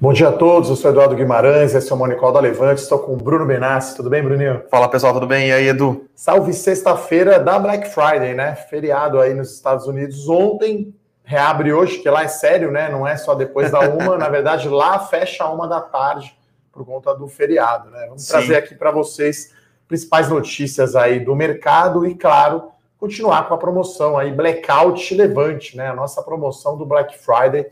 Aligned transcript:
Bom 0.00 0.12
dia 0.12 0.28
a 0.28 0.32
todos, 0.32 0.70
eu 0.70 0.76
sou 0.76 0.92
Eduardo 0.92 1.16
Guimarães, 1.16 1.74
esse 1.74 1.90
é 1.90 1.94
o 1.94 1.98
Monicol 1.98 2.30
da 2.30 2.38
Levante, 2.38 2.80
estou 2.80 3.00
com 3.00 3.14
o 3.14 3.16
Bruno 3.16 3.44
Benassi, 3.44 3.96
tudo 3.96 4.08
bem, 4.08 4.22
Bruninho? 4.22 4.62
Fala 4.70 4.88
pessoal, 4.88 5.12
tudo 5.12 5.26
bem? 5.26 5.48
E 5.48 5.52
aí, 5.52 5.66
Edu? 5.66 6.08
Salve 6.14 6.52
sexta-feira 6.52 7.40
da 7.40 7.58
Black 7.58 7.88
Friday, 7.88 8.32
né? 8.32 8.54
Feriado 8.54 9.18
aí 9.18 9.34
nos 9.34 9.52
Estados 9.52 9.88
Unidos 9.88 10.28
ontem, 10.28 10.94
reabre 11.24 11.72
hoje, 11.72 11.98
que 11.98 12.08
lá 12.08 12.22
é 12.22 12.28
sério, 12.28 12.70
né? 12.70 12.88
Não 12.88 13.04
é 13.04 13.16
só 13.16 13.34
depois 13.34 13.72
da 13.72 13.80
uma, 13.80 14.14
na 14.16 14.28
verdade 14.28 14.68
lá 14.68 15.00
fecha 15.00 15.42
a 15.42 15.50
uma 15.50 15.66
da 15.66 15.80
tarde 15.80 16.32
por 16.70 16.86
conta 16.86 17.12
do 17.12 17.26
feriado, 17.26 17.90
né? 17.90 18.04
Vamos 18.06 18.22
Sim. 18.22 18.30
trazer 18.30 18.54
aqui 18.54 18.76
para 18.76 18.92
vocês 18.92 19.52
principais 19.88 20.28
notícias 20.28 20.94
aí 20.94 21.18
do 21.18 21.34
mercado 21.34 22.06
e, 22.06 22.14
claro, 22.14 22.68
continuar 23.00 23.48
com 23.48 23.54
a 23.54 23.58
promoção 23.58 24.16
aí, 24.16 24.30
Blackout 24.30 25.12
Levante, 25.12 25.76
né? 25.76 25.88
A 25.88 25.94
nossa 25.94 26.22
promoção 26.22 26.76
do 26.78 26.86
Black 26.86 27.18
Friday 27.18 27.66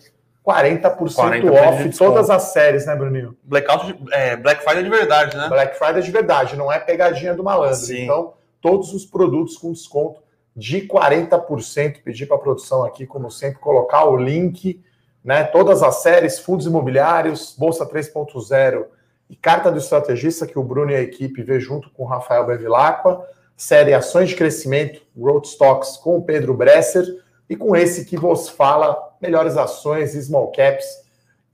40%, 0.47 1.15
40 1.15 1.53
off 1.53 1.89
de 1.89 1.99
todas 1.99 2.31
as 2.31 2.45
séries, 2.53 2.87
né, 2.87 2.95
Bruninho? 2.95 3.37
Blackout, 3.43 3.99
é, 4.13 4.37
Black 4.37 4.63
Friday 4.63 4.85
de 4.85 4.91
verdade, 4.91 5.37
né? 5.37 5.49
Black 5.49 5.77
Friday 5.77 6.03
de 6.03 6.11
verdade, 6.11 6.57
não 6.57 6.73
é 6.73 6.79
pegadinha 6.79 7.35
do 7.35 7.43
malandro. 7.43 7.75
Sim. 7.75 8.05
Então, 8.05 8.35
todos 8.61 8.95
os 8.95 9.05
produtos 9.05 9.57
com 9.57 9.73
desconto 9.73 10.21
de 10.57 10.83
40%. 10.89 12.03
Pedir 12.03 12.27
para 12.27 12.37
a 12.37 12.41
produção 12.41 12.85
aqui, 12.85 13.07
como 13.07 13.31
sempre, 13.31 13.59
colocar 13.61 14.05
o 14.07 14.17
link, 14.17 14.83
né? 15.23 15.45
Todas 15.45 15.83
as 15.83 15.97
séries, 15.97 16.39
fundos 16.39 16.67
imobiliários, 16.67 17.55
Bolsa 17.59 17.85
3.0 17.85 18.87
e 19.29 19.37
Carta 19.37 19.71
do 19.71 19.79
Estrategista, 19.79 20.47
que 20.47 20.59
o 20.59 20.63
Bruno 20.63 20.93
e 20.93 20.95
a 20.95 21.03
equipe 21.03 21.43
vê 21.43 21.61
junto 21.61 21.91
com 21.91 22.05
o 22.05 22.07
Rafael 22.07 22.47
Bevilacqua. 22.47 23.27
Série 23.57 23.95
Ações 23.95 24.29
de 24.29 24.37
Crescimento, 24.37 25.03
Growth 25.17 25.47
Stocks 25.47 25.97
com 25.97 26.19
o 26.19 26.23
Pedro 26.23 26.55
Bresser 26.55 27.05
e 27.49 27.57
com 27.57 27.75
esse 27.75 28.05
que 28.05 28.17
vos 28.17 28.49
fala, 28.49 29.06
melhores 29.21 29.57
ações, 29.57 30.13
small 30.13 30.53
caps 30.53 30.87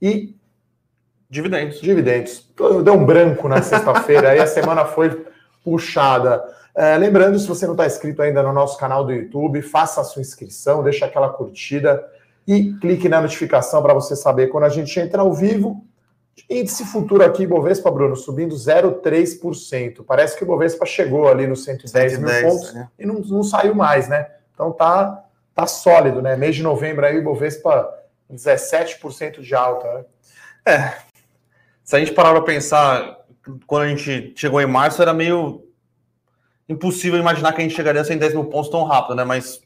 e 0.01 0.35
dividendos. 1.29 1.81
Dividendos. 1.81 2.49
Deu 2.83 2.93
um 2.93 3.05
branco 3.05 3.47
na 3.47 3.61
sexta-feira, 3.61 4.31
aí 4.31 4.39
a 4.39 4.47
semana 4.47 4.85
foi 4.85 5.25
puxada. 5.63 6.43
É, 6.75 6.97
lembrando, 6.97 7.37
se 7.39 7.47
você 7.47 7.65
não 7.65 7.73
está 7.73 7.85
inscrito 7.85 8.21
ainda 8.21 8.41
no 8.43 8.51
nosso 8.51 8.77
canal 8.77 9.05
do 9.05 9.11
YouTube, 9.11 9.61
faça 9.61 10.01
a 10.01 10.03
sua 10.03 10.21
inscrição, 10.21 10.83
deixa 10.83 11.05
aquela 11.05 11.29
curtida 11.29 12.03
e 12.47 12.73
clique 12.73 13.07
na 13.07 13.21
notificação 13.21 13.81
para 13.81 13.93
você 13.93 14.15
saber 14.15 14.47
quando 14.47 14.65
a 14.65 14.69
gente 14.69 14.99
entra 14.99 15.21
ao 15.21 15.33
vivo. 15.33 15.85
Índice 16.49 16.83
futuro 16.85 17.23
aqui, 17.23 17.45
Bovespa, 17.45 17.91
Bruno, 17.91 18.15
subindo 18.15 18.55
0,3%. 18.55 20.03
Parece 20.05 20.35
que 20.35 20.43
o 20.43 20.47
Bovespa 20.47 20.85
chegou 20.85 21.27
ali 21.27 21.45
nos 21.45 21.63
110, 21.63 22.13
110 22.13 22.19
mil 22.19 22.51
pontos 22.51 22.73
né? 22.73 22.89
e 22.97 23.05
não, 23.05 23.19
não 23.19 23.43
saiu 23.43 23.75
mais, 23.75 24.07
né? 24.09 24.27
Então 24.53 24.71
tá 24.71 25.23
tá 25.53 25.67
sólido, 25.67 26.21
né? 26.21 26.35
Mês 26.35 26.55
de 26.55 26.63
novembro 26.63 27.05
aí, 27.05 27.17
o 27.17 27.23
Bovespa 27.23 27.93
17% 28.31 29.41
de 29.41 29.55
alta. 29.55 29.93
Né? 29.93 30.05
É. 30.65 30.93
Se 31.83 31.95
a 31.95 31.99
gente 31.99 32.13
parar 32.13 32.31
para 32.31 32.41
pensar, 32.41 33.17
quando 33.67 33.83
a 33.83 33.87
gente 33.89 34.33
chegou 34.35 34.61
em 34.61 34.65
março, 34.65 35.01
era 35.01 35.13
meio 35.13 35.67
impossível 36.67 37.19
imaginar 37.19 37.53
que 37.53 37.61
a 37.61 37.63
gente 37.63 37.75
chegaria 37.75 38.01
a 38.01 38.05
110 38.05 38.33
mil 38.33 38.45
pontos 38.45 38.69
tão 38.69 38.83
rápido, 38.83 39.15
né? 39.15 39.23
Mas 39.23 39.61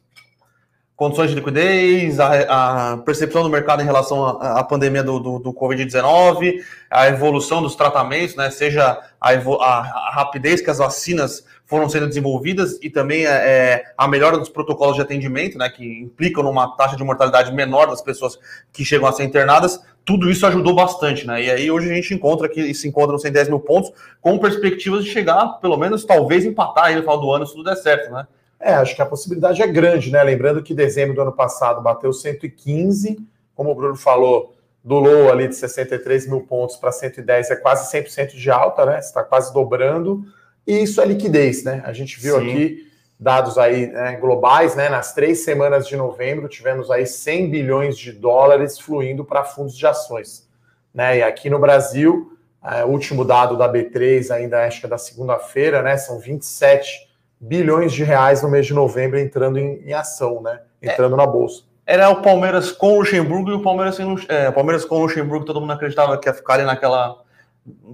condições 0.97 1.29
de 1.29 1.35
liquidez, 1.35 2.19
a, 2.19 2.93
a 2.93 2.97
percepção 2.97 3.43
do 3.43 3.49
mercado 3.49 3.83
em 3.83 3.85
relação 3.85 4.25
à, 4.25 4.63
pandemia 4.63 5.03
do, 5.03 5.19
do, 5.19 5.39
do 5.39 5.53
Covid-19, 5.53 6.55
a 6.89 7.07
evolução 7.07 7.61
dos 7.61 7.75
tratamentos, 7.75 8.35
né? 8.35 8.49
Seja 8.49 8.99
a, 9.21 9.29
a, 9.31 9.79
a 9.79 10.11
rapidez 10.11 10.59
que 10.59 10.71
as 10.71 10.79
vacinas 10.79 11.45
foram 11.67 11.87
sendo 11.87 12.07
desenvolvidas 12.07 12.79
e 12.81 12.89
também 12.89 13.27
é, 13.27 13.29
é, 13.29 13.83
a 13.95 14.07
melhora 14.07 14.39
dos 14.39 14.49
protocolos 14.49 14.95
de 14.95 15.01
atendimento, 15.01 15.57
né, 15.57 15.69
que 15.69 15.85
implicam 16.01 16.41
numa 16.41 16.75
taxa 16.75 16.95
de 16.95 17.03
mortalidade 17.03 17.53
menor 17.53 17.87
das 17.87 18.01
pessoas 18.01 18.39
que 18.71 18.85
chegam 18.85 19.05
a 19.05 19.11
ser 19.11 19.25
internadas, 19.25 19.79
tudo 20.03 20.31
isso 20.31 20.47
ajudou 20.47 20.73
bastante, 20.73 21.27
né? 21.27 21.43
E 21.43 21.51
aí 21.51 21.69
hoje 21.69 21.91
a 21.91 21.93
gente 21.93 22.13
encontra 22.13 22.47
que 22.47 22.73
se 22.73 22.87
encontra 22.87 23.11
nos 23.11 23.21
110 23.21 23.49
mil 23.49 23.59
pontos 23.59 23.91
com 24.21 24.39
perspectivas 24.39 25.03
de 25.03 25.11
chegar, 25.11 25.59
pelo 25.59 25.77
menos, 25.77 26.05
talvez 26.05 26.45
empatar 26.45 26.85
aí 26.85 26.95
no 26.95 27.01
final 27.01 27.19
do 27.19 27.31
ano, 27.31 27.45
se 27.45 27.53
tudo 27.53 27.65
der 27.65 27.75
certo, 27.75 28.11
né? 28.11 28.25
É, 28.59 28.73
acho 28.73 28.95
que 28.95 29.01
a 29.01 29.05
possibilidade 29.05 29.61
é 29.61 29.67
grande, 29.67 30.11
né? 30.11 30.21
Lembrando 30.23 30.63
que 30.63 30.73
dezembro 30.73 31.13
do 31.13 31.21
ano 31.21 31.31
passado 31.31 31.81
bateu 31.81 32.11
115, 32.11 33.17
como 33.55 33.71
o 33.71 33.75
Bruno 33.75 33.95
falou, 33.95 34.55
do 34.83 34.95
low 34.95 35.29
ali 35.29 35.47
de 35.47 35.55
63 35.55 36.27
mil 36.27 36.41
pontos 36.41 36.77
para 36.77 36.91
110 36.91 37.51
é 37.51 37.55
quase 37.57 37.91
100% 37.91 38.35
de 38.35 38.49
alta, 38.49 38.85
né? 38.85 38.99
Está 38.99 39.23
quase 39.23 39.53
dobrando. 39.53 40.23
E 40.65 40.81
isso 40.81 41.01
é 41.01 41.05
liquidez, 41.05 41.63
né? 41.63 41.81
A 41.85 41.93
gente 41.93 42.19
viu 42.19 42.39
Sim. 42.39 42.49
aqui 42.49 42.87
dados 43.19 43.57
aí 43.57 43.87
né, 43.87 44.15
globais, 44.15 44.75
né? 44.75 44.89
Nas 44.89 45.13
três 45.13 45.43
semanas 45.43 45.87
de 45.87 45.95
novembro 45.95 46.47
tivemos 46.47 46.89
aí 46.91 47.05
100 47.05 47.49
bilhões 47.49 47.97
de 47.97 48.11
dólares 48.11 48.79
fluindo 48.79 49.25
para 49.25 49.43
fundos 49.43 49.77
de 49.77 49.85
ações, 49.85 50.47
né? 50.93 51.17
E 51.17 51.23
aqui 51.23 51.49
no 51.49 51.59
Brasil, 51.59 52.37
é, 52.63 52.83
o 52.85 52.89
último 52.89 53.25
dado 53.25 53.57
da 53.57 53.71
B3 53.71 54.31
ainda 54.31 54.65
acho 54.65 54.79
que 54.79 54.85
é 54.85 54.89
da 54.89 54.97
segunda-feira, 54.97 55.81
né? 55.81 55.97
São 55.97 56.19
27 56.19 57.06
bilhões 57.39 57.93
de 57.93 58.03
reais 58.03 58.41
no 58.41 58.49
mês 58.49 58.65
de 58.65 58.73
novembro 58.73 59.19
entrando 59.19 59.57
em, 59.59 59.81
em 59.85 59.93
ação, 59.93 60.41
né? 60.41 60.61
Entrando 60.81 61.13
é. 61.13 61.17
na 61.17 61.25
bolsa. 61.25 61.63
Era 61.85 62.09
o 62.09 62.21
Palmeiras 62.21 62.71
com 62.71 62.93
o 62.93 62.99
Luxemburgo 62.99 63.49
e 63.49 63.53
o 63.53 63.61
Palmeiras 63.61 63.95
sem 63.95 64.15
é, 64.27 64.51
Palmeiras 64.51 64.83
com 64.83 64.95
o 64.95 65.01
Luxemburgo, 65.03 65.45
todo 65.45 65.61
mundo 65.61 65.73
acreditava 65.73 66.17
que 66.17 66.27
ia 66.27 66.33
ficar 66.33 66.55
ali 66.55 66.63
naquela 66.63 67.21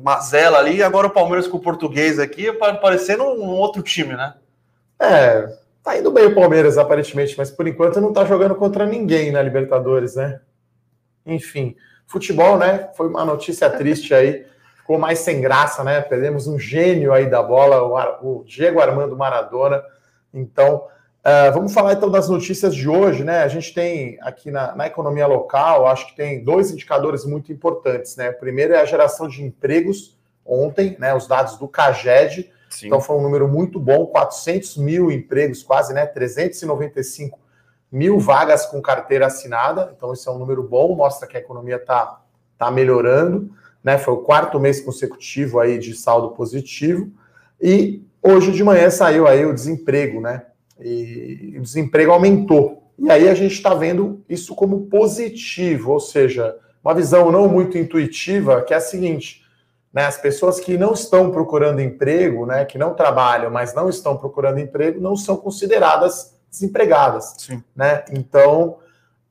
mazela 0.03 0.59
ali, 0.59 0.77
e 0.77 0.83
agora 0.83 1.07
o 1.07 1.11
Palmeiras 1.11 1.47
com 1.47 1.57
o 1.57 1.61
português 1.61 2.19
aqui, 2.19 2.51
parecendo 2.53 3.23
um 3.23 3.49
outro 3.49 3.81
time, 3.81 4.15
né? 4.15 4.33
É, 4.99 5.47
tá 5.83 5.97
indo 5.97 6.11
bem 6.11 6.25
o 6.25 6.35
Palmeiras, 6.35 6.77
aparentemente, 6.77 7.35
mas 7.37 7.51
por 7.51 7.67
enquanto 7.67 7.99
não 7.99 8.13
tá 8.13 8.25
jogando 8.25 8.55
contra 8.55 8.85
ninguém 8.85 9.31
na 9.31 9.41
Libertadores, 9.41 10.15
né? 10.15 10.39
Enfim, 11.25 11.75
futebol, 12.07 12.57
né? 12.57 12.89
Foi 12.95 13.07
uma 13.07 13.25
notícia 13.25 13.69
triste 13.69 14.13
aí, 14.13 14.45
ficou 14.83 14.99
mais 14.99 15.19
sem 15.19 15.39
graça, 15.39 15.83
né? 15.83 16.01
Perdemos 16.01 16.45
um 16.45 16.59
gênio 16.59 17.13
aí 17.13 17.29
da 17.29 17.41
bola, 17.41 18.19
o 18.21 18.44
Diego 18.45 18.81
Armando 18.81 19.16
Maradona. 19.17 19.81
Então, 20.33 20.83
Uh, 21.23 21.53
vamos 21.53 21.73
falar 21.73 21.94
então 21.94 22.11
das 22.11 22.27
notícias 22.27 22.75
de 22.75 22.89
hoje, 22.89 23.23
né? 23.23 23.43
A 23.43 23.47
gente 23.47 23.73
tem 23.73 24.17
aqui 24.22 24.51
na, 24.51 24.75
na, 24.75 24.88
economia 24.88 25.25
local, 25.25 25.88
acho 25.88 26.07
que 26.07 26.17
tem 26.17 26.43
dois 26.43 26.69
indicadores 26.69 27.23
muito 27.23 27.49
importantes, 27.49 28.17
né? 28.17 28.31
O 28.31 28.38
primeiro 28.38 28.73
é 28.73 28.81
a 28.81 28.85
geração 28.85 29.29
de 29.29 29.41
empregos 29.41 30.17
ontem, 30.45 30.97
né? 30.99 31.16
Os 31.16 31.25
dados 31.25 31.57
do 31.57 31.66
CAGED, 31.66 32.51
Sim. 32.69 32.88
então 32.88 32.99
foi 32.99 33.16
um 33.16 33.22
número 33.22 33.47
muito 33.47 33.79
bom, 33.79 34.05
400 34.07 34.75
mil 34.75 35.09
empregos, 35.09 35.63
quase, 35.63 35.93
né? 35.93 36.05
395 36.05 37.39
mil 37.89 38.19
vagas 38.19 38.66
com 38.66 38.81
carteira 38.81 39.27
assinada, 39.27 39.93
então 39.95 40.11
isso 40.11 40.29
é 40.29 40.33
um 40.33 40.38
número 40.38 40.61
bom, 40.61 40.93
mostra 40.93 41.25
que 41.25 41.38
a 41.38 41.39
economia 41.39 41.77
está 41.77 42.19
tá 42.57 42.69
melhorando, 42.69 43.49
né? 43.83 43.97
Foi 43.97 44.13
o 44.13 44.17
quarto 44.17 44.59
mês 44.59 44.79
consecutivo 44.81 45.59
aí 45.59 45.77
de 45.77 45.94
saldo 45.95 46.29
positivo 46.29 47.11
e 47.61 48.03
hoje 48.21 48.51
de 48.51 48.63
manhã 48.63 48.89
saiu 48.89 49.27
aí 49.27 49.45
o 49.45 49.53
desemprego, 49.53 50.21
né? 50.21 50.44
e 50.79 51.55
o 51.57 51.61
desemprego 51.61 52.11
aumentou. 52.11 52.91
E 52.97 53.09
aí 53.09 53.27
a 53.29 53.33
gente 53.33 53.53
está 53.53 53.73
vendo 53.73 54.23
isso 54.29 54.53
como 54.53 54.85
positivo, 54.88 55.91
ou 55.91 55.99
seja, 55.99 56.55
uma 56.83 56.93
visão 56.93 57.31
não 57.31 57.47
muito 57.47 57.77
intuitiva, 57.77 58.61
que 58.61 58.73
é 58.73 58.77
a 58.77 58.81
seguinte: 58.81 59.43
né, 59.91 60.05
as 60.05 60.17
pessoas 60.17 60.59
que 60.59 60.77
não 60.77 60.93
estão 60.93 61.31
procurando 61.31 61.81
emprego, 61.81 62.45
né, 62.45 62.66
que 62.66 62.77
não 62.77 62.93
trabalham, 62.93 63.49
mas 63.49 63.73
não 63.73 63.89
estão 63.89 64.17
procurando 64.17 64.59
emprego, 64.59 65.01
não 65.01 65.16
são 65.16 65.35
consideradas 65.35 66.38
desempregadas. 66.49 67.35
Sim. 67.38 67.63
Né? 67.75 68.03
Então, 68.11 68.77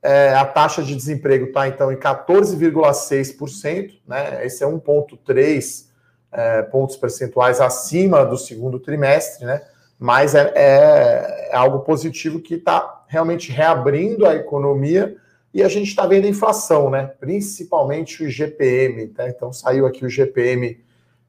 é, 0.03 0.33
a 0.33 0.45
taxa 0.45 0.83
de 0.83 0.95
desemprego 0.95 1.45
está 1.45 1.67
então 1.67 1.91
em 1.91 1.95
14,6%, 1.95 3.93
né? 4.05 4.45
Esse 4.45 4.63
é 4.63 4.67
1,3 4.67 5.85
é, 6.31 6.61
pontos 6.63 6.97
percentuais 6.97 7.61
acima 7.61 8.25
do 8.25 8.37
segundo 8.37 8.79
trimestre, 8.79 9.45
né? 9.45 9.61
mas 10.03 10.35
é, 10.35 10.51
é, 10.53 11.49
é 11.51 11.55
algo 11.55 11.79
positivo 11.79 12.41
que 12.41 12.55
está 12.55 13.05
realmente 13.07 13.49
reabrindo 13.51 14.25
a 14.25 14.35
economia 14.35 15.15
e 15.53 15.63
a 15.63 15.69
gente 15.69 15.87
está 15.87 16.05
vendo 16.05 16.25
a 16.25 16.29
inflação, 16.29 16.89
né? 16.89 17.13
Principalmente 17.19 18.23
o 18.23 18.29
GPM, 18.29 19.07
tá? 19.07 19.29
Então 19.29 19.53
saiu 19.53 19.85
aqui 19.85 20.03
o 20.03 20.09
GPM 20.09 20.77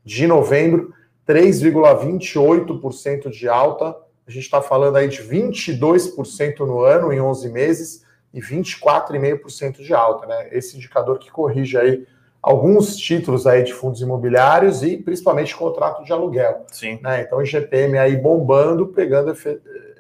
de 0.04 0.26
novembro, 0.26 0.92
3,28% 1.28 3.30
de 3.30 3.48
alta. 3.48 3.94
A 4.26 4.30
gente 4.30 4.44
está 4.44 4.60
falando 4.60 4.96
aí 4.96 5.08
de 5.08 5.22
22% 5.22 6.58
no 6.60 6.80
ano 6.80 7.12
em 7.12 7.20
11 7.20 7.48
meses 7.50 8.03
e 8.34 8.40
24,5% 8.40 9.76
de 9.76 9.94
alta, 9.94 10.26
né? 10.26 10.48
Esse 10.50 10.76
indicador 10.76 11.20
que 11.20 11.30
corrige 11.30 11.78
aí 11.78 12.04
alguns 12.42 12.96
títulos 12.96 13.46
aí 13.46 13.62
de 13.62 13.72
fundos 13.72 14.02
imobiliários 14.02 14.82
e 14.82 14.98
principalmente 14.98 15.56
contrato 15.56 16.04
de 16.04 16.12
aluguel. 16.12 16.66
Sim. 16.70 16.98
Né? 17.00 17.22
Então, 17.22 17.38
o 17.38 17.44
GPM 17.44 17.96
aí 17.96 18.16
bombando, 18.16 18.88
pegando 18.88 19.30
efe, 19.30 19.58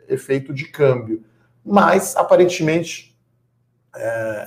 efeito 0.08 0.52
de 0.52 0.64
câmbio. 0.64 1.22
Mas, 1.64 2.16
aparentemente, 2.16 3.16
é, 3.96 4.46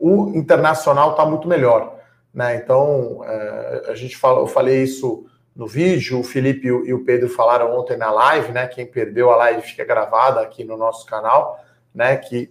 o 0.00 0.32
internacional 0.34 1.10
está 1.10 1.24
muito 1.24 1.46
melhor. 1.46 1.98
Né? 2.34 2.56
Então, 2.56 3.22
é, 3.24 3.84
a 3.88 3.94
gente 3.94 4.16
fala, 4.16 4.40
eu 4.40 4.46
falei 4.48 4.82
isso 4.82 5.26
no 5.54 5.66
vídeo, 5.66 6.18
o 6.18 6.24
Felipe 6.24 6.68
e 6.68 6.94
o 6.94 7.04
Pedro 7.04 7.28
falaram 7.28 7.78
ontem 7.78 7.96
na 7.96 8.10
live, 8.10 8.50
né? 8.50 8.66
Quem 8.66 8.86
perdeu 8.86 9.30
a 9.30 9.36
live 9.36 9.60
fica 9.62 9.84
gravada 9.84 10.40
aqui 10.40 10.64
no 10.64 10.76
nosso 10.76 11.04
canal, 11.04 11.62
né? 11.94 12.16
Que 12.16 12.50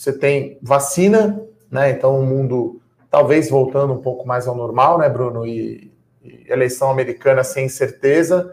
você 0.00 0.14
tem 0.14 0.56
vacina, 0.62 1.38
né? 1.70 1.90
Então 1.90 2.18
o 2.18 2.24
mundo 2.24 2.80
talvez 3.10 3.50
voltando 3.50 3.92
um 3.92 4.00
pouco 4.00 4.26
mais 4.26 4.48
ao 4.48 4.54
normal, 4.54 4.96
né, 4.96 5.10
Bruno? 5.10 5.46
E, 5.46 5.92
e 6.24 6.46
eleição 6.48 6.90
americana 6.90 7.44
sem 7.44 7.68
certeza. 7.68 8.50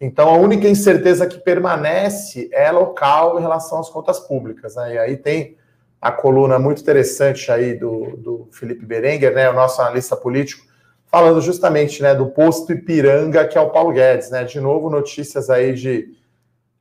Então, 0.00 0.28
a 0.28 0.36
única 0.36 0.66
incerteza 0.66 1.28
que 1.28 1.38
permanece 1.38 2.50
é 2.52 2.72
local 2.72 3.38
em 3.38 3.42
relação 3.42 3.78
às 3.78 3.88
contas 3.88 4.18
públicas. 4.18 4.74
Né? 4.74 4.94
E 4.94 4.98
aí 4.98 5.16
tem 5.16 5.56
a 6.00 6.10
coluna 6.10 6.58
muito 6.58 6.82
interessante 6.82 7.52
aí 7.52 7.78
do, 7.78 8.16
do 8.16 8.48
Felipe 8.50 8.84
Berenguer, 8.84 9.32
né, 9.32 9.48
o 9.48 9.52
nosso 9.52 9.80
analista 9.80 10.16
político, 10.16 10.66
falando 11.06 11.40
justamente 11.40 12.02
né, 12.02 12.16
do 12.16 12.30
posto 12.30 12.72
Ipiranga, 12.72 13.46
que 13.46 13.56
é 13.56 13.60
o 13.60 13.70
Paulo 13.70 13.92
Guedes. 13.92 14.30
Né? 14.30 14.42
De 14.42 14.58
novo, 14.58 14.90
notícias 14.90 15.50
aí 15.50 15.72
de, 15.72 16.16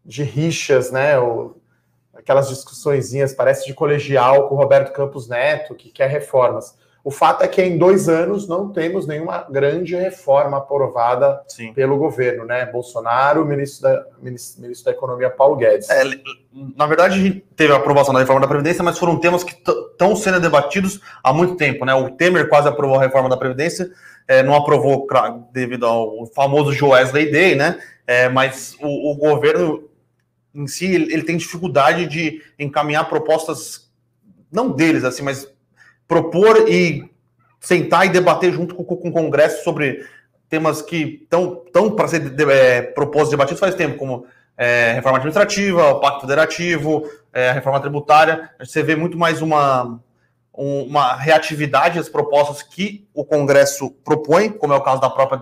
de 0.04 0.24
rixas, 0.24 0.90
né? 0.90 1.20
O, 1.20 1.59
aquelas 2.20 2.50
discussõezinhas, 2.50 3.34
parece 3.34 3.66
de 3.66 3.74
colegial 3.74 4.48
com 4.48 4.56
o 4.56 4.58
Roberto 4.58 4.94
Campos 4.94 5.28
Neto, 5.28 5.74
que 5.74 5.90
quer 5.90 6.10
reformas. 6.10 6.78
O 7.02 7.12
fato 7.12 7.44
é 7.44 7.48
que 7.48 7.62
em 7.62 7.78
dois 7.78 8.10
anos 8.10 8.48
não 8.48 8.72
temos 8.72 9.08
nenhuma 9.08 9.48
grande 9.50 9.96
reforma 9.96 10.58
aprovada 10.58 11.42
Sim. 11.48 11.74
pelo 11.74 11.98
governo, 11.98 12.46
né? 12.46 12.66
Bolsonaro, 12.66 13.46
ministro 13.46 13.84
da, 13.84 14.06
ministro, 14.22 14.62
ministro 14.62 14.86
da 14.86 14.92
Economia 14.92 15.30
Paulo 15.30 15.56
Guedes. 15.56 15.90
É, 15.90 16.04
na 16.76 16.86
verdade, 16.86 17.16
a 17.16 17.24
gente 17.24 17.44
teve 17.56 17.72
a 17.72 17.78
aprovação 17.78 18.14
da 18.14 18.20
reforma 18.20 18.42
da 18.42 18.48
Previdência, 18.48 18.84
mas 18.84 19.00
foram 19.00 19.18
temas 19.18 19.46
que 19.46 19.54
estão 19.54 20.14
sendo 20.16 20.42
debatidos 20.42 21.00
há 21.24 21.32
muito 21.32 21.56
tempo, 21.56 21.86
né? 21.86 21.94
O 21.94 22.12
Temer 22.12 22.50
quase 22.50 22.68
aprovou 22.68 22.98
a 22.98 23.02
reforma 23.02 23.30
da 23.30 23.38
Previdência, 23.38 23.90
é, 24.28 24.44
não 24.44 24.54
aprovou 24.54 25.08
devido 25.54 25.86
ao 25.86 26.26
famoso 26.28 26.74
Joesley 26.74 27.32
Day, 27.32 27.56
né? 27.56 27.80
É, 28.06 28.28
mas 28.28 28.76
o, 28.82 29.12
o, 29.12 29.16
governo 29.16 29.89
em 30.54 30.68
si 30.68 30.86
ele, 30.86 31.14
ele 31.14 31.24
tem 31.24 31.38
dificuldade 31.38 32.06
de 32.08 32.42
encaminhar 32.58 33.08
propostas, 33.10 33.90
não 34.52 34.72
deles, 34.72 35.04
assim, 35.04 35.24
mas 35.24 35.52
propor 36.08 36.70
e 36.70 37.10
sentar 37.60 38.06
e 38.06 38.10
debater 38.10 38.52
junto 38.52 38.74
com, 38.76 38.84
com 38.84 39.10
o 39.10 39.12
Congresso 39.12 39.64
sobre 39.64 40.06
temas 40.50 40.82
que 40.82 41.20
estão 41.24 41.64
tão 41.72 41.92
para 41.92 42.08
ser 42.08 42.34
é, 42.50 42.82
propostos 42.82 43.30
e 43.30 43.32
debatidos 43.32 43.60
faz 43.60 43.76
tempo, 43.76 43.98
como 43.98 44.26
é, 44.58 44.94
reforma 44.94 45.18
administrativa, 45.18 45.92
o 45.92 46.00
Pacto 46.00 46.22
Federativo, 46.22 47.10
é, 47.32 47.52
reforma 47.52 47.80
tributária. 47.80 48.50
Você 48.60 48.82
vê 48.82 48.96
muito 48.96 49.18
mais 49.18 49.42
uma, 49.42 50.00
uma 50.52 51.16
reatividade 51.16 52.00
às 52.00 52.10
propostas 52.10 52.64
que 52.64 53.08
o 53.14 53.24
Congresso 53.24 53.92
propõe, 54.04 54.50
como 54.50 54.74
é 54.74 54.76
o 54.76 54.82
caso 54.82 55.00
da 55.00 55.10
própria 55.10 55.42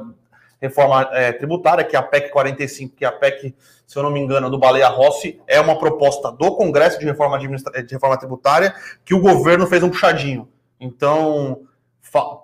reforma 0.62 1.10
é, 1.12 1.32
tributária, 1.32 1.84
que 1.84 1.96
é 1.96 2.00
a 2.00 2.04
PEC 2.04 2.30
45, 2.30 2.96
que 2.96 3.06
é 3.06 3.08
a 3.08 3.12
PEC, 3.12 3.56
se 3.86 3.98
eu 3.98 4.04
não 4.04 4.12
me 4.12 4.20
engano, 4.20 4.50
do 4.50 4.58
Baleia 4.58 4.88
Rossi, 4.88 5.40
é 5.48 5.60
uma 5.62 5.78
proposta 5.78 6.32
do 6.32 6.56
Congresso 6.56 7.00
de 7.00 7.06
reforma, 7.06 7.38
de 7.40 7.94
reforma 7.94 8.18
tributária 8.18 8.74
que 9.06 9.14
o 9.14 9.22
governo 9.22 9.68
fez 9.68 9.84
um 9.84 9.90
puxadinho. 9.90 10.48
Então, 10.80 11.62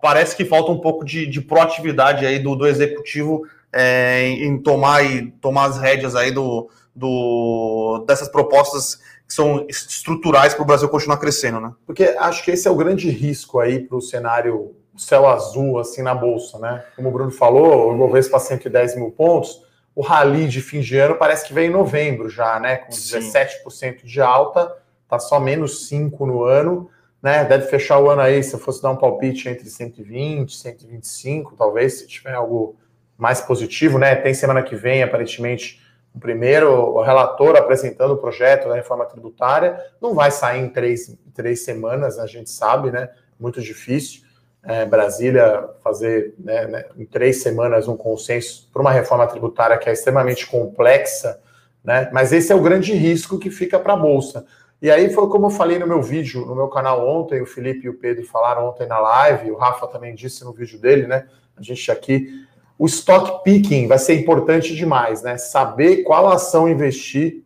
parece 0.02 0.36
que 0.36 0.46
falta 0.46 0.72
um 0.72 0.80
pouco 0.80 1.04
de, 1.04 1.26
de 1.26 1.42
proatividade 1.42 2.26
aí 2.26 2.40
do, 2.40 2.56
do 2.56 2.68
executivo 2.68 3.48
é, 3.72 4.28
em, 4.28 4.58
tomar 4.62 5.04
e 5.04 5.32
tomar 5.42 5.66
as 5.66 5.80
rédeas 5.80 6.16
aí 6.16 6.32
do, 6.32 6.70
do 6.96 8.04
dessas 8.08 8.30
propostas 8.30 9.00
que 9.28 9.34
são 9.34 9.66
estruturais 9.68 10.54
para 10.54 10.64
o 10.64 10.66
Brasil 10.66 10.88
continuar 10.90 11.18
crescendo, 11.18 11.60
né? 11.60 11.74
Porque 11.86 12.04
acho 12.20 12.44
que 12.44 12.52
esse 12.52 12.68
é 12.68 12.72
o 12.72 12.76
grande 12.76 13.10
risco 13.10 13.60
aí 13.60 13.80
para 13.80 13.98
o 13.98 14.02
cenário 14.02 14.76
céu 14.98 15.28
azul 15.28 15.80
assim 15.80 16.02
na 16.02 16.14
bolsa, 16.14 16.60
né? 16.60 16.84
Como 16.96 17.10
o 17.10 17.12
Bruno 17.12 17.32
falou, 17.32 17.92
o 17.92 17.96
Ibovespa 17.96 18.40
110 18.40 18.96
mil 18.96 19.12
pontos, 19.12 19.64
o 19.96 20.02
rally 20.02 20.48
de 20.48 20.62
fim 20.62 20.82
de 20.82 20.98
ano 20.98 21.16
parece 21.16 21.46
que 21.46 21.54
vem 21.54 21.68
em 21.68 21.74
novembro 21.74 22.30
já, 22.30 22.60
né? 22.60 22.78
Com 22.78 22.92
17% 22.92 23.72
Sim. 23.72 23.96
de 24.04 24.22
alta, 24.22 24.76
tá 25.08 25.20
só 25.20 25.40
menos 25.40 25.88
5 25.88 26.26
no 26.26 26.44
ano 26.44 26.90
né? 27.24 27.46
Deve 27.46 27.68
fechar 27.68 28.00
o 28.00 28.10
ano 28.10 28.20
aí, 28.20 28.44
se 28.44 28.54
eu 28.54 28.60
fosse 28.60 28.84
dar 28.84 28.92
um 28.92 28.98
palpite 28.98 29.48
entre 29.48 29.70
120 29.70 30.52
e 30.52 30.58
125, 30.58 31.56
talvez, 31.56 32.00
se 32.00 32.08
tiver 32.08 32.34
algo 32.34 32.76
mais 33.18 33.40
positivo, 33.40 33.98
né? 33.98 34.14
Tem 34.14 34.34
semana 34.34 34.62
que 34.62 34.76
vem, 34.76 35.02
aparentemente, 35.02 35.82
o 36.14 36.20
primeiro 36.20 36.70
o 36.70 37.02
relator 37.02 37.56
apresentando 37.56 38.12
o 38.12 38.18
projeto 38.18 38.68
da 38.68 38.76
reforma 38.76 39.06
tributária. 39.06 39.80
Não 40.02 40.14
vai 40.14 40.32
sair 40.32 40.60
em 40.60 40.68
três, 40.68 41.18
três 41.34 41.64
semanas, 41.64 42.20
a 42.20 42.28
gente 42.28 42.50
sabe, 42.50 42.92
né? 42.92 43.10
Muito 43.40 43.62
difícil. 43.62 44.23
É, 44.66 44.86
Brasília 44.86 45.70
fazer 45.84 46.36
né, 46.40 46.66
né, 46.68 46.86
em 46.98 47.06
três 47.06 47.42
semanas 47.42 47.88
um 47.88 47.98
consenso 47.98 48.70
para 48.72 48.82
uma 48.82 48.92
reforma 48.92 49.28
tributária 49.28 49.78
que 49.78 49.90
é 49.90 49.94
extremamente 49.94 50.48
complexa, 50.48 51.42
né? 51.84 52.10
Mas 52.14 52.32
esse 52.32 52.52
é 52.52 52.56
o 52.56 52.62
grande 52.62 52.94
risco 52.94 53.38
que 53.38 53.52
fica 53.52 53.78
para 53.78 53.92
a 53.92 53.98
Bolsa. 53.98 54.46
E 54.82 54.90
aí 54.90 55.14
foi 55.14 55.30
como 55.30 55.48
eu 55.48 55.50
falei 55.50 55.80
no 55.80 55.88
meu 55.88 56.02
vídeo, 56.02 56.46
no 56.46 56.56
meu 56.56 56.68
canal 56.68 57.08
ontem, 57.08 57.42
o 57.42 57.46
Felipe 57.46 57.86
e 57.86 57.90
o 57.90 57.94
Pedro 57.94 58.26
falaram 58.26 58.68
ontem 58.68 58.88
na 58.88 59.00
live, 59.00 59.52
o 59.52 59.56
Rafa 59.56 59.88
também 59.88 60.14
disse 60.16 60.44
no 60.44 60.52
vídeo 60.52 60.80
dele, 60.80 61.08
né? 61.08 61.28
A 61.56 61.62
gente 61.62 61.92
aqui. 61.92 62.46
O 62.78 62.86
stock 62.86 63.44
picking 63.44 63.88
vai 63.88 64.00
ser 64.00 64.20
importante 64.20 64.76
demais, 64.76 65.22
né? 65.22 65.38
Saber 65.38 66.04
qual 66.04 66.30
ação 66.30 66.68
investir, 66.68 67.44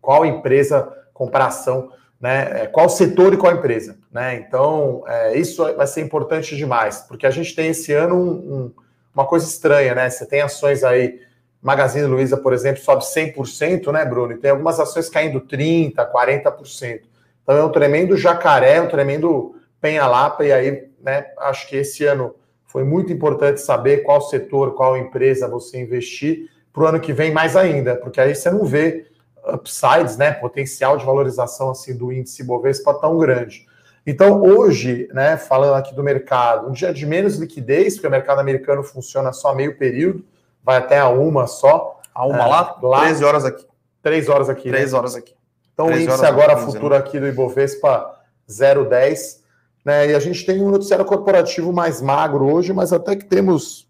qual 0.00 0.24
empresa 0.24 0.88
comprar 1.12 1.46
ação, 1.46 1.92
né? 2.20 2.62
É, 2.62 2.66
qual 2.66 2.88
setor 2.88 3.32
e 3.32 3.36
qual 3.36 3.52
empresa, 3.54 3.96
né? 4.12 4.36
Então, 4.36 5.02
é, 5.06 5.38
isso 5.38 5.64
vai 5.74 5.86
ser 5.86 6.02
importante 6.02 6.54
demais, 6.56 7.00
porque 7.08 7.26
a 7.26 7.30
gente 7.30 7.54
tem 7.54 7.70
esse 7.70 7.92
ano 7.92 8.14
um, 8.14 8.30
um, 8.30 8.72
uma 9.14 9.24
coisa 9.24 9.46
estranha, 9.46 9.94
né? 9.94 10.10
Você 10.10 10.26
tem 10.26 10.42
ações 10.42 10.84
aí 10.84 11.20
Magazine 11.62 12.06
Luiza, 12.06 12.36
por 12.36 12.52
exemplo, 12.52 12.82
sobe 12.82 13.04
100%, 13.04 13.90
né, 13.92 14.04
Bruno? 14.04 14.32
E 14.32 14.36
tem 14.36 14.50
algumas 14.50 14.78
ações 14.78 15.08
caindo 15.08 15.40
30%, 15.40 15.94
40%. 15.94 17.00
Então 17.42 17.56
é 17.56 17.64
um 17.64 17.72
tremendo 17.72 18.16
jacaré, 18.16 18.80
um 18.80 18.88
tremendo 18.88 19.56
penha-lapa, 19.80 20.44
e 20.44 20.52
aí, 20.52 20.88
né, 21.02 21.26
acho 21.38 21.68
que 21.68 21.76
esse 21.76 22.04
ano 22.04 22.34
foi 22.66 22.84
muito 22.84 23.12
importante 23.12 23.60
saber 23.60 24.02
qual 24.02 24.20
setor, 24.20 24.74
qual 24.74 24.96
empresa 24.96 25.48
você 25.48 25.80
investir 25.80 26.50
para 26.72 26.82
o 26.84 26.86
ano 26.86 27.00
que 27.00 27.12
vem 27.12 27.32
mais 27.32 27.56
ainda, 27.56 27.96
porque 27.96 28.20
aí 28.20 28.34
você 28.34 28.50
não 28.50 28.64
vê 28.64 29.09
upsides, 29.46 30.16
né, 30.16 30.32
potencial 30.32 30.96
de 30.96 31.04
valorização 31.04 31.70
assim 31.70 31.96
do 31.96 32.12
índice 32.12 32.42
Bovespa 32.42 32.94
tão 32.94 33.18
grande. 33.18 33.66
Então, 34.06 34.42
hoje, 34.42 35.08
né, 35.12 35.36
falando 35.36 35.74
aqui 35.74 35.94
do 35.94 36.02
mercado, 36.02 36.68
um 36.68 36.72
dia 36.72 36.92
de 36.92 37.04
menos 37.06 37.36
liquidez, 37.36 37.94
porque 37.94 38.06
o 38.06 38.10
mercado 38.10 38.40
americano 38.40 38.82
funciona 38.82 39.32
só 39.32 39.54
meio 39.54 39.76
período, 39.76 40.24
vai 40.62 40.78
até 40.78 40.98
a 40.98 41.08
uma 41.08 41.46
só. 41.46 42.00
A 42.14 42.26
uma 42.26 42.44
é, 42.44 42.46
lá? 42.46 42.78
lá? 42.82 43.00
13 43.00 43.24
horas 43.24 43.44
aqui. 43.44 43.66
Três 44.02 44.28
horas 44.28 44.48
aqui. 44.48 44.68
Três 44.68 44.92
né? 44.92 44.98
horas 44.98 45.14
aqui. 45.14 45.34
Então 45.72 45.86
o 45.86 45.92
índice 45.92 46.26
agora 46.26 46.56
futuro 46.56 46.94
aqui 46.94 47.18
do 47.18 47.26
Ibovespa 47.26 48.20
0,10. 48.48 49.40
Né? 49.84 50.10
E 50.10 50.14
a 50.14 50.18
gente 50.18 50.44
tem 50.44 50.62
um 50.62 50.70
noticiário 50.70 51.04
corporativo 51.04 51.72
mais 51.72 52.02
magro 52.02 52.52
hoje, 52.52 52.72
mas 52.72 52.92
até 52.92 53.16
que 53.16 53.24
temos 53.24 53.88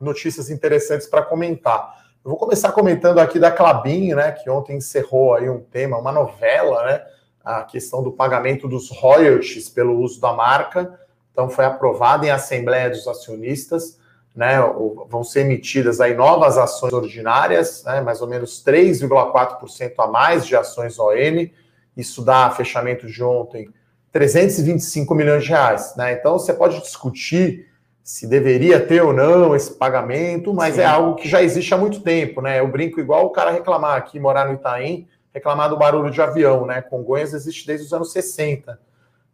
notícias 0.00 0.50
interessantes 0.50 1.06
para 1.06 1.22
comentar. 1.22 2.06
Eu 2.24 2.30
vou 2.30 2.36
começar 2.36 2.72
comentando 2.72 3.18
aqui 3.18 3.38
da 3.38 3.50
Clabin, 3.50 4.14
né, 4.14 4.32
que 4.32 4.50
ontem 4.50 4.76
encerrou 4.76 5.34
aí 5.34 5.48
um 5.48 5.60
tema, 5.60 5.98
uma 5.98 6.12
novela, 6.12 6.84
né, 6.84 7.04
a 7.44 7.62
questão 7.62 8.02
do 8.02 8.12
pagamento 8.12 8.68
dos 8.68 8.90
royalties 8.90 9.68
pelo 9.68 9.98
uso 10.00 10.20
da 10.20 10.32
marca. 10.32 10.98
Então 11.32 11.48
foi 11.48 11.64
aprovada 11.64 12.26
em 12.26 12.30
assembleia 12.30 12.90
dos 12.90 13.06
acionistas 13.06 13.98
né, 14.38 14.60
vão 15.08 15.24
ser 15.24 15.40
emitidas 15.40 16.00
aí 16.00 16.14
novas 16.14 16.56
ações 16.56 16.92
ordinárias, 16.92 17.82
né, 17.82 18.00
mais 18.00 18.22
ou 18.22 18.28
menos 18.28 18.62
3,4% 18.64 19.94
a 19.98 20.06
mais 20.06 20.46
de 20.46 20.54
ações 20.54 20.96
ON. 20.96 21.48
Isso 21.96 22.24
dá 22.24 22.48
fechamento 22.50 23.08
de 23.08 23.20
ontem 23.24 23.68
325 24.12 25.12
milhões 25.12 25.42
de 25.42 25.48
reais. 25.48 25.96
Né? 25.96 26.12
Então 26.12 26.38
você 26.38 26.54
pode 26.54 26.80
discutir 26.80 27.67
se 28.08 28.26
deveria 28.26 28.80
ter 28.80 29.02
ou 29.02 29.12
não 29.12 29.54
esse 29.54 29.70
pagamento, 29.70 30.54
mas 30.54 30.76
Sim. 30.76 30.80
é 30.80 30.86
algo 30.86 31.14
que 31.14 31.28
já 31.28 31.42
existe 31.42 31.74
há 31.74 31.76
muito 31.76 32.00
tempo. 32.00 32.40
Né? 32.40 32.58
Eu 32.58 32.66
brinco 32.66 32.98
igual 32.98 33.26
o 33.26 33.30
cara 33.30 33.50
reclamar 33.50 33.98
aqui, 33.98 34.18
morar 34.18 34.48
no 34.48 34.54
Itaim, 34.54 35.06
reclamar 35.32 35.68
do 35.68 35.76
barulho 35.76 36.10
de 36.10 36.22
avião. 36.22 36.64
Né? 36.64 36.80
Congonhas 36.80 37.34
existe 37.34 37.66
desde 37.66 37.84
os 37.84 37.92
anos 37.92 38.10
60. 38.10 38.80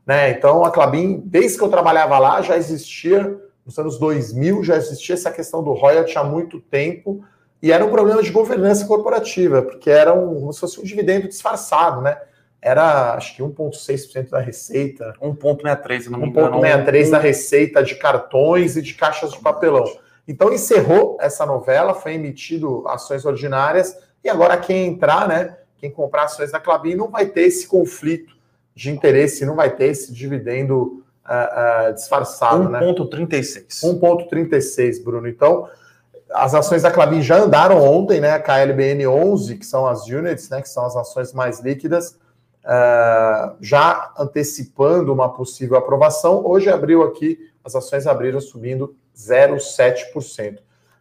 Né? 0.04 0.32
Então 0.32 0.64
a 0.64 0.72
Clabin, 0.72 1.22
desde 1.24 1.56
que 1.56 1.62
eu 1.62 1.68
trabalhava 1.68 2.18
lá, 2.18 2.42
já 2.42 2.56
existia 2.56 3.40
nos 3.64 3.78
anos 3.78 3.96
2000 3.96 4.64
já 4.64 4.76
existia 4.76 5.14
essa 5.14 5.30
questão 5.30 5.62
do 5.62 5.72
royalty 5.72 6.18
há 6.18 6.24
muito 6.24 6.60
tempo 6.60 7.24
e 7.62 7.70
era 7.70 7.84
um 7.84 7.90
problema 7.90 8.24
de 8.24 8.32
governança 8.32 8.84
corporativa, 8.86 9.62
porque 9.62 9.88
era 9.88 10.12
um, 10.12 10.40
como 10.40 10.52
se 10.52 10.58
fosse 10.58 10.80
um 10.80 10.82
dividendo 10.82 11.28
disfarçado, 11.28 12.00
né? 12.00 12.18
Era, 12.64 13.12
acho 13.12 13.36
que 13.36 13.42
1,6% 13.42 14.30
da 14.30 14.40
receita. 14.40 15.12
1,63%, 15.20 16.06
não 16.06 16.18
me 16.18 16.28
engano. 16.28 16.62
1,63% 16.62 17.10
da 17.10 17.18
receita 17.18 17.82
de 17.82 17.94
cartões 17.96 18.74
e 18.74 18.80
de 18.80 18.94
caixas 18.94 19.32
de 19.32 19.38
papelão. 19.38 19.84
Então 20.26 20.50
encerrou 20.50 21.18
essa 21.20 21.44
novela, 21.44 21.92
foi 21.92 22.14
emitido 22.14 22.82
ações 22.88 23.26
ordinárias, 23.26 23.94
e 24.24 24.30
agora 24.30 24.56
quem 24.56 24.86
entrar, 24.86 25.28
né? 25.28 25.58
Quem 25.76 25.90
comprar 25.90 26.24
ações 26.24 26.52
da 26.52 26.58
Clabin 26.58 26.94
não 26.94 27.10
vai 27.10 27.26
ter 27.26 27.42
esse 27.42 27.66
conflito 27.66 28.34
de 28.74 28.90
interesse, 28.90 29.44
não 29.44 29.54
vai 29.54 29.68
ter 29.68 29.88
esse 29.88 30.10
dividendo 30.10 31.04
uh, 31.26 31.90
uh, 31.90 31.92
disfarçado. 31.92 32.70
1,36. 32.70 32.72
Né? 32.72 34.00
1,36, 34.00 35.04
Bruno. 35.04 35.28
Então, 35.28 35.68
as 36.32 36.54
ações 36.54 36.80
da 36.80 36.90
Clabin 36.90 37.20
já 37.20 37.36
andaram 37.36 37.84
ontem, 37.84 38.22
né? 38.22 38.30
A 38.30 38.40
KLBN 38.40 39.06
11, 39.06 39.58
que 39.58 39.66
são 39.66 39.86
as 39.86 40.06
units, 40.06 40.48
né? 40.48 40.62
Que 40.62 40.68
são 40.70 40.86
as 40.86 40.96
ações 40.96 41.34
mais 41.34 41.60
líquidas, 41.60 42.18
uh, 42.64 43.56
já 43.60 44.12
antecipando 44.18 45.12
uma 45.12 45.32
possível 45.32 45.76
aprovação. 45.76 46.44
Hoje 46.44 46.68
abriu 46.68 47.02
aqui, 47.02 47.38
as 47.62 47.74
ações 47.74 48.06
abriram 48.06 48.40
subindo 48.40 48.96
0,7%. 49.16 50.58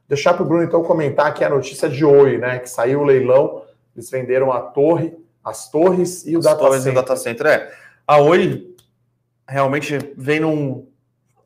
Deixar 0.07 0.33
para 0.33 0.43
o 0.43 0.45
Bruno 0.45 0.63
então 0.63 0.83
comentar 0.83 1.27
aqui 1.27 1.43
a 1.43 1.49
notícia 1.49 1.89
de 1.89 2.03
Oi, 2.05 2.37
né? 2.37 2.59
Que 2.59 2.69
saiu 2.69 3.01
o 3.01 3.05
leilão, 3.05 3.63
eles 3.95 4.09
venderam 4.09 4.51
a 4.51 4.59
torre, 4.59 5.13
as 5.43 5.69
torres 5.69 6.25
e 6.27 6.35
o 6.35 6.39
as 6.39 6.45
data 6.45 6.59
torres 6.59 6.83
center. 6.83 6.93
E 6.93 6.97
o 6.97 7.01
data 7.01 7.15
center. 7.15 7.45
É. 7.47 7.71
A 8.05 8.17
Oi 8.17 8.75
realmente 9.47 9.97
vem 10.17 10.39
num, 10.39 10.87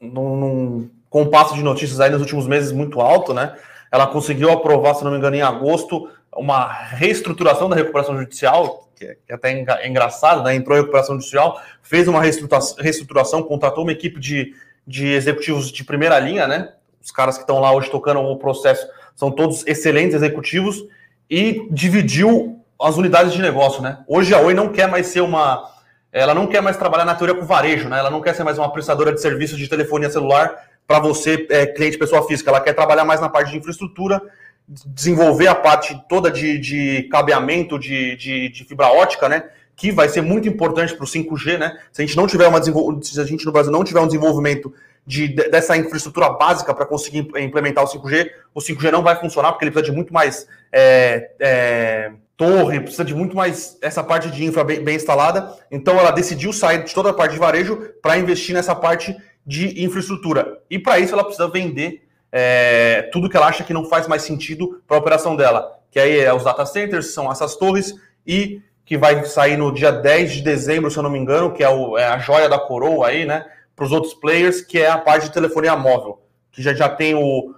num, 0.02 0.36
num 0.36 0.90
compasso 1.10 1.54
de 1.54 1.64
notícias 1.64 2.00
aí 2.00 2.10
nos 2.10 2.22
últimos 2.22 2.48
meses 2.48 2.72
muito 2.72 3.00
alto, 3.00 3.34
né? 3.34 3.56
Ela 3.92 4.08
conseguiu 4.08 4.52
aprovar, 4.52 4.96
se 4.96 5.04
não 5.04 5.12
me 5.12 5.18
engano, 5.18 5.36
em 5.36 5.42
agosto, 5.42 6.10
uma 6.38 6.72
reestruturação 6.72 7.70
da 7.70 7.76
recuperação 7.76 8.18
judicial, 8.18 8.88
que 8.96 9.06
é, 9.06 9.18
é 9.28 9.34
até 9.36 9.88
engraçado, 9.88 10.44
né? 10.44 10.56
Entrou 10.56 10.78
em 10.78 10.82
recuperação 10.82 11.16
judicial, 11.16 11.62
fez 11.82 12.08
uma 12.08 12.22
reestruturação, 12.22 12.78
reestruturação 12.80 13.44
contratou 13.44 13.84
uma 13.84 13.92
equipe 13.92 14.20
de, 14.20 14.54
de 14.86 15.08
executivos 15.08 15.72
de 15.72 15.84
primeira 15.84 16.20
linha, 16.20 16.48
né? 16.48 16.74
Os 17.04 17.12
caras 17.12 17.38
que 17.38 17.44
estão 17.44 17.60
lá 17.60 17.72
hoje 17.72 17.90
tocando 17.90 18.20
o 18.20 18.38
processo 18.38 18.88
são 19.16 19.32
todos 19.32 19.66
excelentes 19.66 20.16
executivos 20.16 20.86
e 21.30 21.68
dividiu 21.72 22.62
as 22.80 22.98
unidades 22.98 23.34
de 23.34 23.42
negócio, 23.42 23.82
né? 23.82 24.00
Hoje 24.08 24.34
a 24.34 24.40
Oi 24.40 24.54
não 24.54 24.70
quer 24.70 24.88
mais 24.88 25.08
ser 25.08 25.22
uma. 25.22 25.64
Ela 26.12 26.34
não 26.34 26.48
quer 26.48 26.62
mais 26.62 26.78
trabalhar 26.78 27.06
na 27.06 27.16
teoria 27.16 27.36
com 27.36 27.46
varejo, 27.46 27.90
né? 27.90 28.00
Ela 28.00 28.10
não 28.10 28.22
quer 28.22 28.34
ser 28.34 28.44
mais 28.44 28.58
uma 28.58 28.72
prestadora 28.72 29.12
de 29.12 29.22
serviços 29.22 29.58
de 29.58 29.68
telefonia 29.68 30.10
celular 30.10 30.56
para 30.88 31.00
você, 31.00 31.46
é, 31.50 31.66
cliente 31.66 31.98
pessoa 31.98 32.26
física. 32.26 32.50
Ela 32.50 32.62
quer 32.62 32.74
trabalhar 32.74 33.04
mais 33.04 33.20
na 33.20 33.28
parte 33.28 33.52
de 33.52 33.58
infraestrutura, 33.58 34.22
desenvolver 34.68 35.48
a 35.48 35.56
parte 35.56 35.98
toda 36.10 36.30
de, 36.30 36.58
de 36.58 37.04
cabeamento 37.04 37.80
de, 37.80 38.16
de, 38.18 38.50
de 38.50 38.66
fibra 38.66 38.88
ótica, 38.88 39.30
né? 39.30 39.44
Que 39.76 39.92
vai 39.92 40.10
ser 40.10 40.22
muito 40.22 40.48
importante 40.48 40.94
para 40.94 41.06
o 41.06 41.08
5G, 41.08 41.58
né? 41.58 41.78
Se 41.92 42.02
a 42.02 42.06
gente 42.06 42.18
não 42.18 42.28
tiver 42.28 42.48
uma 42.48 42.62
se 42.62 43.20
a 43.20 43.24
gente 43.24 43.46
no 43.46 43.52
Brasil 43.52 43.72
não 43.72 43.84
tiver 43.84 44.02
um 44.02 44.08
desenvolvimento 44.08 44.74
de, 45.06 45.30
dessa 45.30 45.78
infraestrutura 45.78 46.30
básica 46.32 46.74
para 46.74 46.86
conseguir 46.86 47.20
implementar 47.38 47.84
o 47.84 47.88
5G, 47.88 48.30
o 48.54 48.60
5G 48.60 48.92
não 48.92 49.02
vai 49.02 49.16
funcionar 49.16 49.54
porque 49.54 49.64
ele 49.64 49.72
precisa 49.72 49.92
de 49.92 49.96
muito 49.96 50.14
mais 50.14 50.46
é, 50.70 51.32
é, 51.40 52.12
torre, 52.36 52.82
precisa 52.82 53.06
de 53.06 53.16
muito 53.16 53.36
mais 53.36 53.78
essa 53.82 54.04
parte 54.04 54.30
de 54.30 54.44
infra 54.44 54.66
bem, 54.66 54.84
bem 54.84 54.98
instalada. 54.98 55.56
Então 55.72 55.98
ela 55.98 56.12
decidiu 56.12 56.52
sair 56.52 56.84
de 56.84 56.94
toda 56.94 57.12
a 57.12 57.14
parte 57.14 57.34
de 57.34 57.40
varejo 57.40 57.78
para 58.02 58.18
investir 58.18 58.54
nessa 58.54 58.76
parte 58.76 59.16
de 59.46 59.82
infraestrutura. 59.82 60.60
E 60.70 60.78
para 60.78 61.00
isso 61.00 61.14
ela 61.14 61.24
precisa 61.24 61.48
vender 61.48 62.07
é, 62.32 63.10
tudo 63.12 63.30
que 63.30 63.38
ela 63.38 63.48
acha 63.48 63.64
que 63.64 63.74
não 63.74 63.86
faz 63.86 64.08
mais 64.08 64.24
sentido 64.24 64.82
para 64.88 64.98
a 64.98 65.00
operação 65.00 65.36
dela, 65.36 65.80
que 65.92 66.00
aí 66.00 66.20
é 66.20 66.34
os 66.34 66.44
data 66.44 66.66
centers, 66.66 67.14
são 67.14 67.32
essas 67.32 67.56
torres, 67.56 67.94
e 68.26 68.62
que 68.86 68.98
vai 68.98 69.24
sair 69.26 69.58
no 69.58 69.74
dia 69.74 69.92
10 69.92 70.34
de 70.34 70.42
dezembro, 70.42 70.90
se 70.90 70.98
eu 70.98 71.04
não 71.04 71.10
me 71.10 71.20
engano, 71.20 71.52
que 71.52 71.64
é, 71.64 71.70
o, 71.70 71.98
é 71.98 72.06
a 72.08 72.18
joia 72.18 72.48
da 72.48 72.58
coroa 72.58 73.08
aí, 73.08 73.26
né? 73.26 73.46
Para 73.76 73.86
os 73.86 73.92
outros 73.92 74.14
players, 74.14 74.62
que 74.62 74.80
é 74.80 74.90
a 74.90 74.98
parte 74.98 75.26
de 75.26 75.34
telefonia 75.34 75.76
móvel, 75.76 76.22
que 76.52 76.62
já, 76.62 76.74
já 76.74 76.90
tem 76.90 77.14
o 77.14 77.54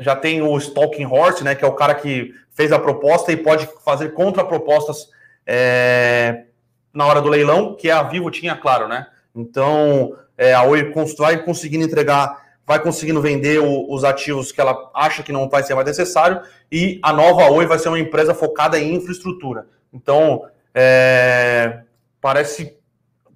já 0.00 0.14
tem 0.14 0.40
o 0.40 0.56
Stalking 0.58 1.06
Horse, 1.06 1.42
né? 1.42 1.54
Que 1.54 1.64
é 1.64 1.68
o 1.68 1.74
cara 1.74 1.94
que 1.94 2.32
fez 2.50 2.72
a 2.72 2.78
proposta 2.78 3.32
e 3.32 3.36
pode 3.36 3.68
fazer 3.84 4.10
contrapropostas 4.10 5.08
é, 5.46 6.44
na 6.92 7.06
hora 7.06 7.22
do 7.22 7.28
leilão, 7.28 7.74
que 7.74 7.90
a 7.90 8.02
Vivo 8.02 8.30
tinha, 8.30 8.56
claro, 8.56 8.88
né? 8.88 9.06
Então, 9.34 10.16
é, 10.36 10.54
a 10.54 10.62
Oi 10.62 10.92
vai 11.16 11.42
conseguindo 11.42 11.84
entregar, 11.84 12.47
vai 12.68 12.78
conseguindo 12.78 13.22
vender 13.22 13.58
o, 13.60 13.90
os 13.90 14.04
ativos 14.04 14.52
que 14.52 14.60
ela 14.60 14.90
acha 14.94 15.22
que 15.22 15.32
não 15.32 15.48
vai 15.48 15.62
ser 15.62 15.74
mais 15.74 15.86
necessário, 15.86 16.42
e 16.70 17.00
a 17.02 17.14
nova 17.14 17.50
Oi 17.50 17.64
vai 17.64 17.78
ser 17.78 17.88
uma 17.88 17.98
empresa 17.98 18.34
focada 18.34 18.78
em 18.78 18.94
infraestrutura. 18.94 19.66
Então, 19.90 20.44
é, 20.74 21.80
parece. 22.20 22.76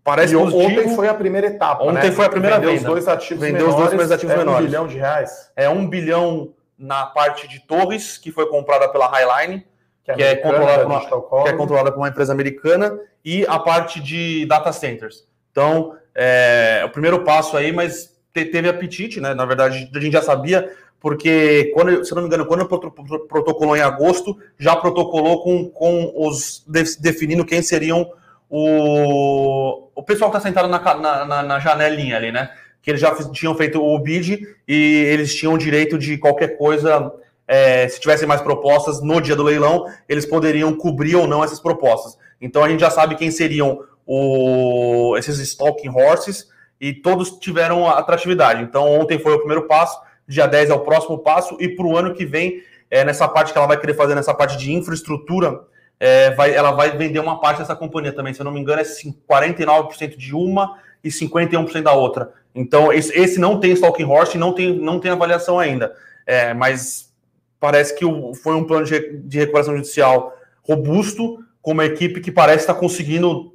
Parece 0.04 0.34
e 0.34 0.36
ontem 0.36 0.94
foi 0.96 1.08
a 1.08 1.14
primeira 1.14 1.46
etapa. 1.46 1.84
Ontem 1.84 2.10
né? 2.10 2.12
foi 2.12 2.26
a 2.26 2.28
primeira 2.28 2.56
Vendeu 2.56 2.70
vez. 2.70 2.82
os 2.82 2.86
dois 2.86 3.08
ativos 3.08 3.40
Vendeu 3.40 3.68
os 3.68 3.74
menores, 3.74 3.76
dois 3.76 3.88
primeiros 3.88 4.12
ativos 4.12 4.34
é 4.34 4.38
menores. 4.38 4.60
Um 4.60 4.66
bilhão 4.66 4.86
de 4.88 4.98
reais. 4.98 5.50
É 5.54 5.68
um 5.68 5.88
bilhão 5.88 6.54
na 6.76 7.06
parte 7.06 7.46
de 7.46 7.60
torres, 7.60 8.18
que 8.18 8.32
foi 8.32 8.48
comprada 8.48 8.88
pela 8.88 9.06
Highline, 9.06 9.64
Que, 10.04 10.12
que 10.12 10.22
é, 10.22 10.34
controlada 10.34 10.84
por 10.84 10.96
Digital 10.96 11.28
uma, 11.30 11.42
que 11.44 11.48
é 11.48 11.52
controlada 11.52 11.92
por 11.92 11.98
uma 11.98 12.08
empresa 12.08 12.32
americana, 12.32 12.98
e 13.24 13.46
a 13.46 13.60
parte 13.60 14.00
de 14.00 14.44
data 14.46 14.72
centers. 14.72 15.24
Então, 15.52 15.96
é 16.14 16.82
o 16.84 16.90
primeiro 16.90 17.22
passo 17.22 17.56
aí, 17.56 17.70
mas 17.70 18.11
teve 18.32 18.68
apetite, 18.68 19.20
né? 19.20 19.34
Na 19.34 19.44
verdade, 19.44 19.90
a 19.94 20.00
gente 20.00 20.12
já 20.12 20.22
sabia, 20.22 20.70
porque, 20.98 21.70
quando, 21.74 22.04
se 22.04 22.14
não 22.14 22.22
me 22.22 22.28
engano, 22.28 22.46
quando 22.46 22.66
proto- 22.66 22.90
protocolou 23.28 23.76
em 23.76 23.80
agosto, 23.80 24.38
já 24.58 24.74
protocolou 24.76 25.42
com, 25.42 25.68
com 25.68 26.12
os 26.16 26.64
de- 26.66 26.98
definindo 27.00 27.44
quem 27.44 27.60
seriam 27.60 28.10
o, 28.48 29.88
o 29.94 30.02
pessoal 30.02 30.30
que 30.30 30.36
está 30.36 30.48
sentado 30.48 30.68
na, 30.68 31.24
na, 31.24 31.42
na, 31.42 31.58
janelinha 31.58 32.16
ali, 32.16 32.30
né? 32.30 32.50
Que 32.82 32.90
eles 32.90 33.00
já 33.00 33.14
tinham 33.30 33.54
feito 33.54 33.82
o 33.82 33.98
bid 33.98 34.46
e 34.66 35.04
eles 35.08 35.34
tinham 35.34 35.56
direito 35.56 35.98
de 35.98 36.18
qualquer 36.18 36.56
coisa. 36.58 37.12
é, 37.46 37.88
se 37.88 38.00
tivessem 38.00 38.26
mais 38.26 38.40
propostas 38.40 39.02
no 39.02 39.20
dia 39.20 39.36
do 39.36 39.42
leilão, 39.42 39.86
eles 40.08 40.26
poderiam 40.26 40.74
cobrir 40.74 41.16
ou 41.16 41.26
não 41.26 41.42
essas 41.42 41.60
propostas. 41.60 42.18
Então 42.40 42.62
a 42.64 42.68
gente 42.68 42.80
já 42.80 42.90
sabe 42.90 43.14
quem 43.14 43.30
seriam 43.30 43.84
o, 44.06 45.16
esses 45.16 45.38
stalking 45.38 45.90
horses 45.90 46.48
e 46.82 46.92
todos 46.92 47.30
tiveram 47.38 47.88
atratividade. 47.88 48.60
Então 48.64 48.90
ontem 48.92 49.16
foi 49.16 49.32
o 49.34 49.38
primeiro 49.38 49.68
passo, 49.68 50.00
dia 50.26 50.48
10 50.48 50.70
é 50.70 50.74
o 50.74 50.80
próximo 50.80 51.16
passo, 51.18 51.56
e 51.60 51.68
para 51.68 51.86
o 51.86 51.96
ano 51.96 52.12
que 52.12 52.26
vem, 52.26 52.60
é, 52.90 53.04
nessa 53.04 53.28
parte 53.28 53.52
que 53.52 53.58
ela 53.58 53.68
vai 53.68 53.78
querer 53.78 53.94
fazer, 53.94 54.16
nessa 54.16 54.34
parte 54.34 54.56
de 54.58 54.72
infraestrutura, 54.72 55.60
é, 56.00 56.32
vai, 56.32 56.52
ela 56.52 56.72
vai 56.72 56.90
vender 56.96 57.20
uma 57.20 57.38
parte 57.40 57.58
dessa 57.58 57.76
companhia 57.76 58.12
também. 58.12 58.34
Se 58.34 58.40
eu 58.40 58.44
não 58.44 58.50
me 58.50 58.58
engano, 58.58 58.80
é 58.80 58.84
cin- 58.84 59.16
49% 59.30 60.16
de 60.16 60.34
uma 60.34 60.76
e 61.04 61.08
51% 61.08 61.82
da 61.82 61.92
outra. 61.92 62.32
Então, 62.52 62.92
esse, 62.92 63.16
esse 63.16 63.38
não 63.38 63.60
tem 63.60 63.70
stalking 63.72 64.04
horse 64.04 64.36
não 64.36 64.52
tem, 64.52 64.76
não 64.76 64.98
tem 64.98 65.12
avaliação 65.12 65.60
ainda. 65.60 65.94
É, 66.26 66.52
mas 66.52 67.12
parece 67.60 67.94
que 67.96 68.04
o- 68.04 68.34
foi 68.34 68.56
um 68.56 68.64
plano 68.64 68.84
de, 68.84 69.18
de 69.18 69.38
recuperação 69.38 69.76
judicial 69.76 70.36
robusto, 70.66 71.38
com 71.62 71.70
uma 71.70 71.84
equipe 71.84 72.20
que 72.20 72.32
parece 72.32 72.64
estar 72.64 72.74
conseguindo 72.74 73.51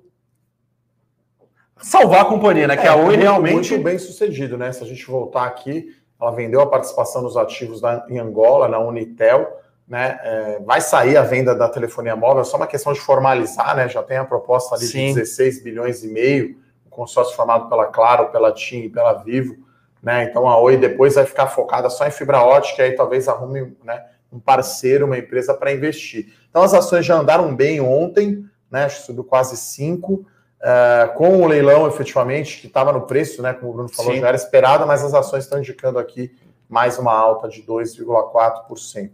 salvar 1.80 2.22
a 2.22 2.26
companhia, 2.26 2.68
né? 2.68 2.76
Que 2.78 2.86
É, 2.86 2.90
a 2.90 2.96
Oi 2.96 3.06
muito- 3.06 3.22
realmente. 3.22 3.72
Muito 3.72 3.84
bem 3.84 3.98
sucedido, 3.98 4.58
né? 4.58 4.72
Se 4.72 4.84
a 4.84 4.88
gente 4.88 5.06
voltar 5.06 5.46
aqui, 5.46 5.96
ela 6.20 6.32
vendeu 6.32 6.62
a 6.62 6.68
participação 6.68 7.22
nos 7.22 7.38
ativos 7.38 7.82
da, 7.82 8.06
em 8.10 8.20
Angola, 8.20 8.68
na 8.68 8.80
Unitel, 8.80 9.60
né? 9.88 10.20
É, 10.24 10.60
vai 10.66 10.82
sair 10.82 11.16
a 11.18 11.22
venda 11.24 11.56
da 11.56 11.70
telefonia 11.70 12.16
móvel, 12.16 12.42
é 12.42 12.46
só 12.46 12.58
uma 12.58 12.68
questão 12.68 12.92
de 12.94 13.00
formalizar, 13.00 13.76
né? 13.76 13.88
Já 13.88 14.04
tem 14.04 14.18
a 14.18 14.26
proposta 14.26 14.76
ali 14.76 14.86
Sim. 14.86 15.08
de 15.10 15.16
16 15.22 15.64
bilhões 15.64 16.04
e 16.04 16.08
meio, 16.08 16.58
um 16.86 16.90
consórcio 16.90 17.36
formado 17.36 17.70
pela 17.70 17.86
Claro, 17.86 18.30
pela 18.30 18.52
TIM 18.52 18.84
e 18.86 18.90
pela 18.90 19.14
Vivo, 19.14 19.56
né? 20.02 20.24
Então 20.26 20.48
a 20.48 20.60
Oi 20.60 20.78
depois 20.78 21.16
vai 21.16 21.26
ficar 21.26 21.48
focada 21.48 21.90
só 21.90 22.06
em 22.08 22.12
fibra 22.12 22.42
ótica 22.42 22.82
e 22.82 22.86
aí 22.88 22.92
talvez 22.96 23.28
arrume 23.28 23.76
né, 23.84 24.04
um 24.32 24.40
parceiro, 24.40 25.06
uma 25.06 25.18
empresa 25.18 25.54
para 25.54 25.72
investir. 25.72 26.34
Então 26.50 26.62
as 26.64 26.74
ações 26.74 27.06
já 27.06 27.16
andaram 27.16 27.56
bem 27.56 27.80
ontem, 27.80 28.44
né? 28.70 28.86
Acho 28.86 29.00
que 29.00 29.06
subiu 29.06 29.24
quase 29.24 29.56
5. 29.56 30.26
É, 30.62 31.12
com 31.16 31.42
o 31.42 31.48
leilão, 31.48 31.88
efetivamente, 31.88 32.60
que 32.60 32.68
estava 32.68 32.92
no 32.92 33.02
preço, 33.02 33.42
né? 33.42 33.54
Como 33.54 33.72
o 33.72 33.74
Bruno 33.74 33.90
falou, 33.90 34.14
Sim. 34.14 34.20
já 34.20 34.28
era 34.28 34.38
esperada, 34.38 34.86
mas 34.86 35.04
as 35.04 35.14
ações 35.14 35.44
estão 35.44 35.60
indicando 35.60 36.00
aqui 36.00 36.36
mais 36.68 36.98
uma 36.98 37.14
alta 37.14 37.48
de 37.48 37.62
2,4%. 37.64 39.12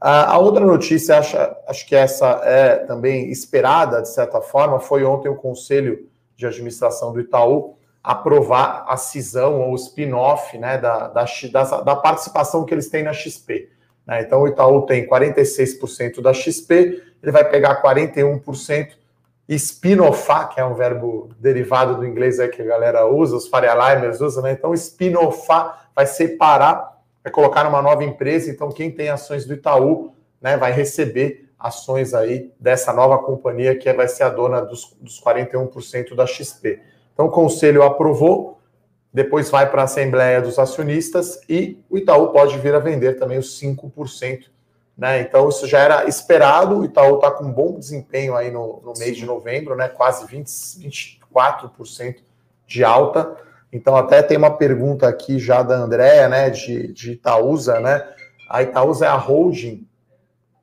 Ah, 0.00 0.32
a 0.32 0.38
outra 0.38 0.64
notícia, 0.64 1.18
acho, 1.18 1.36
acho 1.66 1.86
que 1.86 1.94
essa 1.94 2.40
é 2.44 2.76
também 2.76 3.30
esperada, 3.30 4.02
de 4.02 4.08
certa 4.08 4.40
forma, 4.40 4.78
foi 4.78 5.04
ontem 5.04 5.28
o 5.28 5.36
Conselho 5.36 6.08
de 6.36 6.46
Administração 6.46 7.12
do 7.12 7.20
Itaú 7.20 7.76
aprovar 8.02 8.84
a 8.86 8.96
cisão 8.96 9.60
ou 9.60 9.72
o 9.72 9.74
spin-off 9.74 10.56
né, 10.58 10.78
da, 10.78 11.08
da, 11.08 11.24
da 11.82 11.96
participação 11.96 12.64
que 12.64 12.72
eles 12.72 12.88
têm 12.88 13.02
na 13.02 13.12
XP. 13.12 13.68
né? 14.06 14.22
Então, 14.22 14.42
o 14.42 14.48
Itaú 14.48 14.82
tem 14.82 15.08
46% 15.08 16.20
da 16.20 16.32
XP, 16.32 17.02
ele 17.20 17.32
vai 17.32 17.48
pegar 17.48 17.82
41%, 17.82 18.90
spin-offar, 19.54 20.48
que 20.48 20.60
é 20.60 20.64
um 20.64 20.74
verbo 20.74 21.30
derivado 21.38 21.96
do 21.96 22.06
inglês 22.06 22.40
aí 22.40 22.48
que 22.48 22.60
a 22.60 22.64
galera 22.64 23.06
usa, 23.06 23.36
os 23.36 23.46
Faria 23.46 23.74
Limers 23.74 24.20
usam, 24.20 24.42
né? 24.42 24.52
Então, 24.52 24.74
spin-offar 24.74 25.88
vai 25.94 26.06
separar, 26.06 27.00
vai 27.22 27.32
colocar 27.32 27.62
numa 27.64 27.80
nova 27.80 28.02
empresa. 28.02 28.50
Então, 28.50 28.70
quem 28.70 28.90
tem 28.90 29.08
ações 29.08 29.44
do 29.44 29.54
Itaú 29.54 30.12
né, 30.40 30.56
vai 30.56 30.72
receber 30.72 31.48
ações 31.58 32.12
aí 32.12 32.52
dessa 32.58 32.92
nova 32.92 33.18
companhia 33.18 33.76
que 33.76 33.90
vai 33.92 34.08
ser 34.08 34.24
a 34.24 34.28
dona 34.28 34.60
dos, 34.60 34.96
dos 35.00 35.20
41% 35.22 36.14
da 36.14 36.26
XP. 36.26 36.80
Então, 37.14 37.26
o 37.26 37.30
conselho 37.30 37.82
aprovou, 37.82 38.60
depois 39.12 39.48
vai 39.48 39.70
para 39.70 39.82
a 39.82 39.84
Assembleia 39.84 40.42
dos 40.42 40.58
Acionistas 40.58 41.40
e 41.48 41.82
o 41.88 41.96
Itaú 41.96 42.28
pode 42.28 42.58
vir 42.58 42.74
a 42.74 42.78
vender 42.78 43.14
também 43.14 43.38
os 43.38 43.58
5%. 43.60 44.55
Né? 44.96 45.20
Então, 45.20 45.48
isso 45.48 45.66
já 45.66 45.80
era 45.80 46.06
esperado. 46.06 46.78
O 46.78 46.84
Itaú 46.84 47.16
está 47.16 47.30
com 47.30 47.44
um 47.44 47.52
bom 47.52 47.78
desempenho 47.78 48.34
aí 48.34 48.50
no, 48.50 48.80
no 48.82 48.92
mês 48.98 49.16
de 49.16 49.26
novembro, 49.26 49.76
né? 49.76 49.88
quase 49.88 50.26
20, 50.26 50.46
24% 51.34 52.16
de 52.66 52.82
alta. 52.82 53.36
Então, 53.72 53.96
até 53.96 54.22
tem 54.22 54.36
uma 54.36 54.56
pergunta 54.56 55.06
aqui 55.06 55.38
já 55.38 55.62
da 55.62 55.76
Andréa, 55.76 56.28
né, 56.28 56.48
de, 56.48 56.92
de 56.92 57.12
Itaúsa, 57.12 57.80
né? 57.80 58.08
A 58.48 58.62
Itaúsa 58.62 59.06
é 59.06 59.08
a 59.08 59.16
holding 59.16 59.86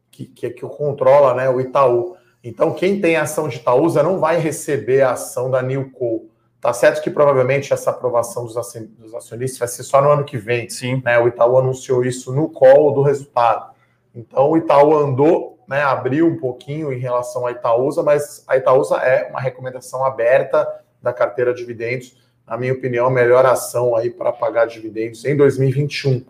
que, 0.10 0.26
que, 0.26 0.50
que 0.50 0.62
controla 0.62 1.34
né, 1.34 1.50
o 1.50 1.60
Itaú. 1.60 2.16
Então, 2.44 2.74
quem 2.74 3.00
tem 3.00 3.16
ação 3.16 3.48
de 3.48 3.58
Itaúsa 3.58 4.02
não 4.02 4.20
vai 4.20 4.38
receber 4.38 5.02
a 5.02 5.12
ação 5.12 5.52
da 5.52 5.62
Newco. 5.62 6.30
Tá 6.60 6.72
certo 6.74 7.02
que 7.02 7.10
provavelmente 7.10 7.74
essa 7.74 7.90
aprovação 7.90 8.46
dos 8.46 8.56
acionistas 8.58 9.60
vai 9.60 9.68
ser 9.68 9.84
só 9.84 10.02
no 10.02 10.10
ano 10.10 10.24
que 10.24 10.38
vem. 10.38 10.70
Sim. 10.70 11.02
Né? 11.04 11.20
O 11.20 11.28
Itaú 11.28 11.58
anunciou 11.58 12.06
isso 12.06 12.34
no 12.34 12.50
call 12.50 12.94
do 12.94 13.02
resultado. 13.02 13.73
Então, 14.16 14.50
o 14.50 14.58
Itaú 14.58 14.96
andou, 14.96 15.60
né, 15.68 15.82
abriu 15.82 16.28
um 16.28 16.38
pouquinho 16.38 16.92
em 16.92 17.00
relação 17.00 17.48
à 17.48 17.52
Itaúsa, 17.52 18.04
mas 18.04 18.44
a 18.48 18.58
Itaúsa 18.58 18.98
é 18.98 19.30
uma 19.30 19.40
recomendação 19.40 20.06
aberta 20.06 20.68
da 21.02 21.12
carteira 21.12 21.54
de 21.54 21.60
dividendos. 21.60 22.16
Na 22.46 22.58
minha 22.58 22.74
opinião, 22.74 23.08
a 23.08 23.12
melhor 23.12 23.46
ação 23.46 23.96
aí 23.96 24.10
para 24.10 24.32
pagar 24.32 24.68
dividendos 24.68 25.26
em 25.26 25.36
2021. 25.36 26.26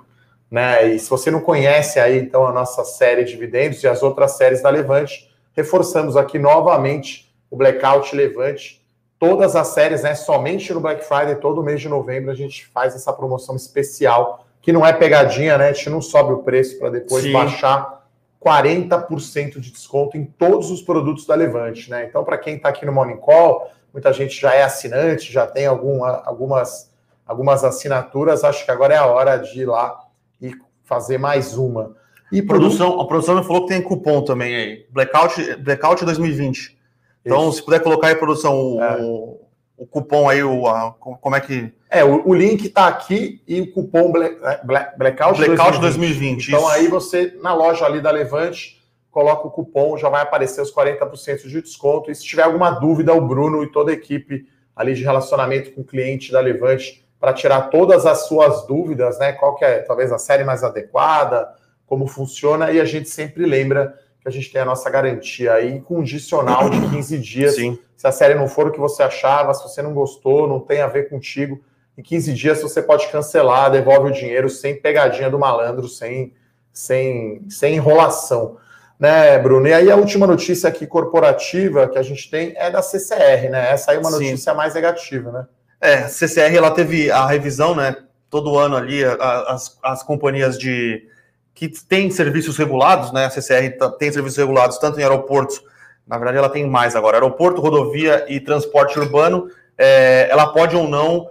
Né? 0.49 0.87
E 0.87 0.99
se 0.99 1.09
você 1.09 1.31
não 1.31 1.41
conhece 1.41 1.99
aí, 1.99 2.17
então, 2.19 2.45
a 2.47 2.51
nossa 2.51 2.85
série 2.85 3.23
de 3.23 3.31
dividendos 3.31 3.83
e 3.83 3.87
as 3.87 4.03
outras 4.03 4.33
séries 4.33 4.61
da 4.61 4.69
Levante, 4.69 5.29
reforçamos 5.53 6.15
aqui 6.15 6.37
novamente 6.37 7.33
o 7.49 7.57
Blackout 7.57 8.15
Levante 8.15 8.83
todas 9.23 9.55
as 9.55 9.69
séries, 9.69 10.03
né? 10.03 10.15
Somente 10.15 10.73
no 10.73 10.81
Black 10.81 11.05
Friday, 11.05 11.35
todo 11.35 11.63
mês 11.63 11.79
de 11.79 11.87
novembro, 11.87 12.29
a 12.29 12.35
gente 12.35 12.67
faz 12.67 12.93
essa 12.93 13.13
promoção 13.13 13.55
especial, 13.55 14.42
que 14.63 14.71
não 14.71 14.83
é 14.83 14.93
pegadinha, 14.93 15.57
né? 15.57 15.67
A 15.67 15.73
gente 15.73 15.89
não 15.89 16.01
sobe 16.01 16.31
o 16.31 16.39
preço 16.39 16.79
para 16.79 16.89
depois 16.89 17.25
Sim. 17.25 17.33
baixar 17.33 18.01
40% 18.41 19.59
de 19.59 19.71
desconto 19.71 20.17
em 20.17 20.23
todos 20.23 20.71
os 20.71 20.81
produtos 20.81 21.27
da 21.27 21.35
Levante, 21.35 21.91
né? 21.91 22.05
Então, 22.05 22.23
para 22.23 22.37
quem 22.37 22.55
está 22.55 22.69
aqui 22.69 22.85
no 22.85 22.93
Morning 22.93 23.17
Call, 23.17 23.69
muita 23.91 24.11
gente 24.13 24.39
já 24.39 24.55
é 24.55 24.63
assinante, 24.63 25.31
já 25.31 25.45
tem 25.45 25.65
alguma, 25.65 26.23
algumas, 26.25 26.89
algumas 27.25 27.65
assinaturas, 27.65 28.45
acho 28.45 28.63
que 28.63 28.71
agora 28.71 28.93
é 28.93 28.97
a 28.97 29.05
hora 29.05 29.35
de 29.37 29.61
ir 29.61 29.65
lá 29.65 29.99
e 30.41 30.55
fazer 30.85 31.17
mais 31.17 31.57
uma. 31.57 31.95
E 32.31 32.41
produção, 32.41 33.01
a 33.01 33.05
produção 33.05 33.35
me 33.35 33.43
falou 33.43 33.65
que 33.65 33.73
tem 33.73 33.81
cupom 33.81 34.23
também 34.23 34.55
aí. 34.55 34.85
Blackout, 34.89 35.57
Blackout 35.57 36.05
2020. 36.05 36.77
Então, 37.25 37.49
Isso. 37.49 37.57
se 37.57 37.65
puder 37.65 37.81
colocar 37.81 38.07
aí, 38.07 38.15
produção, 38.15 38.57
o, 38.57 38.81
é. 38.81 39.01
o, 39.01 39.41
o 39.77 39.85
cupom 39.85 40.29
aí, 40.29 40.41
o, 40.41 40.67
a, 40.67 40.93
como 40.93 41.35
é 41.35 41.41
que. 41.41 41.71
É, 41.93 42.03
o, 42.03 42.27
o 42.27 42.33
link 42.33 42.65
está 42.65 42.87
aqui 42.87 43.41
e 43.47 43.61
o 43.61 43.71
cupom 43.71 44.11
Black, 44.11 44.37
é, 44.43 44.65
Black, 44.65 44.97
Blackout, 44.97 45.37
Blackout 45.37 45.79
2020. 45.79 46.47
2020 46.47 46.47
então, 46.47 46.59
isso. 46.59 46.69
aí 46.69 46.87
você, 46.87 47.37
na 47.39 47.53
loja 47.53 47.85
ali 47.85 48.01
da 48.01 48.09
Levante, 48.09 48.81
coloca 49.11 49.47
o 49.47 49.51
cupom, 49.51 49.95
já 49.95 50.09
vai 50.09 50.23
aparecer 50.23 50.59
os 50.59 50.73
40% 50.73 51.47
de 51.47 51.61
desconto. 51.61 52.09
E 52.09 52.15
se 52.15 52.23
tiver 52.23 52.41
alguma 52.41 52.71
dúvida, 52.71 53.13
o 53.13 53.21
Bruno 53.21 53.63
e 53.63 53.71
toda 53.71 53.91
a 53.91 53.93
equipe 53.93 54.47
ali 54.75 54.95
de 54.95 55.03
relacionamento 55.03 55.71
com 55.71 55.81
o 55.81 55.85
cliente 55.85 56.31
da 56.31 56.39
Levante 56.39 57.05
para 57.19 57.31
tirar 57.31 57.69
todas 57.69 58.07
as 58.07 58.27
suas 58.27 58.65
dúvidas, 58.65 59.19
né? 59.19 59.31
Qual 59.31 59.55
que 59.55 59.63
é 59.63 59.79
talvez 59.79 60.11
a 60.11 60.17
série 60.17 60.43
mais 60.43 60.63
adequada, 60.63 61.47
como 61.85 62.07
funciona, 62.07 62.71
e 62.71 62.81
a 62.81 62.85
gente 62.85 63.07
sempre 63.07 63.45
lembra 63.45 63.93
que 64.19 64.27
a 64.27 64.31
gente 64.31 64.51
tem 64.51 64.61
a 64.61 64.65
nossa 64.65 64.89
garantia 64.89 65.53
aí 65.53 65.71
incondicional 65.71 66.69
de 66.69 66.81
15 66.89 67.19
dias. 67.19 67.55
Sim. 67.55 67.77
Se 67.95 68.07
a 68.07 68.11
série 68.11 68.33
não 68.33 68.47
for 68.47 68.67
o 68.67 68.71
que 68.71 68.79
você 68.79 69.03
achava, 69.03 69.53
se 69.53 69.61
você 69.61 69.81
não 69.81 69.93
gostou, 69.93 70.47
não 70.47 70.59
tem 70.59 70.81
a 70.81 70.87
ver 70.87 71.07
contigo, 71.07 71.61
em 71.97 72.01
15 72.01 72.33
dias 72.33 72.61
você 72.61 72.81
pode 72.81 73.07
cancelar, 73.09 73.71
devolve 73.71 74.09
o 74.09 74.13
dinheiro 74.13 74.49
sem 74.49 74.79
pegadinha 74.79 75.29
do 75.29 75.37
malandro, 75.37 75.87
sem, 75.87 76.33
sem, 76.71 77.41
sem 77.49 77.75
enrolação. 77.75 78.57
Né, 78.99 79.37
Bruno? 79.37 79.67
E 79.67 79.73
aí 79.73 79.91
a 79.91 79.95
última 79.95 80.25
notícia 80.25 80.69
aqui 80.69 80.87
corporativa 80.87 81.87
que 81.87 81.97
a 81.97 82.03
gente 82.03 82.29
tem 82.29 82.53
é 82.55 82.71
da 82.71 82.81
CCR, 82.81 83.49
né? 83.49 83.71
Essa 83.71 83.91
aí 83.91 83.97
é 83.97 83.99
uma 83.99 84.11
notícia 84.11 84.51
Sim. 84.51 84.57
mais 84.57 84.73
negativa, 84.73 85.31
né? 85.31 85.45
É, 85.81 85.95
a 85.95 86.07
CCR 86.07 86.55
ela 86.55 86.71
teve 86.71 87.11
a 87.11 87.25
revisão, 87.25 87.75
né? 87.75 87.95
Todo 88.29 88.57
ano 88.57 88.77
ali, 88.77 89.03
as, 89.03 89.77
as 89.83 90.03
companhias 90.03 90.57
de 90.57 91.05
que 91.53 91.69
tem 91.69 92.09
serviços 92.09 92.57
regulados, 92.57 93.11
né? 93.11 93.25
A 93.25 93.29
CCR 93.29 93.77
tá, 93.77 93.89
tem 93.89 94.11
serviços 94.11 94.37
regulados 94.37 94.77
tanto 94.77 94.99
em 94.99 95.03
aeroportos, 95.03 95.61
na 96.07 96.17
verdade 96.17 96.37
ela 96.37 96.49
tem 96.49 96.67
mais 96.67 96.95
agora, 96.95 97.17
aeroporto, 97.17 97.61
rodovia 97.61 98.25
e 98.27 98.39
transporte 98.39 98.97
urbano, 98.97 99.49
é, 99.77 100.27
ela 100.29 100.47
pode 100.53 100.75
ou 100.75 100.87
não 100.87 101.29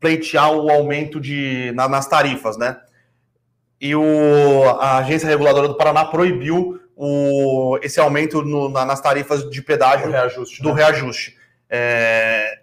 pleitear 0.00 0.50
o 0.52 0.70
aumento 0.70 1.20
de, 1.20 1.70
na, 1.74 1.88
nas 1.88 2.08
tarifas, 2.08 2.56
né? 2.56 2.80
E 3.80 3.94
o, 3.94 4.64
a 4.80 4.98
agência 4.98 5.28
reguladora 5.28 5.68
do 5.68 5.76
Paraná 5.76 6.04
proibiu 6.04 6.80
o, 6.96 7.78
esse 7.82 8.00
aumento 8.00 8.42
no, 8.42 8.68
na, 8.68 8.84
nas 8.84 9.00
tarifas 9.00 9.48
de 9.48 9.62
pedágio 9.62 10.06
do 10.06 10.12
reajuste. 10.12 10.62
Do 10.62 10.70
né? 10.70 10.74
reajuste. 10.74 11.36
É, 11.68 12.60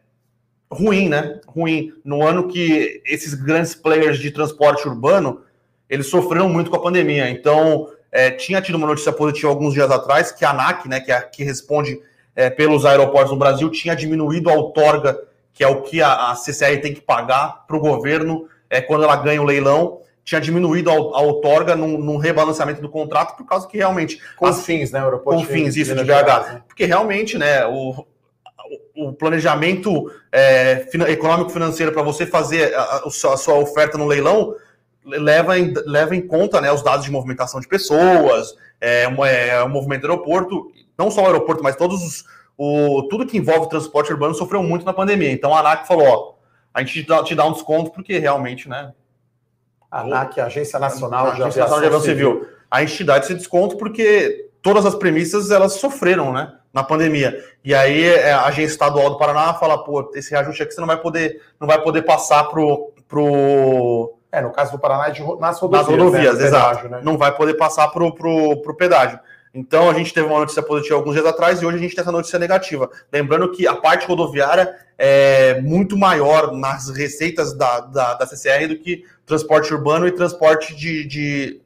ruim, 0.69 1.09
né? 1.09 1.39
Ruim. 1.47 1.93
No 2.03 2.25
ano 2.25 2.47
que 2.47 3.01
esses 3.05 3.33
grandes 3.33 3.73
players 3.73 4.19
de 4.19 4.31
transporte 4.31 4.87
urbano 4.87 5.41
eles 5.89 6.07
sofreram 6.07 6.49
muito 6.49 6.69
com 6.69 6.75
a 6.75 6.81
pandemia. 6.81 7.29
Então, 7.29 7.89
é, 8.11 8.31
tinha 8.31 8.61
tido 8.61 8.75
uma 8.75 8.87
notícia 8.87 9.11
positiva 9.11 9.49
alguns 9.49 9.73
dias 9.73 9.89
atrás 9.89 10.31
que 10.31 10.43
a 10.43 10.51
ANAC, 10.51 10.87
né, 10.87 10.99
que, 10.99 11.11
é, 11.11 11.21
que 11.21 11.43
responde 11.43 11.99
é, 12.35 12.49
pelos 12.49 12.85
aeroportos 12.85 13.31
no 13.31 13.37
Brasil, 13.37 13.69
tinha 13.69 13.95
diminuído 13.95 14.49
a 14.49 14.53
outorga, 14.53 15.17
que 15.57 15.63
é 15.63 15.67
o 15.67 15.81
que 15.81 16.03
a, 16.03 16.29
a 16.29 16.35
CCR 16.35 16.79
tem 16.79 16.93
que 16.93 17.01
pagar 17.01 17.65
para 17.65 17.75
o 17.75 17.79
governo 17.79 18.47
é, 18.69 18.79
quando 18.79 19.03
ela 19.03 19.15
ganha 19.15 19.41
o 19.41 19.45
leilão, 19.45 20.01
tinha 20.23 20.39
diminuído 20.39 20.91
a, 20.91 20.93
a 20.93 21.21
outorga 21.21 21.75
num, 21.75 21.97
num, 21.97 22.17
rebalanceamento 22.17 22.79
do 22.79 22.87
contrato, 22.87 23.35
por 23.35 23.47
causa 23.47 23.67
que 23.67 23.75
realmente. 23.75 24.21
Com 24.35 24.45
as, 24.45 24.63
fins, 24.63 24.91
né? 24.91 24.99
Aeroporto 24.99 25.41
com 25.41 25.47
fins, 25.47 25.75
isso, 25.75 25.95
de 25.95 26.03
BH. 26.03 26.09
Né? 26.09 26.61
Porque 26.67 26.85
realmente, 26.85 27.39
né, 27.39 27.65
o, 27.65 28.05
o 28.95 29.13
planejamento 29.13 30.11
é, 30.31 30.85
econômico 31.09 31.49
financeiro 31.49 31.91
para 31.91 32.03
você 32.03 32.27
fazer 32.27 32.75
a, 32.75 33.05
a, 33.07 33.09
sua 33.09 33.55
oferta 33.55 33.97
no 33.97 34.05
leilão 34.05 34.53
leva 35.03 35.57
em, 35.57 35.73
leva 35.87 36.15
em 36.15 36.21
conta 36.21 36.61
né, 36.61 36.71
os 36.71 36.83
dados 36.83 37.03
de 37.03 37.11
movimentação 37.11 37.59
de 37.59 37.67
pessoas, 37.67 38.55
é, 38.79 39.05
é, 39.05 39.63
o 39.63 39.69
movimento 39.69 40.01
do 40.01 40.11
aeroporto, 40.11 40.71
não 40.95 41.09
só 41.09 41.23
o 41.23 41.25
aeroporto, 41.25 41.63
mas 41.63 41.75
todos 41.75 42.03
os, 42.03 42.25
o, 42.57 43.07
tudo 43.09 43.25
que 43.25 43.37
envolve 43.37 43.69
transporte 43.69 44.11
urbano 44.11 44.33
sofreu 44.33 44.63
muito 44.63 44.85
na 44.85 44.93
pandemia. 44.93 45.31
Então 45.31 45.53
a 45.53 45.59
ANAC 45.59 45.87
falou: 45.87 46.07
ó, 46.07 46.33
a 46.73 46.81
gente 46.81 47.03
te 47.03 47.07
dá, 47.07 47.23
te 47.23 47.35
dá 47.35 47.45
um 47.45 47.51
desconto 47.51 47.91
porque 47.91 48.17
realmente, 48.17 48.67
né? 48.67 48.93
A 49.89 50.01
ANAC, 50.01 50.39
a 50.39 50.45
Agência 50.45 50.79
Nacional, 50.79 51.27
a 51.27 51.29
de, 51.31 51.41
Agência 51.41 51.61
Nacional 51.61 51.79
de 51.79 51.85
Aviação 51.85 52.05
Civil. 52.05 52.33
Civil, 52.33 52.49
a 52.69 52.81
gente 52.81 52.97
te 52.97 53.03
dá 53.03 53.17
esse 53.17 53.33
desconto 53.33 53.77
porque 53.77 54.49
todas 54.61 54.85
as 54.85 54.95
premissas 54.95 55.51
elas 55.51 55.73
sofreram, 55.73 56.33
né? 56.33 56.53
Na 56.73 56.83
pandemia. 56.83 57.41
E 57.63 57.73
aí 57.73 58.03
é, 58.03 58.33
a 58.33 58.45
agência 58.45 58.73
estadual 58.73 59.09
do 59.11 59.17
Paraná 59.17 59.53
fala, 59.53 59.83
pô, 59.83 60.11
esse 60.13 60.31
reajuste 60.31 60.63
aqui 60.63 60.73
você 60.73 60.81
não 60.81 60.87
vai 60.87 60.97
poder, 60.97 61.41
não 61.59 61.67
vai 61.67 61.81
poder 61.81 62.01
passar 62.01 62.43
pro, 62.45 62.91
pro 63.07 64.17
é, 64.31 64.41
no 64.41 64.51
caso 64.51 64.71
do 64.71 64.79
Paraná, 64.79 65.09
de, 65.09 65.21
nas 65.39 65.59
rodovias. 65.59 65.87
Nas 65.87 65.97
rodovias, 65.97 66.37
né? 66.37 66.45
exato. 66.45 66.67
Pedágio, 66.67 66.89
né? 66.89 67.01
Não 67.03 67.17
vai 67.17 67.35
poder 67.35 67.53
passar 67.55 67.87
para 67.87 68.03
o 68.03 68.73
pedágio. 68.75 69.19
Então, 69.57 69.89
a 69.89 69.93
gente 69.95 70.13
teve 70.13 70.27
uma 70.27 70.37
notícia 70.37 70.61
positiva 70.61 70.95
alguns 70.95 71.15
dias 71.15 71.25
atrás 71.25 71.59
e 71.59 71.65
hoje 71.65 71.77
a 71.77 71.79
gente 71.79 71.95
tem 71.95 72.03
essa 72.03 72.11
notícia 72.11 72.37
negativa. 72.37 72.91
Lembrando 73.11 73.51
que 73.51 73.65
a 73.65 73.75
parte 73.75 74.05
rodoviária 74.05 74.71
é 74.99 75.59
muito 75.61 75.97
maior 75.97 76.51
nas 76.51 76.89
receitas 76.89 77.57
da, 77.57 77.79
da, 77.79 78.13
da 78.13 78.27
CCR 78.27 78.67
do 78.67 78.77
que 78.77 79.03
transporte 79.25 79.73
urbano 79.73 80.07
e 80.07 80.11
transporte 80.11 80.75
de. 80.75 81.05
de 81.05 81.61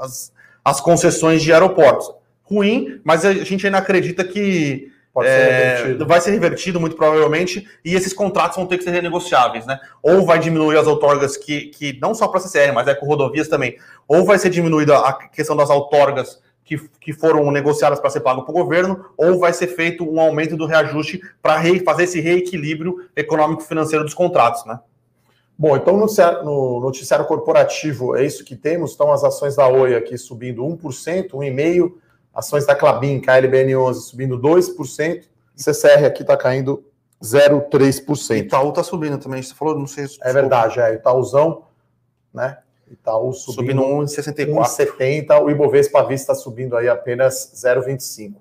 as, 0.00 0.32
as 0.64 0.80
concessões 0.80 1.40
de 1.40 1.52
aeroportos. 1.52 2.10
Ruim, 2.42 3.00
mas 3.04 3.24
a 3.24 3.32
gente 3.32 3.64
ainda 3.64 3.78
acredita 3.78 4.24
que 4.24 4.90
Pode 5.12 5.28
ser 5.28 6.00
é, 6.00 6.04
vai 6.04 6.20
ser 6.20 6.30
revertido 6.30 6.78
muito 6.78 6.94
provavelmente, 6.94 7.66
e 7.84 7.94
esses 7.94 8.12
contratos 8.12 8.56
vão 8.56 8.66
ter 8.66 8.78
que 8.78 8.84
ser 8.84 8.90
renegociáveis, 8.90 9.66
né? 9.66 9.78
Ou 10.02 10.24
vai 10.24 10.38
diminuir 10.38 10.76
as 10.76 10.86
outorgas 10.86 11.36
que, 11.36 11.66
que 11.66 11.98
não 12.00 12.14
só 12.14 12.28
para 12.28 12.38
a 12.38 12.42
CCR, 12.42 12.72
mas 12.72 12.86
é 12.86 12.94
com 12.94 13.06
rodovias 13.06 13.48
também, 13.48 13.76
ou 14.06 14.24
vai 14.24 14.38
ser 14.38 14.50
diminuída 14.50 14.96
a 14.98 15.12
questão 15.12 15.56
das 15.56 15.70
outorgas 15.70 16.40
que, 16.68 16.78
que 17.00 17.12
foram 17.14 17.50
negociadas 17.50 17.98
para 17.98 18.10
ser 18.10 18.20
pago 18.20 18.42
para 18.42 18.50
o 18.50 18.54
governo, 18.54 19.06
ou 19.16 19.38
vai 19.38 19.54
ser 19.54 19.68
feito 19.68 20.04
um 20.04 20.20
aumento 20.20 20.54
do 20.54 20.66
reajuste 20.66 21.20
para 21.40 21.62
fazer 21.82 22.04
esse 22.04 22.20
reequilíbrio 22.20 23.08
econômico-financeiro 23.16 24.04
dos 24.04 24.12
contratos, 24.12 24.66
né? 24.66 24.78
Bom, 25.56 25.74
então 25.76 25.94
no 25.94 26.00
noticiário, 26.00 26.44
no 26.44 26.80
noticiário 26.80 27.26
corporativo 27.26 28.14
é 28.14 28.24
isso 28.24 28.44
que 28.44 28.54
temos. 28.54 28.92
Estão 28.92 29.10
as 29.10 29.24
ações 29.24 29.56
da 29.56 29.66
Oi 29.66 29.96
aqui 29.96 30.16
subindo 30.16 30.62
1%, 30.62 31.30
1,5%. 31.30 31.92
Ações 32.32 32.64
da 32.64 32.76
Clabin, 32.76 33.20
KLBN11 33.20 33.94
subindo 33.94 34.38
2%, 34.38 35.24
CCR 35.56 36.04
aqui 36.04 36.22
está 36.22 36.36
caindo 36.36 36.84
0,3%. 37.20 38.36
Itaú 38.36 38.68
está 38.68 38.84
subindo 38.84 39.18
também, 39.18 39.42
você 39.42 39.52
falou, 39.54 39.76
não 39.76 39.88
sei 39.88 40.06
se... 40.06 40.18
É 40.22 40.32
verdade, 40.32 40.78
é, 40.78 40.94
Itaúzão, 40.94 41.64
né? 42.32 42.58
Itaú 42.90 43.32
subindo, 43.32 43.82
subindo 43.82 44.56
1,70, 44.56 45.42
o 45.42 45.50
Ibovespa 45.50 46.02
Vista 46.04 46.34
subindo 46.34 46.76
aí 46.76 46.88
apenas 46.88 47.52
0,25. 47.54 48.34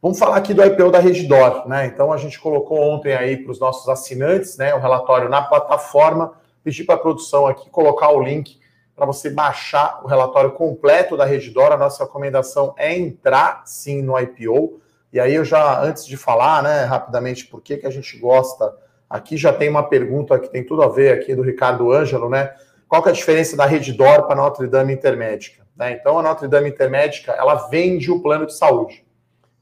Vamos 0.00 0.18
falar 0.18 0.36
aqui 0.36 0.52
do 0.52 0.64
IPO 0.64 0.90
da 0.90 0.98
Redditor, 0.98 1.68
né? 1.68 1.86
Então 1.86 2.12
a 2.12 2.16
gente 2.16 2.40
colocou 2.40 2.80
ontem 2.80 3.14
aí 3.14 3.36
para 3.36 3.52
os 3.52 3.60
nossos 3.60 3.88
assinantes, 3.88 4.56
né, 4.56 4.74
o 4.74 4.80
relatório 4.80 5.28
na 5.28 5.42
plataforma, 5.42 6.32
pedi 6.64 6.82
para 6.82 6.96
a 6.96 6.98
produção 6.98 7.46
aqui 7.46 7.70
colocar 7.70 8.10
o 8.10 8.20
link 8.20 8.60
para 8.96 9.06
você 9.06 9.30
baixar 9.30 10.00
o 10.02 10.06
relatório 10.06 10.52
completo 10.52 11.16
da 11.16 11.24
Redditor. 11.24 11.72
A 11.72 11.76
nossa 11.76 12.04
recomendação 12.04 12.74
é 12.76 12.96
entrar 12.96 13.62
sim 13.64 14.02
no 14.02 14.18
IPO. 14.18 14.80
E 15.12 15.20
aí 15.20 15.34
eu 15.34 15.44
já, 15.44 15.80
antes 15.82 16.06
de 16.06 16.16
falar, 16.16 16.62
né, 16.62 16.84
rapidamente, 16.84 17.46
por 17.46 17.60
que, 17.60 17.76
que 17.76 17.86
a 17.86 17.90
gente 17.90 18.18
gosta, 18.18 18.74
aqui 19.08 19.36
já 19.36 19.52
tem 19.52 19.68
uma 19.68 19.82
pergunta 19.82 20.38
que 20.38 20.48
tem 20.48 20.64
tudo 20.64 20.82
a 20.82 20.88
ver 20.88 21.12
aqui 21.12 21.34
do 21.34 21.42
Ricardo 21.42 21.92
Ângelo, 21.92 22.28
né? 22.28 22.52
Qual 22.92 23.02
que 23.02 23.08
é 23.08 23.12
a 23.12 23.14
diferença 23.14 23.56
da 23.56 23.64
Redditor 23.64 24.24
para 24.24 24.34
a 24.34 24.36
Notre 24.36 24.66
Dame 24.66 24.92
Intermédica? 24.92 25.62
Né? 25.74 25.92
Então, 25.92 26.18
a 26.18 26.22
Notre 26.22 26.46
Dame 26.46 26.68
Intermédica, 26.68 27.32
ela 27.32 27.54
vende 27.70 28.10
o 28.10 28.20
plano 28.20 28.44
de 28.44 28.54
saúde. 28.54 29.02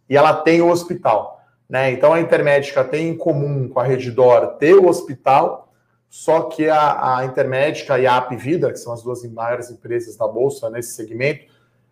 e 0.08 0.16
ela 0.16 0.34
tem 0.34 0.60
o 0.60 0.68
hospital. 0.68 1.40
Né? 1.68 1.92
Então 1.92 2.12
a 2.12 2.20
Intermédica 2.20 2.82
tem 2.82 3.10
em 3.10 3.16
comum 3.16 3.68
com 3.68 3.78
a 3.78 3.84
Redditor 3.84 4.56
ter 4.58 4.74
o 4.74 4.88
hospital, 4.88 5.72
só 6.08 6.42
que 6.42 6.68
a, 6.68 7.18
a 7.18 7.24
Intermédica 7.24 8.00
e 8.00 8.04
a 8.04 8.16
Apvida, 8.16 8.72
que 8.72 8.78
são 8.80 8.92
as 8.92 9.00
duas 9.00 9.22
maiores 9.30 9.70
empresas 9.70 10.16
da 10.16 10.26
Bolsa 10.26 10.68
nesse 10.68 10.96
segmento, 10.96 11.44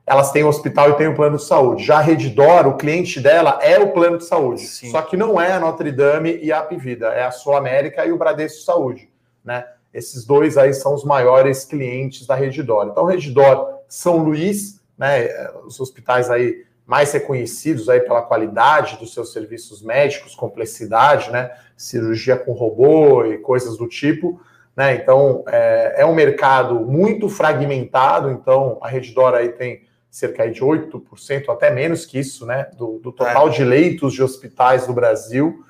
elas 0.04 0.32
têm 0.32 0.42
o 0.42 0.48
hospital 0.48 0.90
e 0.90 0.94
têm 0.94 1.06
o 1.06 1.14
plano 1.14 1.36
de 1.36 1.44
saúde. 1.44 1.84
Já 1.84 1.98
a 1.98 2.02
Redditor, 2.02 2.66
o 2.66 2.76
cliente 2.76 3.20
dela 3.20 3.60
é 3.62 3.78
o 3.78 3.92
plano 3.92 4.18
de 4.18 4.24
saúde. 4.24 4.62
Sim. 4.62 4.90
Só 4.90 5.02
que 5.02 5.16
não 5.16 5.40
é 5.40 5.52
a 5.52 5.60
Notre 5.60 5.92
Dame 5.92 6.36
e 6.42 6.50
a 6.50 6.58
Apvida, 6.58 7.10
é 7.10 7.22
a 7.22 7.30
Sul 7.30 7.54
América 7.54 8.04
e 8.04 8.10
o 8.10 8.18
Bradesco 8.18 8.64
Saúde. 8.64 9.08
Né? 9.44 9.64
Esses 9.92 10.24
dois 10.24 10.56
aí 10.58 10.72
são 10.74 10.94
os 10.94 11.04
maiores 11.04 11.64
clientes 11.64 12.26
da 12.26 12.34
Redditor. 12.34 12.88
Então, 12.90 13.04
Redditor, 13.04 13.80
São 13.88 14.18
Luís, 14.18 14.80
né, 14.96 15.28
os 15.64 15.80
hospitais 15.80 16.30
aí 16.30 16.64
mais 16.86 17.12
reconhecidos 17.12 17.88
aí 17.88 18.00
pela 18.00 18.22
qualidade 18.22 18.96
dos 18.96 19.12
seus 19.12 19.32
serviços 19.32 19.82
médicos, 19.82 20.34
complexidade, 20.34 21.30
né, 21.30 21.50
cirurgia 21.76 22.36
com 22.36 22.52
robô 22.52 23.24
e 23.26 23.38
coisas 23.38 23.76
do 23.76 23.86
tipo, 23.86 24.40
né, 24.74 24.94
então 24.94 25.44
é, 25.46 25.96
é 25.98 26.06
um 26.06 26.14
mercado 26.14 26.80
muito 26.80 27.28
fragmentado, 27.28 28.30
então 28.30 28.78
a 28.80 28.88
Redditor 28.88 29.34
aí 29.34 29.50
tem 29.50 29.82
cerca 30.10 30.50
de 30.50 30.62
8%, 30.62 31.50
até 31.50 31.70
menos 31.70 32.06
que 32.06 32.18
isso, 32.18 32.46
né, 32.46 32.70
do, 32.76 32.98
do 32.98 33.12
total 33.12 33.48
é. 33.48 33.50
de 33.50 33.64
leitos 33.64 34.14
de 34.14 34.22
hospitais 34.22 34.86
do 34.86 34.92
Brasil. 34.92 35.62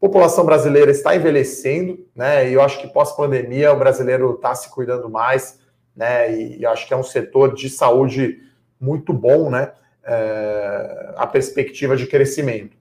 População 0.00 0.44
brasileira 0.44 0.92
está 0.92 1.16
envelhecendo, 1.16 2.06
né, 2.14 2.48
e 2.48 2.52
eu 2.52 2.62
acho 2.62 2.80
que 2.80 2.86
pós-pandemia 2.86 3.72
o 3.72 3.78
brasileiro 3.78 4.34
está 4.34 4.54
se 4.54 4.70
cuidando 4.70 5.10
mais, 5.10 5.58
né, 5.94 6.32
e, 6.32 6.58
e 6.58 6.66
acho 6.66 6.86
que 6.86 6.94
é 6.94 6.96
um 6.96 7.02
setor 7.02 7.52
de 7.52 7.68
saúde 7.68 8.40
muito 8.80 9.12
bom, 9.12 9.50
né, 9.50 9.72
é, 10.04 11.14
a 11.16 11.26
perspectiva 11.26 11.96
de 11.96 12.06
crescimento. 12.06 12.76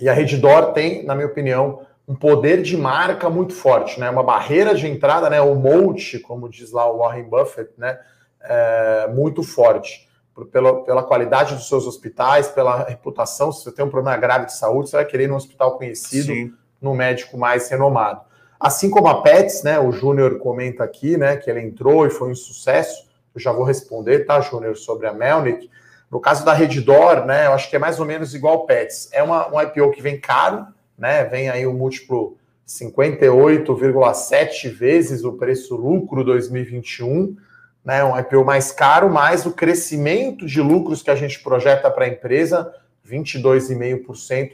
E 0.00 0.08
a 0.08 0.12
Redditor 0.12 0.72
tem, 0.72 1.04
na 1.04 1.14
minha 1.14 1.28
opinião, 1.28 1.86
um 2.06 2.16
poder 2.16 2.62
de 2.62 2.76
marca 2.76 3.30
muito 3.30 3.54
forte, 3.54 4.00
né, 4.00 4.10
uma 4.10 4.24
barreira 4.24 4.74
de 4.74 4.88
entrada, 4.88 5.30
né, 5.30 5.40
o 5.40 5.54
moat, 5.54 6.18
como 6.18 6.48
diz 6.48 6.72
lá 6.72 6.90
o 6.90 6.98
Warren 6.98 7.28
Buffett, 7.28 7.70
né, 7.78 7.96
é, 8.42 9.06
muito 9.06 9.44
forte 9.44 10.08
pela, 10.50 10.82
pela 10.82 11.02
qualidade 11.02 11.54
dos 11.54 11.68
seus 11.68 11.86
hospitais, 11.86 12.48
pela 12.48 12.84
reputação. 12.84 13.52
Se 13.52 13.62
você 13.62 13.72
tem 13.72 13.84
um 13.84 13.90
problema 13.90 14.16
grave 14.16 14.46
de 14.46 14.56
saúde, 14.56 14.90
você 14.90 14.96
vai 14.96 15.04
querer 15.04 15.24
ir 15.24 15.28
num 15.28 15.36
hospital 15.36 15.76
conhecido, 15.76 16.32
Sim. 16.32 16.52
num 16.80 16.94
médico 16.94 17.38
mais 17.38 17.68
renomado. 17.68 18.22
Assim 18.58 18.90
como 18.90 19.08
a 19.08 19.22
Pets, 19.22 19.62
né? 19.62 19.78
O 19.78 19.92
Júnior 19.92 20.38
comenta 20.38 20.82
aqui, 20.82 21.16
né? 21.16 21.36
Que 21.36 21.50
ele 21.50 21.60
entrou 21.60 22.06
e 22.06 22.10
foi 22.10 22.30
um 22.30 22.34
sucesso. 22.34 23.06
Eu 23.34 23.40
já 23.40 23.52
vou 23.52 23.64
responder, 23.64 24.24
tá, 24.24 24.40
Júnior, 24.40 24.76
sobre 24.76 25.06
a 25.06 25.12
Melnick. 25.12 25.70
No 26.10 26.20
caso 26.20 26.44
da 26.44 26.52
Redditor, 26.52 27.26
né? 27.26 27.46
Eu 27.46 27.52
acho 27.52 27.68
que 27.68 27.76
é 27.76 27.78
mais 27.78 28.00
ou 28.00 28.06
menos 28.06 28.34
igual 28.34 28.66
Pets. 28.66 29.10
É 29.12 29.22
uma, 29.22 29.52
um 29.52 29.60
IPO 29.60 29.90
que 29.90 30.02
vem 30.02 30.18
caro, 30.18 30.66
né? 30.98 31.24
Vem 31.24 31.50
aí 31.50 31.66
o 31.66 31.70
um 31.70 31.74
múltiplo 31.74 32.36
58,7 32.66 34.70
vezes 34.70 35.24
o 35.24 35.34
preço 35.34 35.76
lucro 35.76 36.24
2021 36.24 37.36
né, 37.84 38.02
um 38.02 38.18
IPO 38.18 38.44
mais 38.44 38.72
caro, 38.72 39.10
mas 39.10 39.44
o 39.44 39.52
crescimento 39.52 40.46
de 40.46 40.60
lucros 40.60 41.02
que 41.02 41.10
a 41.10 41.14
gente 41.14 41.40
projeta 41.40 41.90
para 41.90 42.06
a 42.06 42.08
empresa, 42.08 42.72
22,5%, 43.06 44.52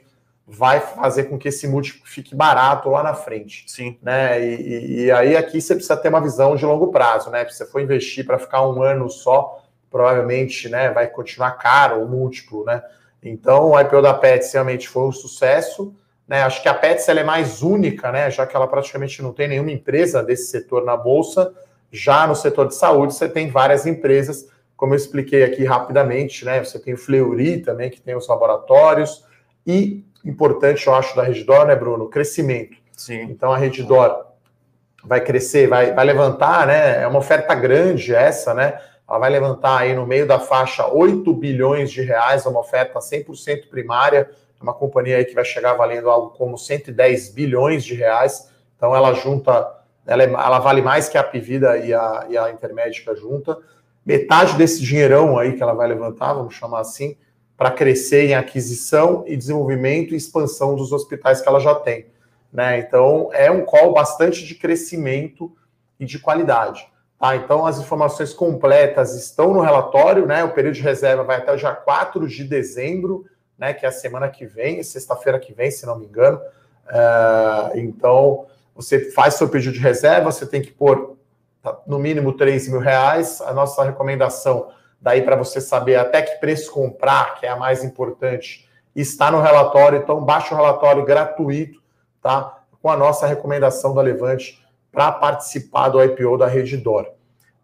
vai 0.53 0.81
fazer 0.81 1.25
com 1.25 1.39
que 1.39 1.47
esse 1.47 1.69
múltiplo 1.69 2.03
fique 2.05 2.35
barato 2.35 2.91
lá 2.91 3.05
na 3.05 3.15
frente. 3.15 3.65
Sim. 3.69 3.97
Né? 4.03 4.45
E, 4.45 5.05
e 5.05 5.13
aí 5.13 5.37
aqui 5.37 5.61
você 5.61 5.75
precisa 5.75 5.97
ter 5.97 6.09
uma 6.09 6.21
visão 6.21 6.57
de 6.57 6.67
longo 6.67 6.89
prazo, 6.89 7.31
né? 7.31 7.49
Se 7.49 7.59
você 7.59 7.67
for 7.67 7.81
investir 7.81 8.27
para 8.27 8.37
ficar 8.37 8.67
um 8.67 8.83
ano 8.83 9.09
só, 9.09 9.63
provavelmente 9.89 10.69
né, 10.69 10.91
vai 10.91 11.07
continuar 11.07 11.53
caro 11.53 12.03
o 12.03 12.09
múltiplo, 12.09 12.65
né? 12.65 12.83
Então 13.23 13.71
o 13.71 13.81
IPO 13.81 14.03
da 14.03 14.13
Pets 14.13 14.53
realmente 14.53 14.89
foi 14.89 15.05
um 15.05 15.13
sucesso. 15.13 15.95
Né? 16.27 16.43
Acho 16.43 16.61
que 16.61 16.69
a 16.69 16.75
Pets 16.75 17.09
ela 17.09 17.21
é 17.21 17.25
mais 17.25 17.63
única, 17.63 18.11
né? 18.11 18.29
Já 18.29 18.45
que 18.45 18.57
ela 18.57 18.67
praticamente 18.67 19.23
não 19.23 19.33
tem 19.33 19.47
nenhuma 19.47 19.71
empresa 19.71 20.21
desse 20.21 20.47
setor 20.47 20.85
na 20.85 20.97
bolsa 20.97 21.55
já 21.91 22.27
no 22.27 22.35
setor 22.35 22.69
de 22.69 22.75
saúde, 22.75 23.15
você 23.15 23.29
tem 23.29 23.51
várias 23.51 23.87
empresas, 23.87 24.49
como 24.77 24.95
eu 24.95 24.97
expliquei 24.97 25.43
aqui 25.45 25.65
rapidamente, 25.65 26.45
né? 26.45 26.63
Você 26.63 26.79
tem 26.79 26.95
o 26.95 26.99
Fleury 26.99 27.59
também, 27.59 27.91
que 27.91 28.01
tem 28.01 28.17
os 28.17 28.29
laboratórios, 28.29 29.25
e 29.67 30.05
importante, 30.25 30.87
eu 30.87 30.95
acho, 30.95 31.15
da 31.17 31.23
Redditor, 31.23 31.67
né, 31.67 31.75
Bruno? 31.75 32.09
Crescimento. 32.09 32.77
Sim. 32.93 33.23
Então 33.23 33.53
a 33.53 33.57
Redditor 33.57 34.27
vai 35.05 35.21
crescer, 35.21 35.67
vai, 35.67 35.93
vai 35.93 36.05
levantar, 36.05 36.67
né? 36.67 37.03
É 37.03 37.07
uma 37.07 37.19
oferta 37.19 37.55
grande 37.55 38.15
essa, 38.15 38.55
né? 38.55 38.79
Ela 39.09 39.19
vai 39.19 39.31
levantar 39.31 39.79
aí 39.79 39.95
no 39.95 40.07
meio 40.07 40.27
da 40.27 40.39
faixa 40.39 40.87
8 40.87 41.33
bilhões 41.35 41.91
de 41.91 42.03
reais, 42.03 42.47
uma 42.47 42.61
oferta 42.61 42.99
100% 43.01 43.69
primária, 43.69 44.31
é 44.61 44.63
uma 44.63 44.75
companhia 44.75 45.17
aí 45.17 45.25
que 45.25 45.35
vai 45.35 45.45
chegar 45.45 45.73
valendo 45.73 46.09
algo 46.09 46.31
como 46.31 46.57
110 46.57 47.31
bilhões 47.31 47.85
de 47.85 47.95
reais. 47.95 48.49
Então 48.77 48.95
ela 48.95 49.13
junta 49.15 49.80
ela, 50.07 50.23
é, 50.23 50.27
ela 50.27 50.59
vale 50.59 50.83
mais 50.83 51.09
que 51.09 51.19
a 51.19 51.23
Pivida 51.23 51.79
e 51.79 51.93
a, 51.93 52.27
e 52.29 52.37
a 52.37 52.51
Intermédica 52.51 53.15
junta. 53.15 53.59
Metade 54.05 54.57
desse 54.57 54.83
dinheirão 54.83 55.39
aí 55.39 55.55
que 55.55 55.63
ela 55.63 55.75
vai 55.75 55.87
levantar, 55.89 56.33
vamos 56.33 56.55
chamar 56.55 56.81
assim, 56.81 57.17
para 57.57 57.71
crescer 57.71 58.27
em 58.27 58.35
aquisição 58.35 59.23
e 59.27 59.37
desenvolvimento 59.37 60.15
e 60.15 60.17
expansão 60.17 60.75
dos 60.75 60.93
hospitais 60.93 61.41
que 61.41 61.49
ela 61.49 61.61
já 61.61 61.75
tem. 61.75 62.07
Né? 62.53 62.79
Então, 62.79 63.29
é 63.33 63.51
um 63.51 63.65
call 63.65 63.93
bastante 63.93 64.45
de 64.45 64.55
crescimento 64.55 65.53
e 65.99 66.05
de 66.05 66.19
qualidade. 66.19 66.89
Tá? 67.19 67.37
Então, 67.37 67.67
as 67.67 67.79
informações 67.79 68.33
completas 68.33 69.15
estão 69.15 69.53
no 69.53 69.61
relatório, 69.61 70.27
né? 70.27 70.43
O 70.43 70.55
período 70.55 70.75
de 70.75 70.81
reserva 70.81 71.23
vai 71.23 71.37
até 71.37 71.53
o 71.53 71.57
dia 71.57 71.75
4 71.75 72.27
de 72.27 72.45
dezembro, 72.45 73.27
né? 73.59 73.75
Que 73.75 73.85
é 73.85 73.91
a 73.91 73.93
semana 73.93 74.31
que 74.31 74.47
vem, 74.47 74.83
sexta-feira 74.83 75.39
que 75.39 75.53
vem, 75.53 75.71
se 75.71 75.85
não 75.85 75.99
me 75.99 76.07
engano. 76.07 76.41
Uh, 76.89 77.79
então, 77.79 78.47
você 78.75 79.11
faz 79.11 79.35
seu 79.35 79.49
pedido 79.49 79.75
de 79.75 79.81
reserva, 79.81 80.31
você 80.31 80.47
tem 80.47 80.63
que 80.63 80.71
pôr 80.71 81.17
tá, 81.63 81.79
no 81.87 81.99
mínimo 81.99 82.33
3 82.33 82.69
mil 82.69 82.81
reais. 82.81 83.41
A 83.41 83.53
nossa 83.53 83.85
recomendação, 83.85 84.69
daí 85.01 85.23
para 85.23 85.37
você 85.37 85.61
saber 85.61 85.97
até 85.97 86.23
que 86.23 86.41
preço 86.41 86.71
comprar, 86.73 87.35
que 87.39 87.47
é 87.47 87.49
a 87.49 87.57
mais 87.57 87.85
importante, 87.85 88.69
está 88.95 89.31
no 89.31 89.41
relatório. 89.41 89.99
Então, 89.99 90.25
baixa 90.25 90.55
o 90.55 90.57
relatório 90.57 91.05
gratuito, 91.05 91.81
tá? 92.23 92.59
Com 92.83 92.91
a 92.91 92.97
nossa 92.97 93.27
recomendação 93.27 93.95
da 93.95 94.03
Levante 94.03 94.65
para 94.91 95.13
participar 95.13 95.89
do 95.89 96.03
IPO 96.03 96.39
da 96.39 96.47
Redditor. 96.47 97.07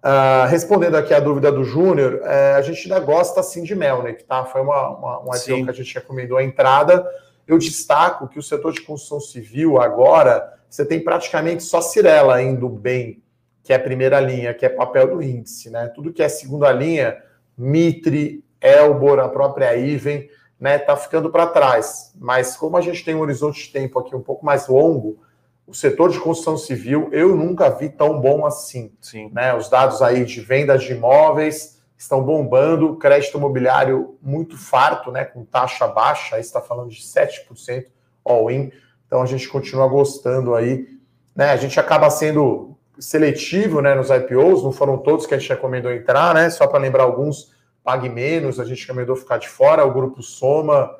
Uh, 0.06 0.46
respondendo 0.48 0.94
aqui 0.94 1.12
a 1.12 1.18
dúvida 1.18 1.50
do 1.50 1.64
Júnior, 1.64 2.20
uh, 2.22 2.56
a 2.56 2.62
gente 2.62 2.80
ainda 2.82 3.04
gosta 3.04 3.42
sim 3.42 3.64
de 3.64 3.74
Melnick, 3.74 4.22
tá? 4.22 4.44
Foi 4.44 4.60
uma, 4.60 4.90
uma, 4.90 5.20
um 5.20 5.34
IPO 5.34 5.38
sim. 5.38 5.64
que 5.64 5.70
a 5.70 5.74
gente 5.74 5.94
recomendou 5.94 6.38
a 6.38 6.44
entrada. 6.44 7.04
Eu 7.46 7.58
destaco 7.58 8.28
que 8.28 8.38
o 8.38 8.42
setor 8.42 8.72
de 8.72 8.82
construção 8.82 9.18
civil 9.18 9.80
agora 9.80 10.54
você 10.68 10.84
tem 10.84 11.00
praticamente 11.00 11.62
só 11.62 11.80
Cirela 11.80 12.42
indo 12.42 12.68
bem, 12.68 13.22
que 13.62 13.72
é 13.72 13.76
a 13.76 13.80
primeira 13.80 14.20
linha, 14.20 14.54
que 14.54 14.64
é 14.64 14.68
papel 14.68 15.16
do 15.16 15.22
índice, 15.22 15.70
né? 15.70 15.88
Tudo 15.88 16.12
que 16.12 16.22
é 16.22 16.28
segunda 16.28 16.70
linha, 16.72 17.22
Mitre, 17.56 18.44
Elbor, 18.60 19.18
a 19.18 19.28
própria 19.28 19.76
Iven, 19.76 20.28
né, 20.58 20.78
tá 20.78 20.96
ficando 20.96 21.30
para 21.30 21.46
trás. 21.46 22.12
Mas 22.18 22.56
como 22.56 22.76
a 22.76 22.80
gente 22.80 23.04
tem 23.04 23.14
um 23.14 23.20
horizonte 23.20 23.66
de 23.66 23.72
tempo 23.72 23.98
aqui 23.98 24.14
um 24.14 24.22
pouco 24.22 24.44
mais 24.44 24.68
longo, 24.68 25.18
o 25.66 25.74
setor 25.74 26.10
de 26.10 26.20
construção 26.20 26.56
civil 26.56 27.08
eu 27.12 27.34
nunca 27.34 27.68
vi 27.68 27.88
tão 27.88 28.20
bom 28.20 28.46
assim. 28.46 28.92
Sim. 29.00 29.30
Né? 29.32 29.54
Os 29.54 29.68
dados 29.68 30.00
aí 30.00 30.24
de 30.24 30.40
vendas 30.40 30.82
de 30.82 30.92
imóveis 30.92 31.82
estão 31.98 32.22
bombando, 32.22 32.96
crédito 32.96 33.38
imobiliário 33.38 34.16
muito 34.20 34.56
farto, 34.56 35.10
né, 35.10 35.24
com 35.24 35.44
taxa 35.44 35.86
baixa, 35.86 36.36
aí 36.36 36.42
está 36.42 36.60
falando 36.60 36.90
de 36.90 37.00
7% 37.00 37.86
all-in. 38.24 38.70
Então 39.06 39.22
a 39.22 39.26
gente 39.26 39.48
continua 39.48 39.86
gostando 39.86 40.54
aí. 40.54 40.86
Né? 41.34 41.50
A 41.50 41.56
gente 41.56 41.78
acaba 41.78 42.10
sendo 42.10 42.76
seletivo 42.98 43.80
né, 43.80 43.94
nos 43.94 44.10
IPOs, 44.10 44.62
não 44.62 44.72
foram 44.72 44.98
todos 44.98 45.26
que 45.26 45.34
a 45.34 45.38
gente 45.38 45.50
recomendou 45.50 45.92
entrar, 45.92 46.34
né? 46.34 46.48
Só 46.50 46.66
para 46.66 46.78
lembrar 46.78 47.04
alguns, 47.04 47.52
pague 47.84 48.08
menos, 48.08 48.58
a 48.58 48.64
gente 48.64 48.80
recomendou 48.82 49.14
ficar 49.16 49.38
de 49.38 49.48
fora, 49.48 49.84
o 49.84 49.92
grupo 49.92 50.22
Soma. 50.22 50.90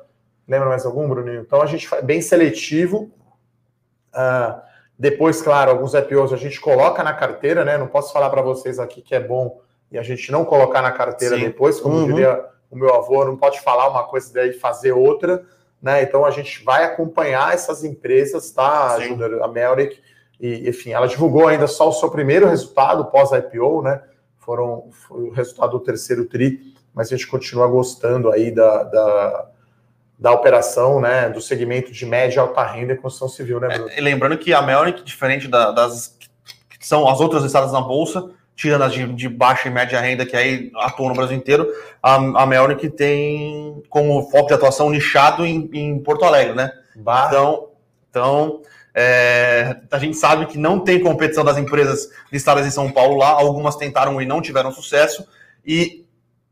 Lembra 0.47 0.69
mais 0.69 0.85
algum, 0.85 1.07
Bruninho? 1.09 1.41
Então 1.41 1.61
a 1.61 1.65
gente 1.65 1.87
é 1.93 2.01
bem 2.01 2.21
seletivo. 2.21 3.11
Uh, 4.13 4.61
depois, 4.97 5.41
claro, 5.41 5.71
alguns 5.71 5.93
IPOs 5.93 6.31
a 6.33 6.37
gente 6.37 6.59
coloca 6.61 7.03
na 7.03 7.13
carteira, 7.13 7.65
né? 7.65 7.77
Não 7.77 7.87
posso 7.87 8.13
falar 8.13 8.29
para 8.29 8.41
vocês 8.41 8.79
aqui 8.79 9.01
que 9.01 9.13
é 9.13 9.19
bom 9.19 9.59
e 9.91 9.97
a 9.97 10.03
gente 10.03 10.31
não 10.31 10.45
colocar 10.45 10.81
na 10.81 10.91
carteira 10.91 11.35
Sim. 11.35 11.43
depois, 11.43 11.79
como 11.79 11.97
uhum. 11.97 12.07
diria 12.07 12.45
o 12.69 12.75
meu 12.75 12.93
avô, 12.93 13.23
não 13.23 13.37
pode 13.37 13.61
falar 13.61 13.87
uma 13.89 14.03
coisa 14.03 14.33
daí 14.33 14.49
e 14.49 14.53
fazer 14.53 14.91
outra 14.91 15.45
né? 15.81 16.01
Então 16.01 16.25
a 16.25 16.31
gente 16.31 16.63
vai 16.63 16.83
acompanhar 16.83 17.53
essas 17.53 17.83
empresas, 17.83 18.51
tá, 18.51 18.99
Júnior? 18.99 19.41
A 19.43 19.47
Melrick, 19.47 19.99
e 20.39 20.69
enfim, 20.69 20.91
ela 20.91 21.07
divulgou 21.07 21.47
ainda 21.47 21.67
só 21.67 21.89
o 21.89 21.93
seu 21.93 22.09
primeiro 22.09 22.47
resultado 22.47 23.05
pós-IPO, 23.05 23.81
né? 23.81 24.01
Foram 24.37 24.89
foi 24.91 25.23
o 25.23 25.31
resultado 25.31 25.71
do 25.71 25.79
terceiro 25.79 26.25
TRI, 26.25 26.73
mas 26.93 27.07
a 27.07 27.15
gente 27.15 27.27
continua 27.27 27.67
gostando 27.67 28.31
aí 28.31 28.51
da, 28.51 28.83
da, 28.83 29.49
da 30.17 30.31
operação, 30.31 31.01
né? 31.01 31.29
Do 31.29 31.41
segmento 31.41 31.91
de 31.91 32.05
média 32.05 32.37
e 32.37 32.39
alta 32.39 32.63
renda 32.63 32.93
e 32.93 32.97
construção 32.97 33.29
civil, 33.29 33.59
né, 33.59 33.67
Bruno? 33.67 33.89
É, 33.89 34.01
lembrando 34.01 34.37
que 34.37 34.53
a 34.53 34.61
Melrick, 34.61 35.03
diferente 35.03 35.47
da, 35.47 35.71
das 35.71 36.17
que 36.79 36.87
são 36.87 37.07
as 37.07 37.19
outras 37.19 37.43
listadas 37.43 37.71
na 37.71 37.81
Bolsa, 37.81 38.29
tirando 38.57 38.81
as 38.81 38.91
de, 38.91 39.07
de, 39.13 39.29
baixa 39.29 39.69
e 39.69 39.71
média 39.71 40.01
renda, 40.01 40.25
que 40.25 40.35
aí 40.35 40.71
atuam 40.77 41.09
no 41.09 41.15
Brasil 41.15 41.37
inteiro, 41.37 41.71
a, 42.01 42.15
a 42.15 42.45
Melnick 42.45 42.89
tem 42.89 43.83
como 43.87 44.29
foco 44.31 44.47
de 44.47 44.55
atuação 44.55 44.89
nichado 44.89 45.45
em, 45.45 45.69
em 45.71 45.99
Porto 45.99 46.25
Alegre, 46.25 46.55
né? 46.55 46.71
Bah. 46.95 47.27
Então, 47.27 47.69
então 48.09 48.61
é, 48.95 49.77
a 49.91 49.99
gente 49.99 50.17
sabe 50.17 50.47
que 50.47 50.57
não 50.57 50.79
tem 50.79 50.99
competição 50.99 51.45
das 51.45 51.55
empresas 51.55 52.09
listadas 52.31 52.65
em 52.65 52.71
São 52.71 52.91
Paulo 52.91 53.15
lá, 53.15 53.29
algumas 53.29 53.75
tentaram 53.75 54.19
e 54.19 54.25
não 54.25 54.41
tiveram 54.41 54.71
sucesso, 54.71 55.27
e 55.63 56.03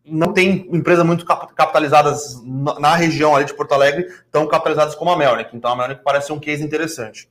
não 0.06 0.32
tem 0.32 0.70
empresas 0.72 1.04
muito 1.04 1.26
capitalizadas 1.26 2.40
na, 2.80 2.96
região 2.96 3.36
ali 3.36 3.46
de 3.46 3.56
Porto 3.56 3.72
Alegre, 3.72 4.08
tão 4.32 4.48
capitalizadas 4.48 4.94
como 4.94 5.10
a 5.10 5.18
Melnick. 5.18 5.58
Então 5.58 5.72
a 5.72 5.76
Melnick 5.76 6.04
parece 6.04 6.32
um 6.32 6.40
case 6.40 6.64
interessante. 6.64 7.28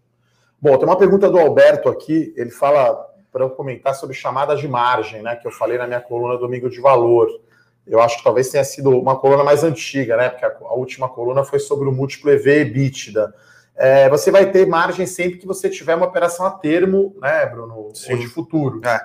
Bom, 0.61 0.77
tem 0.77 0.89
uma 0.89 0.99
pergunta 0.99 1.31
do 1.31 1.39
Alberto 1.39 1.89
aqui, 1.89 2.35
ele 2.37 2.51
fala 2.51 3.14
para 3.35 3.43
eu 3.43 3.51
comentar 3.51 3.97
sobre 3.97 4.15
chamadas 4.15 4.61
de 4.61 4.69
margem, 4.69 5.21
né? 5.21 5.35
Que 5.35 5.45
eu 5.45 5.51
falei 5.51 5.77
na 5.77 5.89
minha 5.89 6.01
coluna 6.01 6.39
Domingo 6.39 6.71
de 6.71 6.81
Valor. 6.81 7.29
Eu 7.85 8.01
acho 8.01 8.19
que 8.19 8.23
talvez 8.23 8.49
tenha 8.49 8.63
sido 8.63 8.91
uma 8.91 9.19
coluna 9.19 9.43
mais 9.43 9.65
antiga, 9.65 10.17
né? 10.17 10.29
Porque 10.29 10.45
a, 10.45 10.75
última 10.75 11.09
coluna 11.09 11.43
foi 11.43 11.59
sobre 11.59 11.89
o 11.89 11.93
múltiplo 11.93 12.31
EV 12.31 12.61
EBITDA. 12.61 13.35
É, 13.75 14.09
você 14.09 14.31
vai 14.31 14.53
ter 14.53 14.69
margem 14.69 15.05
sempre 15.05 15.41
que 15.41 15.49
você 15.49 15.69
tiver 15.69 15.97
uma 15.97 16.07
operação 16.07 16.47
a 16.47 16.51
termo, 16.53 17.17
né, 17.21 17.45
Bruno? 17.47 17.91
Sim. 17.93 18.13
Ou 18.13 18.19
de 18.21 18.29
futuro. 18.29 18.81
É. 18.87 19.05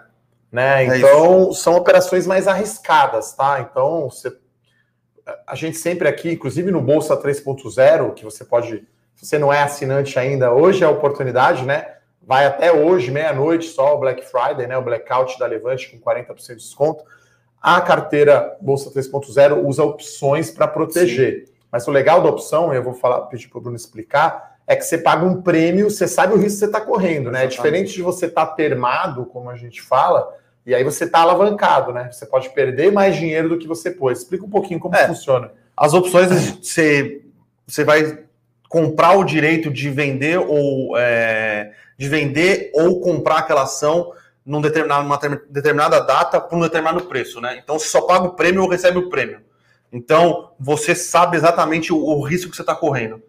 Né? 0.51 0.85
É 0.85 0.97
então, 0.99 1.49
isso. 1.49 1.63
são 1.63 1.75
operações 1.75 2.27
mais 2.27 2.47
arriscadas, 2.47 3.33
tá? 3.33 3.59
Então, 3.61 4.11
você, 4.11 4.31
a 5.47 5.55
gente 5.55 5.75
sempre 5.75 6.07
aqui, 6.07 6.33
inclusive 6.33 6.69
no 6.69 6.81
Bolsa 6.81 7.17
3.0, 7.17 8.13
que 8.13 8.23
você 8.23 8.45
pode, 8.45 8.87
se 9.15 9.25
você 9.25 9.39
não 9.39 9.51
é 9.51 9.63
assinante 9.63 10.19
ainda, 10.19 10.53
hoje 10.53 10.83
é 10.83 10.85
a 10.85 10.91
oportunidade, 10.91 11.65
né? 11.65 11.95
Vai 12.29 12.45
até 12.45 12.71
hoje, 12.71 13.09
meia-noite, 13.09 13.65
só 13.65 13.95
o 13.95 13.97
Black 13.97 14.23
Friday, 14.23 14.67
né? 14.67 14.77
O 14.77 14.83
blackout 14.83 15.39
da 15.39 15.47
Levante 15.47 15.89
com 15.89 15.99
40% 15.99 16.49
de 16.49 16.55
desconto. 16.57 17.03
A 17.59 17.81
carteira 17.81 18.55
Bolsa 18.61 18.91
3.0 18.91 19.65
usa 19.65 19.83
opções 19.83 20.51
para 20.51 20.67
proteger. 20.67 21.47
Sim. 21.47 21.53
Mas 21.71 21.87
o 21.87 21.91
legal 21.91 22.21
da 22.21 22.29
opção, 22.29 22.71
eu 22.71 22.83
vou 22.83 22.93
falar, 22.93 23.21
pedir 23.21 23.47
para 23.47 23.57
o 23.57 23.61
Bruno 23.61 23.75
explicar, 23.75 24.57
é 24.67 24.75
que 24.75 24.83
você 24.83 24.99
paga 24.99 25.25
um 25.25 25.41
prêmio, 25.41 25.89
você 25.89 26.07
sabe 26.07 26.33
o 26.33 26.37
risco 26.37 26.51
que 26.51 26.59
você 26.59 26.65
está 26.65 26.79
correndo, 26.79 27.31
né? 27.31 27.45
É 27.45 27.47
diferente 27.47 27.93
de 27.93 28.03
você 28.03 28.27
estar 28.27 28.45
tá 28.45 28.53
termado, 28.53 29.25
como 29.25 29.49
a 29.49 29.55
gente 29.55 29.81
fala, 29.81 30.31
e 30.67 30.75
aí 30.75 30.83
você 30.83 31.05
está 31.05 31.21
alavancado, 31.21 31.91
né? 31.91 32.11
Você 32.11 32.27
pode 32.27 32.51
perder 32.51 32.91
mais 32.91 33.15
dinheiro 33.15 33.49
do 33.49 33.57
que 33.57 33.67
você 33.67 33.89
pôs. 33.89 34.19
Explica 34.19 34.45
um 34.45 34.49
pouquinho 34.51 34.79
como 34.79 34.95
é, 34.95 35.07
funciona. 35.07 35.51
As 35.75 35.95
opções, 35.95 36.29
você, 36.61 37.23
você 37.65 37.83
vai 37.83 38.19
comprar 38.69 39.17
o 39.17 39.23
direito 39.23 39.71
de 39.71 39.89
vender 39.89 40.37
ou 40.37 40.95
é, 40.95 41.71
de 41.99 42.07
vender 42.07 42.71
ou 42.73 43.01
comprar 43.01 43.39
aquela 43.39 43.63
ação 43.63 44.13
num 44.45 44.61
determinado, 44.61 45.03
numa 45.03 45.19
determinada 45.49 45.99
data 45.99 46.39
por 46.39 46.57
um 46.57 46.61
determinado 46.61 47.03
preço, 47.03 47.41
né? 47.41 47.59
Então 47.61 47.77
você 47.77 47.87
só 47.87 48.01
paga 48.03 48.23
o 48.23 48.35
prêmio 48.35 48.63
ou 48.63 48.69
recebe 48.69 48.97
o 48.97 49.09
prêmio. 49.09 49.41
Então 49.91 50.53
você 50.57 50.95
sabe 50.95 51.35
exatamente 51.35 51.91
o, 51.91 51.97
o 51.97 52.21
risco 52.23 52.49
que 52.49 52.55
você 52.55 52.61
está 52.61 52.73
correndo. 52.73 53.21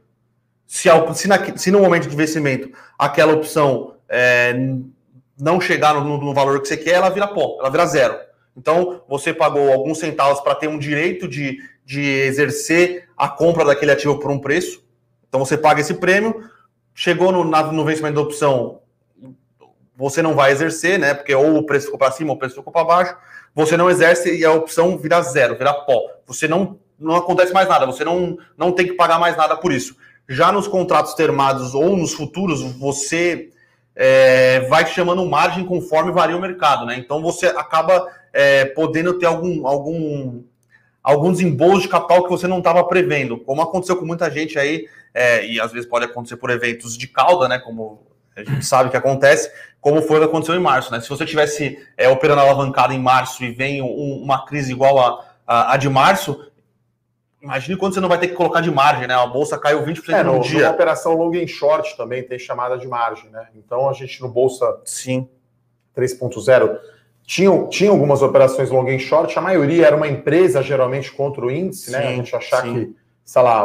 Se, 0.69 0.89
se, 1.15 1.27
na, 1.27 1.59
se, 1.59 1.73
no 1.73 1.81
momento 1.81 2.07
de 2.07 2.15
investimento 2.15 2.71
aquela 2.97 3.33
opção 3.33 3.97
é, 4.09 4.55
não 5.37 5.61
chegar 5.61 5.93
no, 5.93 6.19
no, 6.19 6.33
valor 6.33 6.63
que 6.63 6.69
você 6.69 6.77
quer, 6.77 6.93
ela 6.93 7.11
vira 7.11 7.27
pó, 7.27 7.57
ela 7.59 7.71
vira 7.71 7.87
zero. 7.87 8.17
Então 8.57 9.03
você 9.09 9.35
pagou 9.35 9.73
alguns 9.73 9.99
centavos 9.99 10.41
para 10.41 10.55
ter 10.55 10.69
um 10.69 10.79
direito 10.79 11.27
de, 11.27 11.59
de 11.85 12.01
exercer 12.01 13.09
a 13.17 13.29
compra 13.29 13.65
daquele 13.65 13.91
ativo 13.91 14.21
por 14.21 14.31
um 14.31 14.39
preço. 14.39 14.81
Então 15.29 15.41
você 15.41 15.59
paga 15.59 15.81
esse 15.81 15.95
prêmio, 15.95 16.49
chegou 17.01 17.33
no, 17.33 17.43
no 17.43 17.83
vencimento 17.83 18.17
da 18.17 18.21
opção, 18.21 18.81
você 19.97 20.21
não 20.21 20.35
vai 20.35 20.53
exercer, 20.53 20.99
né? 20.99 21.15
Porque 21.15 21.35
ou 21.35 21.57
o 21.57 21.65
preço 21.65 21.87
ficou 21.87 21.99
para 21.99 22.13
cima 22.13 22.29
ou 22.29 22.37
o 22.37 22.39
preço 22.39 22.57
ficou 22.57 22.71
para 22.71 22.85
baixo. 22.85 23.17
Você 23.55 23.75
não 23.75 23.89
exerce 23.89 24.37
e 24.37 24.45
a 24.45 24.53
opção 24.53 24.99
vira 24.99 25.23
zero, 25.23 25.57
vira 25.57 25.73
pó. 25.73 25.99
Você 26.27 26.47
não, 26.47 26.79
não 26.99 27.17
acontece 27.17 27.55
mais 27.55 27.67
nada, 27.67 27.87
você 27.87 28.05
não, 28.05 28.37
não 28.55 28.71
tem 28.73 28.87
que 28.87 28.93
pagar 28.93 29.19
mais 29.19 29.35
nada 29.35 29.57
por 29.57 29.73
isso. 29.73 29.97
Já 30.29 30.53
nos 30.53 30.69
contratos 30.69 31.15
termados 31.15 31.75
ou 31.75 31.97
nos 31.97 32.13
futuros, 32.13 32.61
você 32.77 33.49
é, 33.97 34.61
vai 34.69 34.85
chamando 34.85 35.25
margem 35.25 35.65
conforme 35.65 36.13
varia 36.13 36.37
o 36.37 36.41
mercado, 36.41 36.85
né? 36.85 36.99
Então 36.99 37.23
você 37.23 37.47
acaba 37.47 38.07
é, 38.31 38.67
podendo 38.67 39.19
ter 39.19 39.25
algum, 39.25 39.67
algum, 39.67 40.43
algum 41.03 41.33
desembolso 41.33 41.81
de 41.81 41.89
capital 41.89 42.25
que 42.25 42.31
você 42.31 42.47
não 42.47 42.59
estava 42.59 42.85
prevendo, 42.85 43.39
como 43.39 43.63
aconteceu 43.63 43.97
com 43.97 44.05
muita 44.05 44.31
gente 44.31 44.59
aí 44.59 44.87
é, 45.15 45.47
e 45.47 45.61
às 45.61 45.73
vezes 45.73 45.89
pode 45.89 46.05
acontecer 46.05 46.37
por 46.37 46.51
eventos 46.51 46.97
de 46.97 47.07
cauda, 47.07 47.49
né? 47.49 47.59
Como 47.59 48.07
a 48.37 48.45
gente 48.45 48.65
sabe 48.65 48.91
que 48.91 48.97
acontece, 48.97 49.51
como 49.81 50.03
foi 50.03 50.17
o 50.17 50.21
que 50.21 50.27
aconteceu 50.27 50.55
em 50.55 50.61
março, 50.61 50.93
né? 50.93 51.01
Se 51.01 51.09
você 51.09 51.27
tivesse 51.27 51.79
é, 51.97 52.09
operando 52.09 52.41
alavancado 52.41 52.93
em 52.93 52.99
março 52.99 53.45
e 53.45 53.51
vem 53.51 53.83
um, 53.83 54.23
uma 54.23 54.45
crise 54.45 54.73
igual 54.73 54.99
a, 54.99 55.25
a, 55.47 55.75
a, 55.75 55.77
de 55.77 55.89
março, 55.89 56.51
imagine 57.43 57.77
quando 57.77 57.95
você 57.95 58.01
não 58.01 58.09
vai 58.09 58.19
ter 58.19 58.29
que 58.29 58.35
colocar 58.35 58.61
de 58.61 58.71
margem, 58.71 59.07
né? 59.07 59.15
A 59.15 59.27
bolsa 59.27 59.59
caiu 59.59 59.85
20% 59.85 60.13
é, 60.13 60.23
no, 60.23 60.35
no 60.35 60.41
dia. 60.41 60.63
Na 60.63 60.71
operação 60.71 61.15
long 61.15 61.35
em 61.35 61.47
short 61.47 61.97
também 61.97 62.23
tem 62.23 62.39
chamada 62.39 62.79
de 62.79 62.87
margem, 62.87 63.31
né? 63.31 63.49
Então 63.57 63.89
a 63.89 63.93
gente 63.93 64.21
no 64.21 64.29
bolsa 64.29 64.81
Sim. 64.85 65.29
3.0 65.97 66.79
tinha, 67.31 67.67
tinha 67.69 67.91
algumas 67.91 68.23
operações 68.23 68.71
long 68.71 68.89
em 68.89 68.99
short, 68.99 69.39
a 69.39 69.41
maioria 69.41 69.87
era 69.87 69.97
uma 69.97 70.09
empresa 70.09 70.63
geralmente 70.63 71.13
contra 71.13 71.45
o 71.45 71.51
índice, 71.51 71.87
sim, 71.87 71.93
né? 71.93 72.09
A 72.09 72.13
gente 72.13 72.35
achar 72.35 72.63
sim. 72.63 72.75
que, 72.75 72.97
sei 73.25 73.43
lá, 73.43 73.65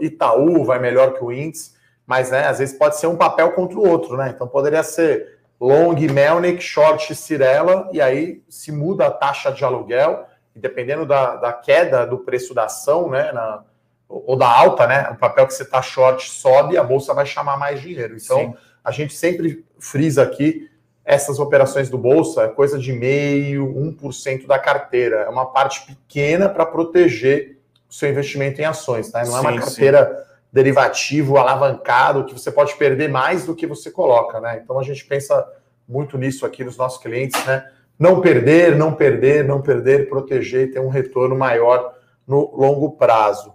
Itaú 0.00 0.64
vai 0.64 0.78
melhor 0.78 1.14
que 1.14 1.24
o 1.24 1.32
índice, 1.32 1.74
mas 2.06 2.30
né, 2.30 2.46
às 2.46 2.58
vezes 2.58 2.76
pode 2.78 2.98
ser 2.98 3.06
um 3.06 3.16
papel 3.16 3.52
contra 3.52 3.78
o 3.78 3.86
outro, 3.86 4.16
né? 4.16 4.32
Então 4.34 4.46
poderia 4.46 4.82
ser 4.82 5.38
long 5.60 5.94
Melnick, 5.94 6.62
short 6.62 7.14
Cirela, 7.14 7.88
e 7.92 8.00
aí 8.00 8.42
se 8.48 8.70
muda 8.70 9.06
a 9.06 9.10
taxa 9.10 9.50
de 9.50 9.64
aluguel, 9.64 10.26
e 10.54 10.60
dependendo 10.60 11.04
da, 11.04 11.36
da 11.36 11.52
queda 11.52 12.06
do 12.06 12.18
preço 12.18 12.54
da 12.54 12.64
ação, 12.64 13.10
né? 13.10 13.32
Na, 13.32 13.62
ou 14.08 14.36
da 14.36 14.48
alta, 14.48 14.86
né? 14.86 15.10
O 15.10 15.16
papel 15.16 15.46
que 15.46 15.54
você 15.54 15.64
está 15.64 15.82
short 15.82 16.30
sobe, 16.30 16.78
a 16.78 16.84
bolsa 16.84 17.12
vai 17.12 17.26
chamar 17.26 17.56
mais 17.56 17.80
dinheiro. 17.80 18.16
Então, 18.16 18.38
Sim. 18.38 18.54
a 18.84 18.90
gente 18.90 19.14
sempre 19.14 19.64
frisa 19.78 20.22
aqui 20.22 20.70
essas 21.06 21.38
operações 21.38 21.88
do 21.88 21.96
bolsa 21.96 22.42
é 22.42 22.48
coisa 22.48 22.76
de 22.76 22.92
meio, 22.92 23.72
1% 23.72 24.44
da 24.44 24.58
carteira. 24.58 25.18
É 25.18 25.28
uma 25.28 25.46
parte 25.46 25.86
pequena 25.86 26.48
para 26.48 26.66
proteger 26.66 27.55
seu 27.98 28.10
investimento 28.10 28.60
em 28.60 28.64
ações, 28.64 29.10
tá? 29.10 29.20
Não 29.20 29.32
sim, 29.32 29.36
é 29.36 29.40
uma 29.40 29.58
carteira 29.58 30.06
sim. 30.06 30.38
derivativo 30.52 31.36
alavancado 31.36 32.24
que 32.24 32.32
você 32.32 32.50
pode 32.50 32.74
perder 32.76 33.08
mais 33.08 33.44
do 33.46 33.54
que 33.54 33.66
você 33.66 33.90
coloca, 33.90 34.40
né? 34.40 34.60
Então 34.62 34.78
a 34.78 34.82
gente 34.82 35.04
pensa 35.04 35.46
muito 35.88 36.18
nisso 36.18 36.44
aqui 36.44 36.64
nos 36.64 36.76
nossos 36.76 37.02
clientes, 37.02 37.44
né? 37.44 37.68
Não 37.98 38.20
perder, 38.20 38.76
não 38.76 38.92
perder, 38.92 39.44
não 39.44 39.62
perder, 39.62 40.08
proteger 40.08 40.68
e 40.68 40.70
ter 40.70 40.80
um 40.80 40.88
retorno 40.88 41.36
maior 41.36 41.94
no 42.26 42.54
longo 42.54 42.92
prazo. 42.92 43.54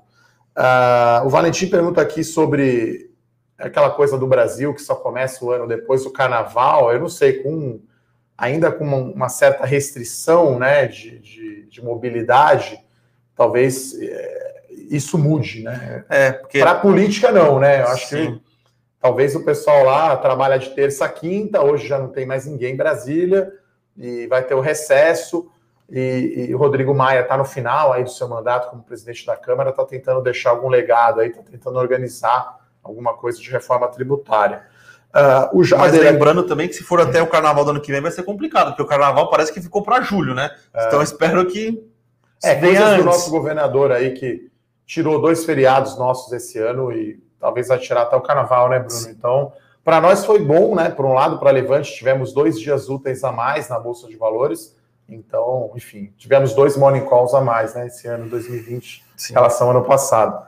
Uh, 0.58 1.26
o 1.26 1.30
Valentim 1.30 1.68
pergunta 1.70 2.02
aqui 2.02 2.24
sobre 2.24 3.12
aquela 3.58 3.92
coisa 3.92 4.18
do 4.18 4.26
Brasil 4.26 4.74
que 4.74 4.82
só 4.82 4.96
começa 4.96 5.46
o 5.46 5.52
ano 5.52 5.68
depois 5.68 6.04
do 6.04 6.12
carnaval. 6.12 6.92
Eu 6.92 7.00
não 7.00 7.10
sei, 7.10 7.44
com 7.44 7.80
ainda 8.38 8.72
com 8.72 8.84
uma, 8.84 8.98
uma 8.98 9.30
certa 9.30 9.66
restrição 9.66 10.58
né, 10.58 10.88
de, 10.88 11.20
de, 11.20 11.66
de 11.68 11.84
mobilidade, 11.84 12.84
talvez 13.36 14.00
é, 14.02 14.64
isso 14.90 15.18
mude, 15.18 15.64
né? 15.64 16.06
É, 16.10 16.32
porque... 16.32 16.60
Para 16.60 16.72
a 16.72 16.80
política, 16.80 17.32
não, 17.32 17.60
né? 17.60 17.82
Eu 17.82 17.88
acho 17.88 18.08
Sim. 18.08 18.36
que 18.36 18.42
talvez 19.00 19.36
o 19.36 19.44
pessoal 19.44 19.84
lá 19.84 20.16
trabalha 20.18 20.60
de 20.60 20.70
terça 20.70 21.06
a 21.06 21.10
quinta, 21.10 21.62
hoje 21.62 21.88
já 21.88 21.98
não 21.98 22.10
tem 22.10 22.26
mais 22.26 22.46
ninguém 22.46 22.74
em 22.74 22.78
Brasília, 22.78 23.52
e 23.98 24.28
vai 24.28 24.44
ter 24.44 24.54
o 24.54 24.60
recesso, 24.60 25.50
e, 25.90 26.48
e 26.50 26.56
o 26.56 26.58
Rodrigo 26.58 26.94
Maia 26.94 27.22
está 27.22 27.36
no 27.36 27.44
final 27.44 27.92
aí 27.92 28.04
do 28.04 28.10
seu 28.10 28.28
mandato 28.28 28.70
como 28.70 28.84
presidente 28.84 29.26
da 29.26 29.36
Câmara, 29.36 29.72
está 29.72 29.84
tentando 29.84 30.22
deixar 30.22 30.52
algum 30.52 30.70
legado 30.70 31.20
aí, 31.20 31.30
está 31.30 31.42
tentando 31.42 31.78
organizar 31.78 32.60
alguma 32.84 33.14
coisa 33.14 33.40
de 33.40 33.50
reforma 33.50 33.88
tributária. 33.88 34.64
Uh, 35.14 35.60
o 35.60 35.64
Jader... 35.64 35.92
Mas 35.92 36.00
lembrando 36.00 36.44
também 36.44 36.70
que 36.70 36.74
se 36.74 36.84
for 36.84 37.02
até 37.02 37.22
o 37.22 37.28
carnaval 37.28 37.66
do 37.66 37.72
ano 37.72 37.82
que 37.82 37.92
vem 37.92 38.00
vai 38.00 38.12
ser 38.12 38.24
complicado, 38.24 38.68
porque 38.68 38.82
o 38.82 38.86
carnaval 38.86 39.30
parece 39.30 39.52
que 39.52 39.60
ficou 39.60 39.84
para 39.84 40.02
julho, 40.02 40.34
né? 40.34 40.50
É. 40.74 40.88
Então 40.88 41.02
espero 41.02 41.46
que 41.46 41.84
é, 42.44 42.56
coisas 42.56 42.98
do 42.98 43.04
nosso 43.04 43.30
governador 43.30 43.92
aí 43.92 44.12
que 44.12 44.50
tirou 44.86 45.22
dois 45.22 45.46
feriados 45.46 45.98
nossos 45.98 46.32
esse 46.34 46.58
ano 46.60 46.92
e 46.92 47.22
talvez 47.40 47.68
vai 47.68 47.80
tirar 47.80 48.04
até 48.04 48.16
o 48.16 48.22
carnaval, 48.22 48.70
né, 48.70 48.80
Bruno? 48.80 49.10
Então, 49.10 49.54
para 49.84 50.00
nós 50.00 50.26
foi 50.26 50.40
bom, 50.40 50.76
né? 50.76 50.90
Por 50.90 51.06
um 51.06 51.14
lado, 51.14 51.40
para 51.40 51.50
Levante, 51.50 51.94
tivemos 51.94 52.34
dois 52.34 52.60
dias 52.60 52.90
úteis 52.90 53.24
a 53.24 53.32
mais 53.32 53.70
na 53.70 53.80
Bolsa 53.80 54.08
de 54.08 54.16
Valores. 54.16 54.76
Então, 55.10 55.72
enfim, 55.76 56.14
tivemos 56.18 56.54
dois 56.54 56.78
morning 56.78 57.06
calls 57.06 57.34
a 57.34 57.42
mais, 57.42 57.74
né? 57.74 57.88
Esse 57.88 58.08
ano 58.08 58.30
2020, 58.30 59.04
Sim. 59.18 59.34
em 59.34 59.36
relação 59.36 59.70
ao 59.70 59.78
ano 59.78 59.86
passado. 59.86 60.46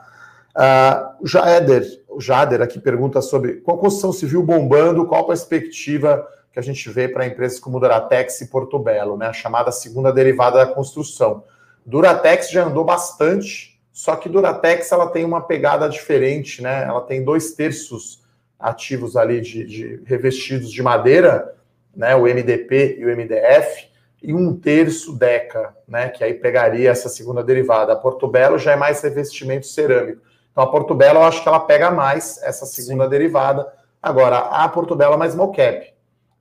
Uh, 0.54 1.24
o 1.24 1.26
Jader, 1.26 1.84
o 2.08 2.20
Jader 2.20 2.62
aqui 2.62 2.78
pergunta 2.78 3.20
sobre 3.20 3.54
com 3.54 3.72
a 3.72 3.78
construção 3.78 4.12
civil 4.12 4.42
bombando, 4.42 5.04
qual 5.04 5.22
a 5.22 5.26
perspectiva 5.26 6.24
que 6.52 6.58
a 6.60 6.62
gente 6.62 6.88
vê 6.88 7.08
para 7.08 7.26
empresas 7.26 7.58
como 7.58 7.80
Duratex 7.80 8.40
e 8.40 8.46
Porto 8.46 8.78
Belo, 8.78 9.16
né? 9.16 9.26
A 9.26 9.32
chamada 9.32 9.72
segunda 9.72 10.12
derivada 10.12 10.58
da 10.58 10.66
construção. 10.72 11.42
Duratex 11.84 12.50
já 12.50 12.64
andou 12.64 12.84
bastante, 12.84 13.80
só 13.92 14.16
que 14.16 14.28
Duratex 14.28 14.90
ela 14.90 15.08
tem 15.08 15.24
uma 15.24 15.40
pegada 15.40 15.88
diferente, 15.88 16.62
né? 16.62 16.84
Ela 16.84 17.00
tem 17.02 17.22
dois 17.22 17.52
terços 17.52 18.22
ativos 18.58 19.16
ali 19.16 19.40
de, 19.40 19.64
de 19.64 20.02
revestidos 20.06 20.70
de 20.70 20.82
madeira 20.82 21.54
né, 21.96 22.14
o 22.16 22.22
MDP 22.22 22.96
e 22.98 23.04
o 23.04 23.16
MDF, 23.16 23.88
e 24.22 24.32
um 24.32 24.56
terço 24.58 25.16
DECA, 25.16 25.76
né, 25.86 26.08
que 26.08 26.24
aí 26.24 26.34
pegaria 26.34 26.90
essa 26.90 27.08
segunda 27.08 27.42
derivada. 27.42 27.92
A 27.92 27.96
Porto 27.96 28.26
Belo 28.26 28.58
já 28.58 28.72
é 28.72 28.76
mais 28.76 29.02
revestimento 29.02 29.66
cerâmico. 29.66 30.22
Então 30.50 30.64
a 30.64 30.66
Porto 30.66 30.94
Belo 30.94 31.18
eu 31.18 31.24
acho 31.24 31.42
que 31.42 31.48
ela 31.48 31.60
pega 31.60 31.90
mais 31.90 32.42
essa 32.42 32.64
segunda 32.64 33.04
Sim. 33.04 33.10
derivada. 33.10 33.70
Agora, 34.02 34.38
a 34.38 34.68
Porto 34.68 34.96
Belo 34.96 35.14
é 35.14 35.16
mais 35.16 35.32
small 35.32 35.52
cap. 35.52 35.92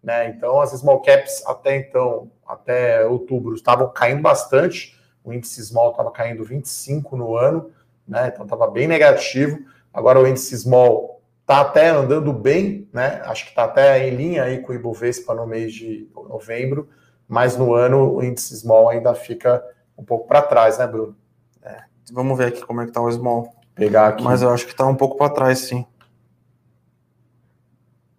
Né? 0.02 0.30
Então 0.30 0.62
as 0.62 0.72
small 0.72 1.02
caps 1.02 1.46
até 1.46 1.76
então, 1.76 2.32
até 2.48 3.06
outubro, 3.06 3.54
estavam 3.54 3.90
caindo 3.90 4.22
bastante. 4.22 4.98
O 5.24 5.34
índice 5.34 5.64
small 5.64 5.92
estava 5.92 6.12
caindo 6.12 6.44
25 6.44 7.16
no 7.16 7.36
ano, 7.36 7.72
né? 8.08 8.32
então 8.34 8.44
estava 8.46 8.68
bem 8.70 8.88
negativo. 8.88 9.60
Agora 9.94 10.20
o 10.20 10.28
índice 10.28 10.58
small 10.58 11.22
está 11.42 11.62
até 11.62 11.90
andando 11.90 12.34
bem, 12.34 12.88
né? 12.92 13.22
acho 13.26 13.46
que 13.46 13.52
está 13.52 13.66
até 13.66 14.08
em 14.08 14.16
linha 14.16 14.44
aí 14.44 14.60
com 14.60 14.72
o 14.72 14.76
Ibovespa 14.76 15.34
no 15.34 15.46
mês 15.46 15.74
de 15.74 16.10
novembro 16.16 16.90
mas 17.28 17.58
no 17.58 17.74
ano 17.74 18.16
o 18.16 18.24
índice 18.24 18.56
small 18.56 18.90
ainda 18.90 19.14
fica 19.16 19.64
um 19.98 20.04
pouco 20.04 20.28
para 20.28 20.42
trás, 20.42 20.78
né, 20.78 20.88
Bruno? 20.88 21.16
É, 21.64 21.78
vamos 22.12 22.38
ver 22.38 22.48
aqui 22.48 22.66
como 22.66 22.82
é 22.82 22.86
que 22.86 22.92
tá 22.92 23.02
o 23.02 23.12
small. 23.12 23.56
Pegar 23.74 24.10
aqui. 24.10 24.24
Mas 24.24 24.42
eu 24.44 24.50
acho 24.50 24.66
que 24.66 24.72
está 24.72 24.86
um 24.86 24.96
pouco 24.96 25.18
para 25.18 25.34
trás, 25.34 25.60
sim. 25.60 25.86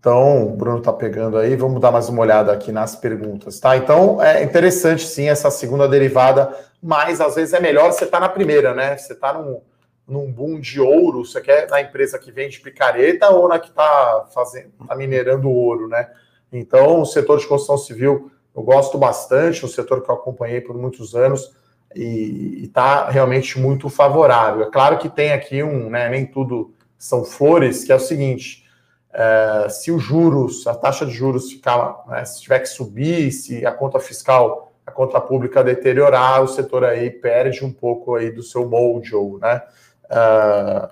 Então, 0.00 0.48
o 0.48 0.56
Bruno 0.56 0.78
está 0.78 0.92
pegando 0.92 1.38
aí, 1.38 1.56
vamos 1.56 1.80
dar 1.80 1.92
mais 1.92 2.08
uma 2.08 2.20
olhada 2.20 2.52
aqui 2.52 2.72
nas 2.72 2.94
perguntas, 2.96 3.58
tá? 3.58 3.76
Então, 3.76 4.20
é 4.20 4.42
interessante 4.42 5.06
sim 5.06 5.28
essa 5.28 5.50
segunda 5.50 5.88
derivada, 5.88 6.52
mas 6.84 7.18
às 7.18 7.34
vezes 7.34 7.54
é 7.54 7.60
melhor 7.60 7.90
você 7.90 8.04
estar 8.04 8.20
tá 8.20 8.26
na 8.26 8.28
primeira, 8.28 8.74
né? 8.74 8.94
Você 8.98 9.14
está 9.14 9.32
num, 9.32 9.62
num 10.06 10.30
boom 10.30 10.60
de 10.60 10.78
ouro, 10.78 11.24
você 11.24 11.40
quer 11.40 11.66
na 11.70 11.80
empresa 11.80 12.18
que 12.18 12.30
vende 12.30 12.60
picareta 12.60 13.30
ou 13.30 13.48
na 13.48 13.58
que 13.58 13.70
está 13.70 14.28
fazendo, 14.34 14.70
tá 14.86 14.94
minerando 14.94 15.48
ouro, 15.48 15.88
né? 15.88 16.10
Então, 16.52 17.00
o 17.00 17.06
setor 17.06 17.38
de 17.38 17.46
construção 17.46 17.78
civil 17.78 18.30
eu 18.54 18.62
gosto 18.62 18.98
bastante, 18.98 19.64
um 19.64 19.68
setor 19.68 20.02
que 20.02 20.10
eu 20.10 20.14
acompanhei 20.14 20.60
por 20.60 20.76
muitos 20.76 21.14
anos 21.16 21.56
e 21.96 22.64
está 22.64 23.08
realmente 23.08 23.58
muito 23.58 23.88
favorável. 23.88 24.64
É 24.64 24.70
claro 24.70 24.98
que 24.98 25.08
tem 25.08 25.32
aqui 25.32 25.62
um, 25.62 25.88
né, 25.88 26.10
nem 26.10 26.26
tudo 26.26 26.74
são 26.98 27.24
flores, 27.24 27.82
que 27.82 27.92
é 27.92 27.94
o 27.94 28.00
seguinte: 28.00 28.66
é, 29.10 29.68
se 29.70 29.90
os 29.90 30.02
juros, 30.02 30.66
a 30.66 30.74
taxa 30.74 31.06
de 31.06 31.12
juros 31.12 31.50
ficar, 31.50 32.04
né, 32.08 32.26
se 32.26 32.42
tiver 32.42 32.58
que 32.58 32.68
subir, 32.68 33.32
se 33.32 33.64
a 33.64 33.72
conta 33.72 33.98
fiscal, 33.98 34.63
a 34.86 34.90
conta 34.90 35.20
pública 35.20 35.64
deteriorar, 35.64 36.42
o 36.42 36.48
setor 36.48 36.84
aí 36.84 37.10
perde 37.10 37.64
um 37.64 37.72
pouco 37.72 38.14
aí 38.16 38.30
do 38.30 38.42
seu 38.42 38.68
mojo, 38.68 39.38
né? 39.38 39.62
Uh, 40.04 40.88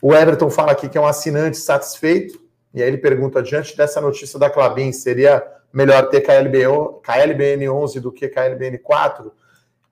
o 0.00 0.14
Everton 0.14 0.50
fala 0.50 0.72
aqui 0.72 0.88
que 0.88 0.98
é 0.98 1.00
um 1.00 1.06
assinante 1.06 1.56
satisfeito, 1.56 2.40
e 2.72 2.82
aí 2.82 2.88
ele 2.88 2.98
pergunta: 2.98 3.42
diante 3.42 3.76
dessa 3.76 4.00
notícia 4.00 4.38
da 4.38 4.50
Clabin, 4.50 4.92
seria 4.92 5.42
melhor 5.72 6.08
ter 6.08 6.20
KLB, 6.20 6.64
KLBN 7.02 7.68
11 7.68 8.00
do 8.00 8.12
que 8.12 8.28
KLBN 8.28 8.78
4, 8.78 9.32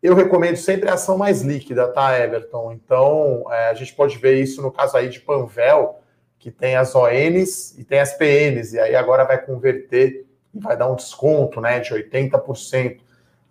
eu 0.03 0.15
recomendo 0.15 0.57
sempre 0.57 0.89
a 0.89 0.95
ação 0.95 1.17
mais 1.17 1.43
líquida, 1.43 1.87
tá, 1.89 2.19
Everton? 2.19 2.73
Então, 2.73 3.45
é, 3.51 3.69
a 3.69 3.75
gente 3.75 3.95
pode 3.95 4.19
ver 4.19 4.35
isso 4.41 4.61
no 4.61 4.73
caso 4.73 4.97
aí 4.97 5.09
de 5.09 5.21
Panvel, 5.21 6.01
que 6.39 6.51
tem 6.51 6.75
as 6.75 6.95
ONs 6.95 7.79
e 7.79 7.85
tem 7.85 8.01
as 8.01 8.13
PNs, 8.15 8.73
e 8.73 8.81
aí 8.81 8.97
agora 8.97 9.25
vai 9.25 9.41
converter 9.41 10.27
e 10.53 10.59
vai 10.59 10.77
dar 10.77 10.91
um 10.91 10.97
desconto, 10.97 11.61
né, 11.61 11.79
de 11.79 11.95
80%. 11.95 12.99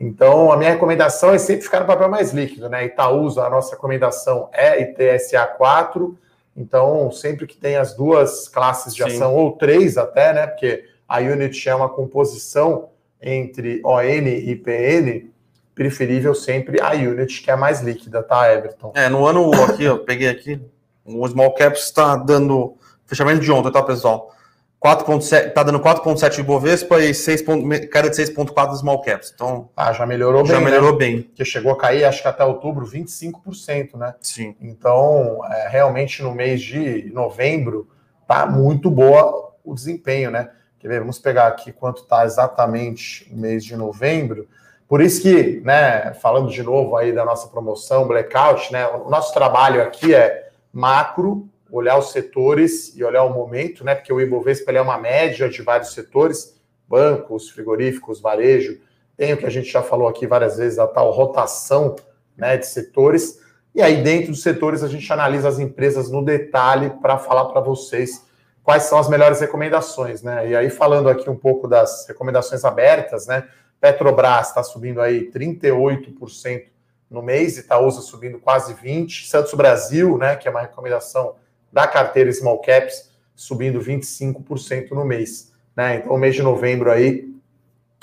Então, 0.04 0.52
a 0.52 0.58
minha 0.58 0.72
recomendação 0.72 1.32
é 1.32 1.38
sempre 1.38 1.64
ficar 1.64 1.82
no 1.82 1.86
papel 1.86 2.10
mais 2.10 2.32
líquido, 2.32 2.68
né? 2.68 2.86
Itaúsa, 2.86 3.44
a 3.44 3.50
nossa 3.52 3.76
recomendação 3.76 4.50
é 4.52 4.82
ITSA 4.82 5.46
4, 5.46 6.18
então, 6.58 7.12
sempre 7.12 7.46
que 7.46 7.56
tem 7.56 7.76
as 7.76 7.96
duas 7.96 8.48
classes 8.48 8.96
de 8.96 9.04
Sim. 9.04 9.10
ação, 9.10 9.36
ou 9.36 9.52
três 9.52 10.00
até, 10.00 10.34
né? 10.34 10.48
Porque 10.48 10.86
a 11.08 11.20
Unity 11.20 11.70
é 11.70 11.76
uma 11.76 11.88
composição 11.88 12.90
entre 13.22 13.80
ON 13.86 14.02
e 14.02 14.56
PN, 14.56 15.30
preferível 15.76 16.34
sempre 16.34 16.82
a 16.82 16.94
Unity, 16.94 17.44
que 17.44 17.52
é 17.52 17.56
mais 17.56 17.82
líquida, 17.82 18.24
tá, 18.24 18.52
Everton? 18.52 18.94
É, 18.96 19.08
no 19.08 19.24
ano 19.28 19.52
aqui, 19.66 19.84
eu 19.84 20.00
peguei 20.00 20.30
aqui, 20.30 20.60
o 21.06 21.28
Small 21.28 21.54
Caps 21.54 21.84
está 21.84 22.16
dando, 22.16 22.74
fechamento 23.06 23.42
de 23.42 23.52
ontem, 23.52 23.72
tá, 23.72 23.84
pessoal? 23.84 24.34
4.7, 24.84 25.54
tá 25.54 25.62
dando 25.62 25.80
4.7 25.80 26.38
de 26.38 26.44
Bovespa 26.44 27.00
e 27.00 27.13
6. 27.13 27.44
queda 27.91 28.10
de 28.10 28.15
6.4 28.15 28.78
Small 28.78 29.00
Caps. 29.02 29.32
Então, 29.34 29.70
ah, 29.78 29.94
já 29.94 30.08
melhorou 30.08 30.44
já 30.44 30.54
bem. 30.54 30.63
Já 30.63 30.70
melhorou 30.72 30.91
né? 30.94 30.98
bem. 30.98 31.22
Que 31.36 31.46
chegou 31.46 31.72
a 31.72 31.78
cair, 31.78 32.04
acho 32.04 32.24
que 32.24 32.28
até 32.28 32.44
outubro, 32.44 32.84
25%, 32.88 33.96
né? 33.96 34.15
Sim. 34.20 34.56
Então, 34.60 35.39
é, 35.46 35.67
realmente 35.70 36.24
no 36.24 36.34
mês 36.34 36.63
de 36.63 37.12
novembro 37.13 37.88
tá 38.28 38.48
muito 38.48 38.89
boa 38.89 39.54
o 39.63 39.76
desempenho, 39.76 40.32
né? 40.32 40.50
Quer 40.80 40.88
ver? 40.88 41.00
Vamos 41.02 41.20
pegar 41.20 41.46
aqui 41.46 41.72
quanto 41.72 42.02
está 42.02 42.26
exatamente 42.26 43.32
o 43.32 43.38
mês 43.38 43.63
de 43.63 43.76
novembro. 43.76 44.48
Por 44.88 45.00
isso 45.00 45.22
que, 45.22 45.62
né, 45.63 46.12
falando 46.15 46.50
de 46.50 46.63
novo 46.63 46.98
aí 46.98 47.13
da 47.13 47.24
nossa 47.24 47.48
promoção, 47.48 48.08
blackout, 48.08 48.74
né, 48.74 48.88
o 48.88 49.10
nosso 49.10 49.32
trabalho 49.32 49.82
aqui 49.84 50.15
é 50.15 50.50
macro, 50.74 51.48
olhar 51.71 51.97
os 51.97 52.12
setores 52.12 52.95
e 52.95 53.03
olhar 53.03 53.23
o 53.23 53.34
momento, 53.34 53.84
né, 53.84 53.95
porque 53.95 54.12
o 54.12 54.19
Ibovespa 54.19 54.71
é 54.71 54.81
uma 54.81 54.97
média 54.97 55.49
de 55.49 55.62
vários 55.62 55.93
setores, 55.93 56.60
bancos, 56.88 57.49
frigoríficos, 57.49 58.19
varejo, 58.19 58.79
tem 59.15 59.34
o 59.34 59.38
que 59.38 59.45
a 59.45 59.49
gente 59.49 59.71
já 59.71 59.81
falou 59.81 60.07
aqui 60.07 60.27
várias 60.27 60.57
vezes, 60.57 60.77
a 60.79 60.88
tal 60.88 61.12
rotação, 61.12 61.95
né, 62.36 62.57
de 62.57 62.67
setores, 62.67 63.39
e 63.73 63.81
aí 63.81 64.03
dentro 64.03 64.31
dos 64.31 64.41
setores 64.41 64.84
a 64.84 64.88
gente 64.88 65.12
analisa 65.12 65.47
as 65.47 65.60
empresas 65.60 66.12
no 66.12 66.23
detalhe 66.23 66.89
para 67.01 67.17
falar 67.17 67.45
para 67.45 67.62
vocês 67.62 68.25
quais 68.63 68.84
são 68.84 68.97
as 68.97 69.10
melhores 69.10 69.39
recomendações, 69.39 70.21
né? 70.21 70.49
E 70.49 70.55
aí, 70.55 70.69
falando 70.69 71.10
aqui 71.10 71.29
um 71.29 71.36
pouco 71.36 71.67
das 71.67 72.05
recomendações 72.07 72.63
abertas, 72.63 73.25
né? 73.25 73.47
Petrobras 73.79 74.49
está 74.49 74.62
subindo 74.62 75.01
aí 75.01 75.31
38% 75.31 76.65
no 77.10 77.21
mês, 77.21 77.57
Itaúsa 77.57 78.01
subindo 78.01 78.39
quase 78.39 78.73
20%, 78.73 79.27
Santos 79.27 79.53
Brasil, 79.53 80.17
né, 80.17 80.36
que 80.36 80.47
é 80.47 80.51
uma 80.51 80.62
recomendação 80.62 81.36
da 81.71 81.88
carteira 81.88 82.31
Small 82.31 82.60
Caps, 82.62 83.12
subindo 83.36 83.79
25% 83.79 84.91
no 84.91 85.05
mês. 85.05 85.51
Né? 85.75 85.95
Então, 85.95 86.13
o 86.13 86.17
mês 86.17 86.36
de 86.36 86.43
novembro 86.43 86.91
aí, 86.91 87.29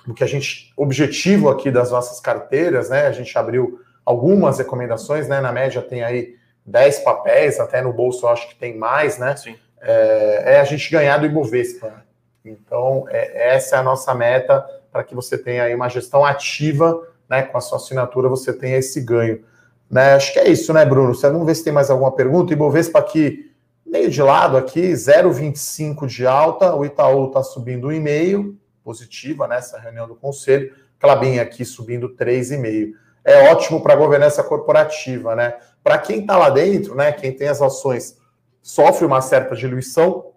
o 0.07 0.15
que 0.15 0.25
a 0.25 0.27
gente, 0.27 0.73
objetivo 0.77 1.49
aqui 1.49 1.71
das 1.71 1.91
nossas 1.91 2.19
carteiras, 2.19 2.89
né? 2.89 3.07
A 3.07 3.13
gente 3.13 3.37
abriu 3.37 3.81
algumas 4.05 4.59
recomendações, 4.59 5.29
né? 5.29 5.39
Na 5.41 5.53
média 5.53 5.83
tem 5.83 6.03
aí 6.03 6.37
10 6.65 7.01
papéis, 7.01 7.61
até 7.61 7.83
no 7.83 7.93
bolso 7.93 8.25
eu 8.25 8.31
acho 8.31 8.49
que 8.49 8.57
tem 8.57 8.77
mais, 8.77 9.19
né? 9.19 9.37
Sim 9.37 9.55
é, 9.81 10.55
é 10.55 10.61
a 10.61 10.65
gente 10.65 10.91
ganhar 10.91 11.19
do 11.19 11.27
Ibovespa. 11.27 12.05
Então, 12.45 13.07
é, 13.09 13.55
essa 13.55 13.77
é 13.77 13.79
a 13.79 13.83
nossa 13.83 14.15
meta 14.15 14.65
para 14.91 15.05
que 15.05 15.15
você 15.15 15.37
tenha 15.37 15.65
aí 15.65 15.75
uma 15.75 15.89
gestão 15.89 16.25
ativa, 16.25 17.07
né? 17.29 17.43
Com 17.43 17.59
a 17.59 17.61
sua 17.61 17.79
assinatura 17.79 18.29
você 18.29 18.53
tenha 18.53 18.79
esse 18.79 19.01
ganho. 19.01 19.45
Né? 19.91 20.15
Acho 20.15 20.33
que 20.33 20.39
é 20.39 20.49
isso, 20.49 20.73
né, 20.73 20.85
Bruno? 20.85 21.15
Vamos 21.15 21.47
ver 21.47 21.55
se 21.55 21.65
tem 21.65 21.73
mais 21.73 21.91
alguma 21.91 22.13
pergunta. 22.13 22.53
Ibovespa 22.53 22.99
aqui, 22.99 23.48
meio 23.89 24.11
de 24.11 24.23
lado 24.23 24.57
aqui, 24.57 24.93
0,25 24.93 26.07
de 26.07 26.27
alta. 26.27 26.75
O 26.75 26.85
Itaú 26.85 27.29
está 27.29 27.43
subindo 27.43 27.89
1,5, 27.89 28.55
positiva 28.85 29.49
nessa 29.49 29.79
reunião 29.79 30.07
do 30.07 30.15
conselho. 30.15 30.75
Clabin 30.99 31.39
aqui 31.39 31.65
subindo 31.65 32.11
3,5. 32.11 32.93
É 33.25 33.51
ótimo 33.51 33.83
para 33.83 33.95
a 33.95 33.97
governança 33.97 34.43
corporativa, 34.43 35.35
né? 35.35 35.55
Para 35.83 35.99
quem 35.99 36.21
está 36.21 36.37
lá 36.37 36.51
dentro, 36.51 36.95
né? 36.95 37.13
Quem 37.13 37.33
tem 37.33 37.49
as 37.49 37.61
ações 37.63 38.17
sofre 38.63 39.07
uma 39.07 39.21
certa 39.21 39.55
diluição, 39.55 40.33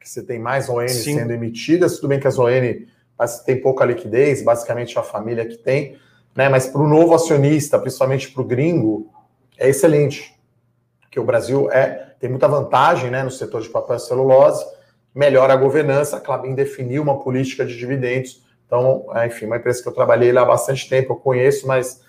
que 0.00 0.08
você 0.08 0.22
tem 0.22 0.38
mais 0.38 0.68
ON 0.68 0.86
Sim. 0.88 1.16
sendo 1.16 1.32
emitidas, 1.32 1.96
tudo 1.96 2.08
bem 2.08 2.20
que 2.20 2.28
as 2.28 2.38
ON 2.38 2.50
tem 3.44 3.60
pouca 3.60 3.84
liquidez, 3.84 4.42
basicamente 4.42 4.98
a 4.98 5.02
família 5.02 5.46
que 5.46 5.56
tem, 5.56 5.98
né? 6.34 6.48
Mas 6.48 6.66
para 6.66 6.80
o 6.80 6.88
novo 6.88 7.14
acionista, 7.14 7.78
principalmente 7.78 8.30
para 8.30 8.42
o 8.42 8.44
gringo, 8.44 9.10
é 9.58 9.68
excelente. 9.68 10.38
Porque 11.00 11.18
o 11.18 11.24
Brasil 11.24 11.70
é, 11.70 12.05
tem 12.18 12.30
muita 12.30 12.48
vantagem 12.48 13.10
né, 13.10 13.22
no 13.22 13.30
setor 13.30 13.60
de 13.60 13.68
papel 13.68 13.96
e 13.96 14.00
celulose, 14.00 14.64
melhora 15.14 15.52
a 15.52 15.56
governança, 15.56 16.16
a 16.16 16.20
Clabin 16.20 16.54
definiu 16.54 17.02
uma 17.02 17.18
política 17.20 17.64
de 17.64 17.76
dividendos. 17.76 18.44
Então, 18.66 19.06
é, 19.14 19.26
enfim, 19.26 19.46
uma 19.46 19.56
empresa 19.56 19.82
que 19.82 19.88
eu 19.88 19.92
trabalhei 19.92 20.32
lá 20.32 20.42
há 20.42 20.46
bastante 20.46 20.88
tempo, 20.88 21.12
eu 21.12 21.16
conheço, 21.16 21.66
mas 21.66 22.02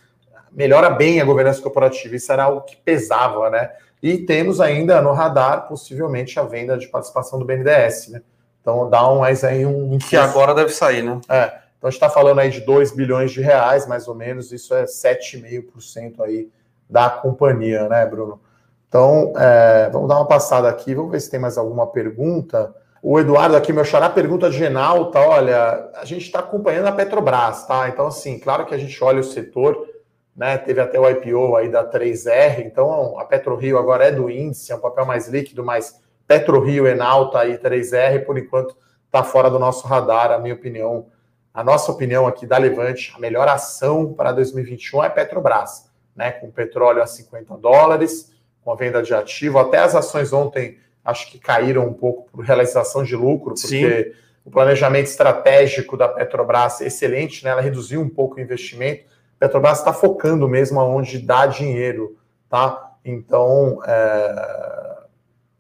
melhora 0.52 0.90
bem 0.90 1.22
a 1.22 1.26
governança 1.26 1.62
corporativa. 1.62 2.16
Isso 2.16 2.32
era 2.32 2.48
o 2.50 2.62
que 2.62 2.76
pesava, 2.76 3.50
né? 3.50 3.72
E 4.02 4.18
temos 4.18 4.60
ainda 4.60 5.02
no 5.02 5.14
radar, 5.14 5.68
possivelmente, 5.68 6.40
a 6.40 6.44
venda 6.44 6.78
de 6.78 6.88
participação 6.88 7.40
do 7.40 7.46
BNDES, 7.46 8.10
né? 8.10 8.22
Então 8.62 8.90
dá 8.90 9.10
um 9.10 9.20
mais 9.20 9.44
aí 9.44 9.66
um. 9.66 9.98
Que 9.98 10.18
agora 10.18 10.54
deve 10.54 10.72
sair, 10.72 11.02
né? 11.02 11.22
É. 11.30 11.68
Então 11.78 11.88
a 11.88 11.92
gente 11.92 11.98
está 11.98 12.10
falando 12.10 12.40
aí 12.40 12.50
de 12.50 12.62
2 12.62 12.92
bilhões 12.92 13.32
de 13.32 13.40
reais, 13.40 13.88
mais 13.88 14.08
ou 14.08 14.16
menos, 14.16 14.52
isso 14.52 14.74
é 14.74 14.84
7,5% 14.84 16.20
aí 16.22 16.50
da 16.90 17.10
companhia, 17.10 17.88
né, 17.88 18.06
Bruno? 18.06 18.42
Então, 18.88 19.34
é, 19.38 19.90
vamos 19.92 20.08
dar 20.08 20.16
uma 20.16 20.28
passada 20.28 20.70
aqui, 20.70 20.96
vamos 20.96 21.12
ver 21.12 21.20
se 21.20 21.30
tem 21.30 21.40
mais 21.40 21.58
alguma 21.58 21.88
pergunta. 21.88 22.74
O 23.02 23.20
Eduardo 23.20 23.56
aqui, 23.56 23.74
meu 23.74 23.84
xará, 23.84 24.10
pergunta 24.10 24.50
de 24.50 24.58
Genalta, 24.58 25.20
olha, 25.20 25.90
a 25.96 26.06
gente 26.06 26.24
está 26.24 26.40
acompanhando 26.40 26.88
a 26.88 26.92
Petrobras, 26.92 27.66
tá? 27.68 27.90
Então, 27.90 28.08
assim, 28.08 28.40
claro 28.40 28.66
que 28.66 28.74
a 28.74 28.78
gente 28.78 29.02
olha 29.04 29.20
o 29.20 29.24
setor, 29.24 29.88
né? 30.36 30.58
Teve 30.58 30.80
até 30.80 31.00
o 31.00 31.10
IPO 31.10 31.56
aí 31.56 31.70
da 31.70 31.84
3R, 31.90 32.66
então 32.66 33.20
a 33.20 33.26
PetroRio 33.26 33.78
agora 33.78 34.06
é 34.06 34.12
do 34.12 34.30
índice, 34.30 34.72
é 34.72 34.76
um 34.76 34.80
papel 34.80 35.06
mais 35.06 35.28
líquido, 35.28 35.66
mas 35.66 36.00
PetroRio, 36.28 36.88
Enalta 36.88 37.46
e 37.46 37.58
3R, 37.58 38.24
por 38.26 38.38
enquanto, 38.38 38.76
está 39.06 39.24
fora 39.24 39.50
do 39.50 39.58
nosso 39.58 39.88
radar, 39.88 40.32
a 40.32 40.38
minha 40.38 40.54
opinião. 40.54 41.08
A 41.54 41.64
nossa 41.64 41.92
opinião 41.92 42.28
aqui 42.28 42.46
da 42.46 42.58
Levante, 42.58 43.12
a 43.16 43.20
melhor 43.20 43.48
ação 43.48 44.14
para 44.14 44.32
2021 44.32 45.04
é 45.04 45.10
Petrobras, 45.10 45.90
né? 46.16 46.32
Com 46.32 46.52
petróleo 46.52 47.02
a 47.02 47.08
50 47.08 47.58
dólares, 47.58 48.32
com 48.68 48.74
a 48.74 48.76
venda 48.76 49.02
de 49.02 49.14
ativo. 49.14 49.60
Até 49.60 49.78
as 49.78 49.96
ações 49.96 50.34
ontem 50.34 50.78
acho 51.06 51.32
que 51.32 51.40
caíram 51.40 51.88
um 51.88 51.94
pouco 51.94 52.30
por 52.30 52.44
realização 52.44 53.02
de 53.02 53.16
lucro, 53.16 53.54
porque 53.56 54.04
Sim. 54.04 54.20
o 54.44 54.52
planejamento 54.52 55.06
estratégico 55.06 55.96
da 55.96 56.10
Petrobras 56.10 56.82
é 56.82 56.88
excelente, 56.88 57.46
né? 57.46 57.52
Ela 57.52 57.62
reduziu 57.62 58.02
um 58.02 58.10
pouco 58.10 58.36
o 58.36 58.42
investimento. 58.42 59.06
A 59.38 59.40
Petrobras 59.40 59.80
está 59.80 59.94
focando 59.94 60.50
mesmo 60.50 60.82
aonde 60.82 61.18
dá 61.18 61.46
dinheiro, 61.46 62.18
tá? 62.50 62.92
Então 63.06 63.80
é, 63.86 64.98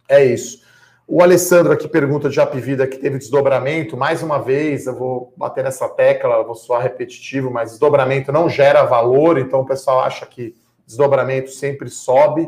é 0.10 0.26
isso. 0.26 0.62
O 1.08 1.24
Alessandro 1.24 1.72
aqui 1.72 1.88
pergunta 1.88 2.30
de 2.30 2.41
Apivida 2.41 2.86
que 2.86 2.97
teve 2.97 3.18
desdobramento. 3.18 3.95
Mais 3.95 4.22
uma 4.22 4.39
vez, 4.39 4.86
eu 4.86 4.93
vou 4.93 5.34
bater 5.38 5.64
nessa 5.64 5.88
tecla, 5.88 6.43
vou 6.43 6.55
soar 6.55 6.84
repetitivo, 6.84 7.49
mas 7.49 7.70
desdobramento 7.70 8.34
não 8.34 8.49
gera 8.49 8.84
valor, 8.84 9.38
então 9.38 9.62
o 9.62 9.66
pessoal 9.66 10.01
acha 10.01 10.26
que 10.26 10.53
desdobramento 10.86 11.51
sempre 11.51 11.89
sobe, 11.89 12.45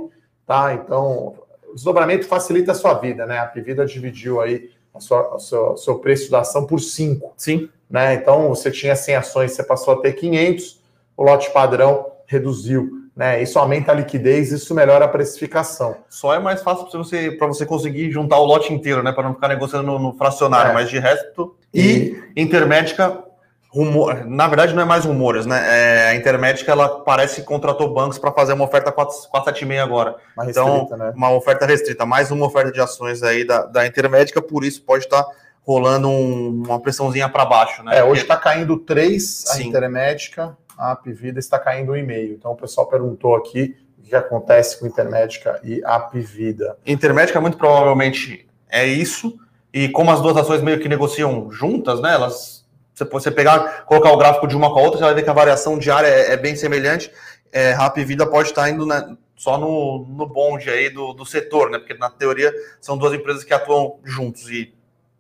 tá? 0.49 0.73
Então 0.73 1.35
o 1.67 1.75
desdobramento 1.75 2.25
facilita 2.25 2.71
a 2.71 2.75
sua 2.75 2.95
vida, 2.95 3.23
né? 3.27 3.37
A 3.37 3.45
Pivida 3.45 3.85
dividiu 3.85 4.41
aí 4.41 4.71
a 4.91 4.99
sua, 4.99 5.35
a 5.35 5.37
sua, 5.37 5.73
o 5.73 5.77
seu 5.77 5.99
preço 5.99 6.31
da 6.31 6.39
ação 6.39 6.65
por 6.65 6.79
5. 6.79 7.33
Sim. 7.37 7.69
Né? 7.87 8.15
Então, 8.15 8.49
você 8.49 8.71
tinha 8.71 8.95
100 8.95 9.15
ações, 9.15 9.51
você 9.51 9.63
passou 9.63 9.93
a 9.93 10.01
ter 10.01 10.13
500, 10.13 10.81
o 11.15 11.23
lote 11.23 11.51
padrão 11.51 12.07
reduziu. 12.25 12.89
Né? 13.15 13.43
Isso 13.43 13.59
aumenta 13.59 13.91
a 13.91 13.95
liquidez, 13.95 14.51
isso 14.51 14.73
melhora 14.73 15.05
a 15.05 15.07
precificação. 15.07 15.97
Só 16.09 16.33
é 16.33 16.39
mais 16.39 16.63
fácil 16.63 16.87
para 16.87 16.97
você, 16.97 17.37
você 17.37 17.65
conseguir 17.67 18.09
juntar 18.09 18.39
o 18.39 18.45
lote 18.45 18.73
inteiro, 18.73 19.03
né? 19.03 19.11
Para 19.11 19.25
não 19.25 19.35
ficar 19.35 19.49
negociando 19.49 19.85
no, 19.85 19.99
no 19.99 20.13
fracionário, 20.13 20.71
é. 20.71 20.73
mas 20.73 20.89
de 20.89 20.97
resto. 20.97 21.55
E, 21.71 22.19
e 22.35 22.41
Intermédica 22.41 23.23
rumor, 23.71 24.25
na 24.25 24.47
verdade 24.47 24.73
não 24.73 24.81
é 24.81 24.85
mais 24.85 25.05
rumores, 25.05 25.45
né? 25.45 25.61
É, 25.67 26.09
a 26.09 26.15
Intermédica 26.15 26.71
ela 26.71 27.01
parece 27.03 27.35
que 27.35 27.41
contratou 27.43 27.93
bancos 27.93 28.17
para 28.17 28.31
fazer 28.31 28.53
uma 28.53 28.65
oferta 28.65 28.91
476 28.91 29.79
agora. 29.79 30.15
Uma 30.35 30.49
então, 30.49 30.65
restrita, 30.65 30.95
então, 30.95 30.97
né? 30.97 31.13
uma 31.15 31.31
oferta 31.31 31.65
restrita, 31.65 32.05
mais 32.05 32.31
uma 32.31 32.47
oferta 32.47 32.71
de 32.71 32.81
ações 32.81 33.21
aí 33.21 33.45
da, 33.45 33.65
da 33.65 33.85
Intermédica, 33.85 34.41
por 34.41 34.63
isso 34.63 34.81
pode 34.81 35.03
estar 35.03 35.23
tá 35.23 35.31
rolando 35.61 36.09
um, 36.09 36.63
uma 36.65 36.79
pressãozinha 36.79 37.29
para 37.29 37.45
baixo, 37.45 37.83
né? 37.83 37.99
É, 37.99 38.03
hoje 38.03 38.23
está 38.23 38.35
caindo 38.35 38.77
3 38.77 39.45
a 39.49 39.53
Sim. 39.53 39.67
Intermédica, 39.67 40.57
a 40.75 40.91
Apivida 40.93 41.37
está 41.37 41.59
caindo 41.59 41.91
1,5. 41.91 42.31
Então 42.31 42.51
o 42.53 42.55
pessoal 42.55 42.87
perguntou 42.87 43.35
aqui 43.35 43.77
o 43.99 44.01
que 44.01 44.15
acontece 44.15 44.79
com 44.79 44.87
Intermédica 44.87 45.59
e 45.63 45.79
Apivida. 45.85 46.75
Intermédica 46.87 47.39
muito 47.39 47.57
provavelmente 47.57 48.47
é 48.67 48.87
isso, 48.87 49.37
e 49.71 49.89
como 49.89 50.09
as 50.09 50.21
duas 50.21 50.35
ações 50.37 50.63
meio 50.63 50.79
que 50.79 50.89
negociam 50.89 51.51
juntas, 51.51 52.01
né? 52.01 52.15
Elas 52.15 52.58
você, 52.99 53.05
você 53.05 53.31
pegar, 53.31 53.85
colocar 53.85 54.11
o 54.11 54.17
gráfico 54.17 54.47
de 54.47 54.55
uma 54.55 54.71
com 54.71 54.79
a 54.79 54.81
outra, 54.81 54.99
você 54.99 55.05
vai 55.05 55.13
ver 55.13 55.23
que 55.23 55.29
a 55.29 55.33
variação 55.33 55.77
diária 55.77 56.07
é, 56.07 56.33
é 56.33 56.37
bem 56.37 56.55
semelhante. 56.55 57.11
É, 57.51 57.73
Rap 57.73 58.03
Vida 58.03 58.27
pode 58.27 58.49
estar 58.49 58.69
indo 58.69 58.85
né, 58.85 59.15
só 59.35 59.57
no, 59.57 60.05
no 60.09 60.27
bonde 60.27 60.69
aí 60.69 60.89
do, 60.89 61.13
do 61.13 61.25
setor, 61.25 61.69
né? 61.69 61.79
Porque 61.79 61.93
na 61.93 62.09
teoria 62.09 62.53
são 62.81 62.97
duas 62.97 63.13
empresas 63.13 63.43
que 63.43 63.53
atuam 63.53 63.99
juntos 64.03 64.49
e 64.49 64.73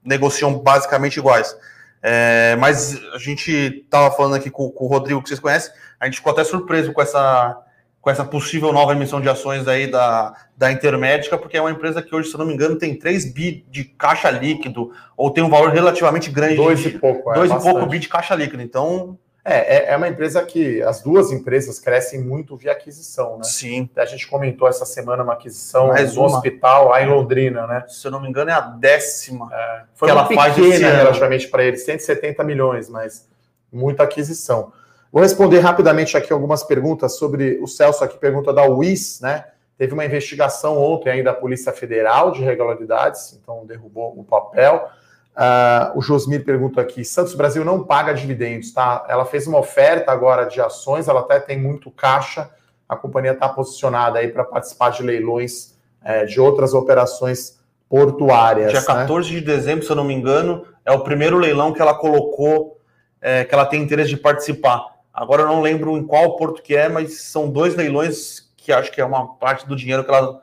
negociam 0.03 0.53
basicamente 0.59 1.17
iguais. 1.17 1.55
É, 2.01 2.55
mas 2.57 2.99
a 3.13 3.17
gente 3.17 3.51
estava 3.51 4.11
falando 4.15 4.35
aqui 4.35 4.49
com, 4.49 4.69
com, 4.69 4.85
o 4.85 4.87
Rodrigo, 4.87 5.21
que 5.21 5.27
vocês 5.27 5.39
conhecem, 5.39 5.73
a 5.99 6.05
gente 6.05 6.17
ficou 6.17 6.31
até 6.31 6.43
surpreso 6.43 6.93
com 6.93 7.01
essa, 7.01 7.57
com 8.01 8.09
essa 8.09 8.23
possível 8.23 8.71
nova 8.71 8.93
emissão 8.93 9.19
de 9.19 9.27
ações 9.27 9.67
aí 9.67 9.87
da, 9.87 10.33
da 10.55 10.71
Intermédica, 10.71 11.37
porque 11.37 11.57
é 11.57 11.61
uma 11.61 11.71
empresa 11.71 12.01
que 12.01 12.15
hoje, 12.15 12.29
se 12.29 12.37
não 12.37 12.45
me 12.45 12.53
engano, 12.53 12.77
tem 12.77 12.97
3 12.97 13.33
bi 13.33 13.65
de 13.69 13.83
caixa 13.83 14.31
líquido, 14.31 14.91
ou 15.17 15.31
tem 15.31 15.43
um 15.43 15.49
valor 15.49 15.71
relativamente 15.71 16.29
grande. 16.31 16.55
Dois 16.55 16.79
de, 16.79 16.89
e 16.89 16.99
pouco, 16.99 17.31
é, 17.31 17.35
Dois 17.35 17.51
e 17.51 17.59
pouco 17.59 17.85
bi 17.85 17.99
de 17.99 18.07
caixa 18.07 18.35
líquido. 18.35 18.61
Então. 18.63 19.17
É, 19.43 19.77
é, 19.77 19.93
é, 19.93 19.97
uma 19.97 20.07
empresa 20.07 20.43
que 20.43 20.81
as 20.83 21.01
duas 21.01 21.31
empresas 21.31 21.79
crescem 21.79 22.21
muito 22.21 22.57
via 22.57 22.73
aquisição, 22.73 23.37
né? 23.37 23.43
Sim. 23.45 23.89
A 23.95 24.05
gente 24.05 24.27
comentou 24.27 24.67
essa 24.67 24.85
semana 24.85 25.23
uma 25.23 25.33
aquisição 25.33 25.87
Mais 25.87 26.15
um 26.17 26.23
hospital 26.23 26.89
lá 26.89 27.01
em 27.01 27.07
Londrina, 27.07 27.65
né? 27.65 27.85
Se 27.87 28.05
eu 28.05 28.11
não 28.11 28.21
me 28.21 28.27
engano, 28.27 28.51
é 28.51 28.53
a 28.53 28.59
décima. 28.59 29.49
É, 29.51 29.83
foi 29.95 30.07
que 30.07 30.11
ela 30.11 30.25
faz 30.27 30.53
pequena 30.53 30.89
relativamente 30.89 31.47
para 31.47 31.63
eles, 31.63 31.83
170 31.83 32.43
milhões, 32.43 32.89
mas 32.89 33.27
muita 33.71 34.03
aquisição. 34.03 34.73
Vou 35.11 35.21
responder 35.23 35.59
rapidamente 35.59 36.15
aqui 36.15 36.31
algumas 36.31 36.63
perguntas 36.63 37.17
sobre 37.17 37.59
o 37.61 37.67
Celso 37.67 38.03
aqui 38.03 38.17
pergunta 38.17 38.53
da 38.53 38.67
UIS, 38.67 39.19
né? 39.21 39.45
Teve 39.77 39.93
uma 39.93 40.05
investigação 40.05 40.77
ontem 40.77 41.09
aí 41.09 41.23
da 41.23 41.33
Polícia 41.33 41.71
Federal 41.71 42.31
de 42.31 42.41
irregularidades, 42.41 43.39
então 43.41 43.65
derrubou 43.65 44.13
o 44.19 44.23
papel. 44.23 44.89
Uh, 45.35 45.97
o 45.97 46.01
Josmir 46.01 46.43
pergunta 46.43 46.81
aqui: 46.81 47.05
Santos 47.05 47.33
Brasil 47.33 47.63
não 47.63 47.83
paga 47.83 48.13
dividendos, 48.13 48.73
tá? 48.73 49.05
Ela 49.07 49.25
fez 49.25 49.47
uma 49.47 49.57
oferta 49.57 50.11
agora 50.11 50.43
de 50.43 50.59
ações, 50.59 51.07
ela 51.07 51.21
até 51.21 51.39
tem 51.39 51.57
muito 51.57 51.89
caixa. 51.89 52.49
A 52.87 52.95
companhia 52.95 53.31
está 53.31 53.47
posicionada 53.47 54.19
aí 54.19 54.27
para 54.27 54.43
participar 54.43 54.89
de 54.89 55.01
leilões 55.01 55.75
é, 56.03 56.25
de 56.25 56.41
outras 56.41 56.73
operações 56.73 57.57
portuárias. 57.87 58.71
Dia 58.71 58.83
14 58.83 59.33
né? 59.33 59.39
de 59.39 59.45
dezembro, 59.45 59.85
se 59.85 59.91
eu 59.91 59.95
não 59.95 60.03
me 60.03 60.13
engano, 60.13 60.65
é 60.85 60.91
o 60.91 60.99
primeiro 60.99 61.37
leilão 61.37 61.73
que 61.73 61.81
ela 61.81 61.93
colocou, 61.93 62.77
é, 63.21 63.45
que 63.45 63.53
ela 63.53 63.65
tem 63.65 63.81
interesse 63.81 64.09
de 64.09 64.17
participar. 64.17 64.98
Agora 65.19 65.41
eu 65.41 65.47
não 65.47 65.61
lembro 65.61 65.97
em 65.97 66.07
qual 66.07 66.37
porto 66.37 66.61
que 66.61 66.73
é, 66.73 66.87
mas 66.87 67.23
são 67.23 67.49
dois 67.49 67.75
leilões 67.75 68.49
que 68.55 68.71
acho 68.71 68.89
que 68.89 69.01
é 69.01 69.05
uma 69.05 69.35
parte 69.35 69.67
do 69.67 69.75
dinheiro 69.75 70.01
que 70.01 70.09
ela 70.09 70.41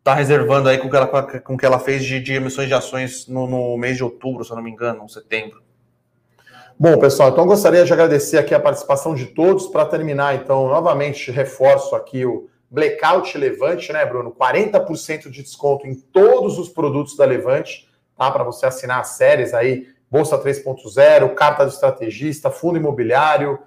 está 0.00 0.12
reservando 0.12 0.68
aí 0.68 0.76
com 0.76 0.90
que 0.90 0.96
ela, 0.96 1.40
com 1.40 1.56
que 1.56 1.64
ela 1.64 1.78
fez 1.78 2.04
de, 2.04 2.18
de 2.18 2.32
emissões 2.32 2.66
de 2.66 2.74
ações 2.74 3.28
no, 3.28 3.46
no, 3.46 3.76
mês 3.78 3.96
de 3.96 4.02
outubro, 4.02 4.44
se 4.44 4.50
eu 4.50 4.56
não 4.56 4.62
me 4.64 4.72
engano, 4.72 5.08
setembro. 5.08 5.62
Bom, 6.76 6.98
pessoal, 6.98 7.28
então 7.28 7.46
gostaria 7.46 7.84
de 7.84 7.92
agradecer 7.92 8.38
aqui 8.38 8.52
a 8.52 8.58
participação 8.58 9.14
de 9.14 9.26
todos. 9.26 9.68
Para 9.68 9.86
terminar, 9.86 10.34
então, 10.34 10.66
novamente 10.66 11.30
reforço 11.30 11.94
aqui 11.94 12.26
o 12.26 12.48
Blackout 12.68 13.38
Levante, 13.38 13.92
né, 13.92 14.04
Bruno? 14.04 14.32
40% 14.32 15.30
de 15.30 15.44
desconto 15.44 15.86
em 15.86 15.94
todos 15.94 16.58
os 16.58 16.68
produtos 16.68 17.16
da 17.16 17.24
Levante, 17.24 17.88
tá? 18.16 18.28
Para 18.32 18.42
você 18.42 18.66
assinar 18.66 18.98
as 18.98 19.10
séries 19.10 19.54
aí, 19.54 19.86
Bolsa 20.10 20.36
3.0, 20.36 21.34
Carta 21.34 21.64
do 21.64 21.70
Estrategista, 21.70 22.50
Fundo 22.50 22.78
Imobiliário, 22.78 23.60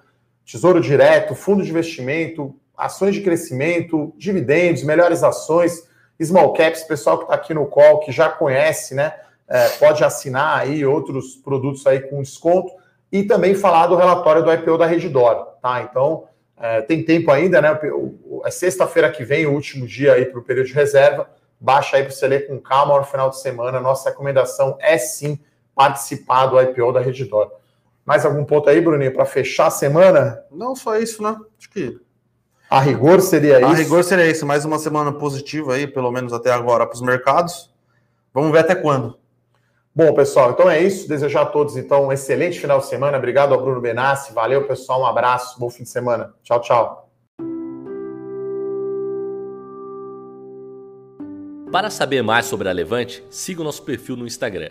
Tesouro 0.44 0.80
Direto, 0.80 1.34
Fundo 1.34 1.62
de 1.62 1.70
Investimento, 1.70 2.54
ações 2.76 3.14
de 3.14 3.20
crescimento, 3.20 4.12
dividendos, 4.16 4.82
melhores 4.82 5.22
ações, 5.22 5.88
small 6.20 6.52
caps, 6.52 6.82
pessoal 6.82 7.18
que 7.18 7.24
está 7.24 7.34
aqui 7.34 7.54
no 7.54 7.66
call, 7.66 8.00
que 8.00 8.12
já 8.12 8.28
conhece, 8.28 8.94
né? 8.94 9.14
É, 9.48 9.68
pode 9.70 10.02
assinar 10.02 10.60
aí 10.60 10.84
outros 10.84 11.36
produtos 11.36 11.86
aí 11.86 12.00
com 12.00 12.22
desconto 12.22 12.72
e 13.10 13.22
também 13.22 13.54
falar 13.54 13.86
do 13.86 13.96
relatório 13.96 14.42
do 14.42 14.52
IPO 14.52 14.78
da 14.78 14.86
Redditor, 14.86 15.46
tá? 15.60 15.82
Então, 15.82 16.24
é, 16.58 16.80
tem 16.80 17.04
tempo 17.04 17.30
ainda, 17.30 17.60
né? 17.60 17.78
É 18.44 18.50
sexta-feira 18.50 19.10
que 19.10 19.24
vem, 19.24 19.46
o 19.46 19.52
último 19.52 19.86
dia 19.86 20.14
aí 20.14 20.24
para 20.24 20.38
o 20.38 20.42
período 20.42 20.68
de 20.68 20.72
reserva. 20.72 21.28
Baixa 21.60 21.96
aí 21.96 22.02
para 22.02 22.12
você 22.12 22.26
ler 22.26 22.46
com 22.46 22.58
calma 22.58 22.98
no 22.98 23.04
final 23.04 23.30
de 23.30 23.40
semana. 23.40 23.80
Nossa 23.80 24.10
recomendação 24.10 24.76
é 24.80 24.96
sim 24.96 25.38
participar 25.74 26.46
do 26.46 26.60
IPO 26.60 26.92
da 26.92 27.00
Redditor. 27.00 27.50
Mais 28.04 28.24
algum 28.24 28.44
ponto 28.44 28.68
aí, 28.68 28.80
Bruninho, 28.80 29.12
para 29.12 29.24
fechar 29.24 29.66
a 29.66 29.70
semana? 29.70 30.42
Não, 30.50 30.74
só 30.74 30.98
isso, 30.98 31.22
né? 31.22 31.36
Acho 31.58 31.70
que. 31.70 32.00
A 32.68 32.80
rigor 32.80 33.20
seria 33.20 33.60
isso? 33.60 33.70
A 33.70 33.74
rigor 33.74 34.02
seria 34.02 34.28
isso. 34.28 34.44
Mais 34.46 34.64
uma 34.64 34.78
semana 34.78 35.12
positiva 35.12 35.74
aí, 35.74 35.86
pelo 35.86 36.10
menos 36.10 36.32
até 36.32 36.50
agora, 36.50 36.86
para 36.86 36.94
os 36.94 37.02
mercados. 37.02 37.72
Vamos 38.34 38.50
ver 38.50 38.60
até 38.60 38.74
quando. 38.74 39.18
Bom, 39.94 40.12
pessoal, 40.14 40.50
então 40.50 40.68
é 40.68 40.80
isso. 40.80 41.06
Desejar 41.06 41.42
a 41.42 41.46
todos, 41.46 41.76
então, 41.76 42.06
um 42.06 42.12
excelente 42.12 42.58
final 42.58 42.78
de 42.78 42.86
semana. 42.86 43.18
Obrigado 43.18 43.52
ao 43.52 43.62
Bruno 43.62 43.80
Benassi. 43.80 44.32
Valeu, 44.32 44.66
pessoal. 44.66 45.02
Um 45.02 45.06
abraço. 45.06 45.60
Bom 45.60 45.70
fim 45.70 45.84
de 45.84 45.90
semana. 45.90 46.34
Tchau, 46.42 46.60
tchau. 46.60 47.10
Para 51.70 51.88
saber 51.88 52.22
mais 52.22 52.46
sobre 52.46 52.68
a 52.68 52.72
Levante, 52.72 53.24
siga 53.30 53.60
o 53.60 53.64
nosso 53.64 53.82
perfil 53.82 54.16
no 54.16 54.26
Instagram 54.26 54.70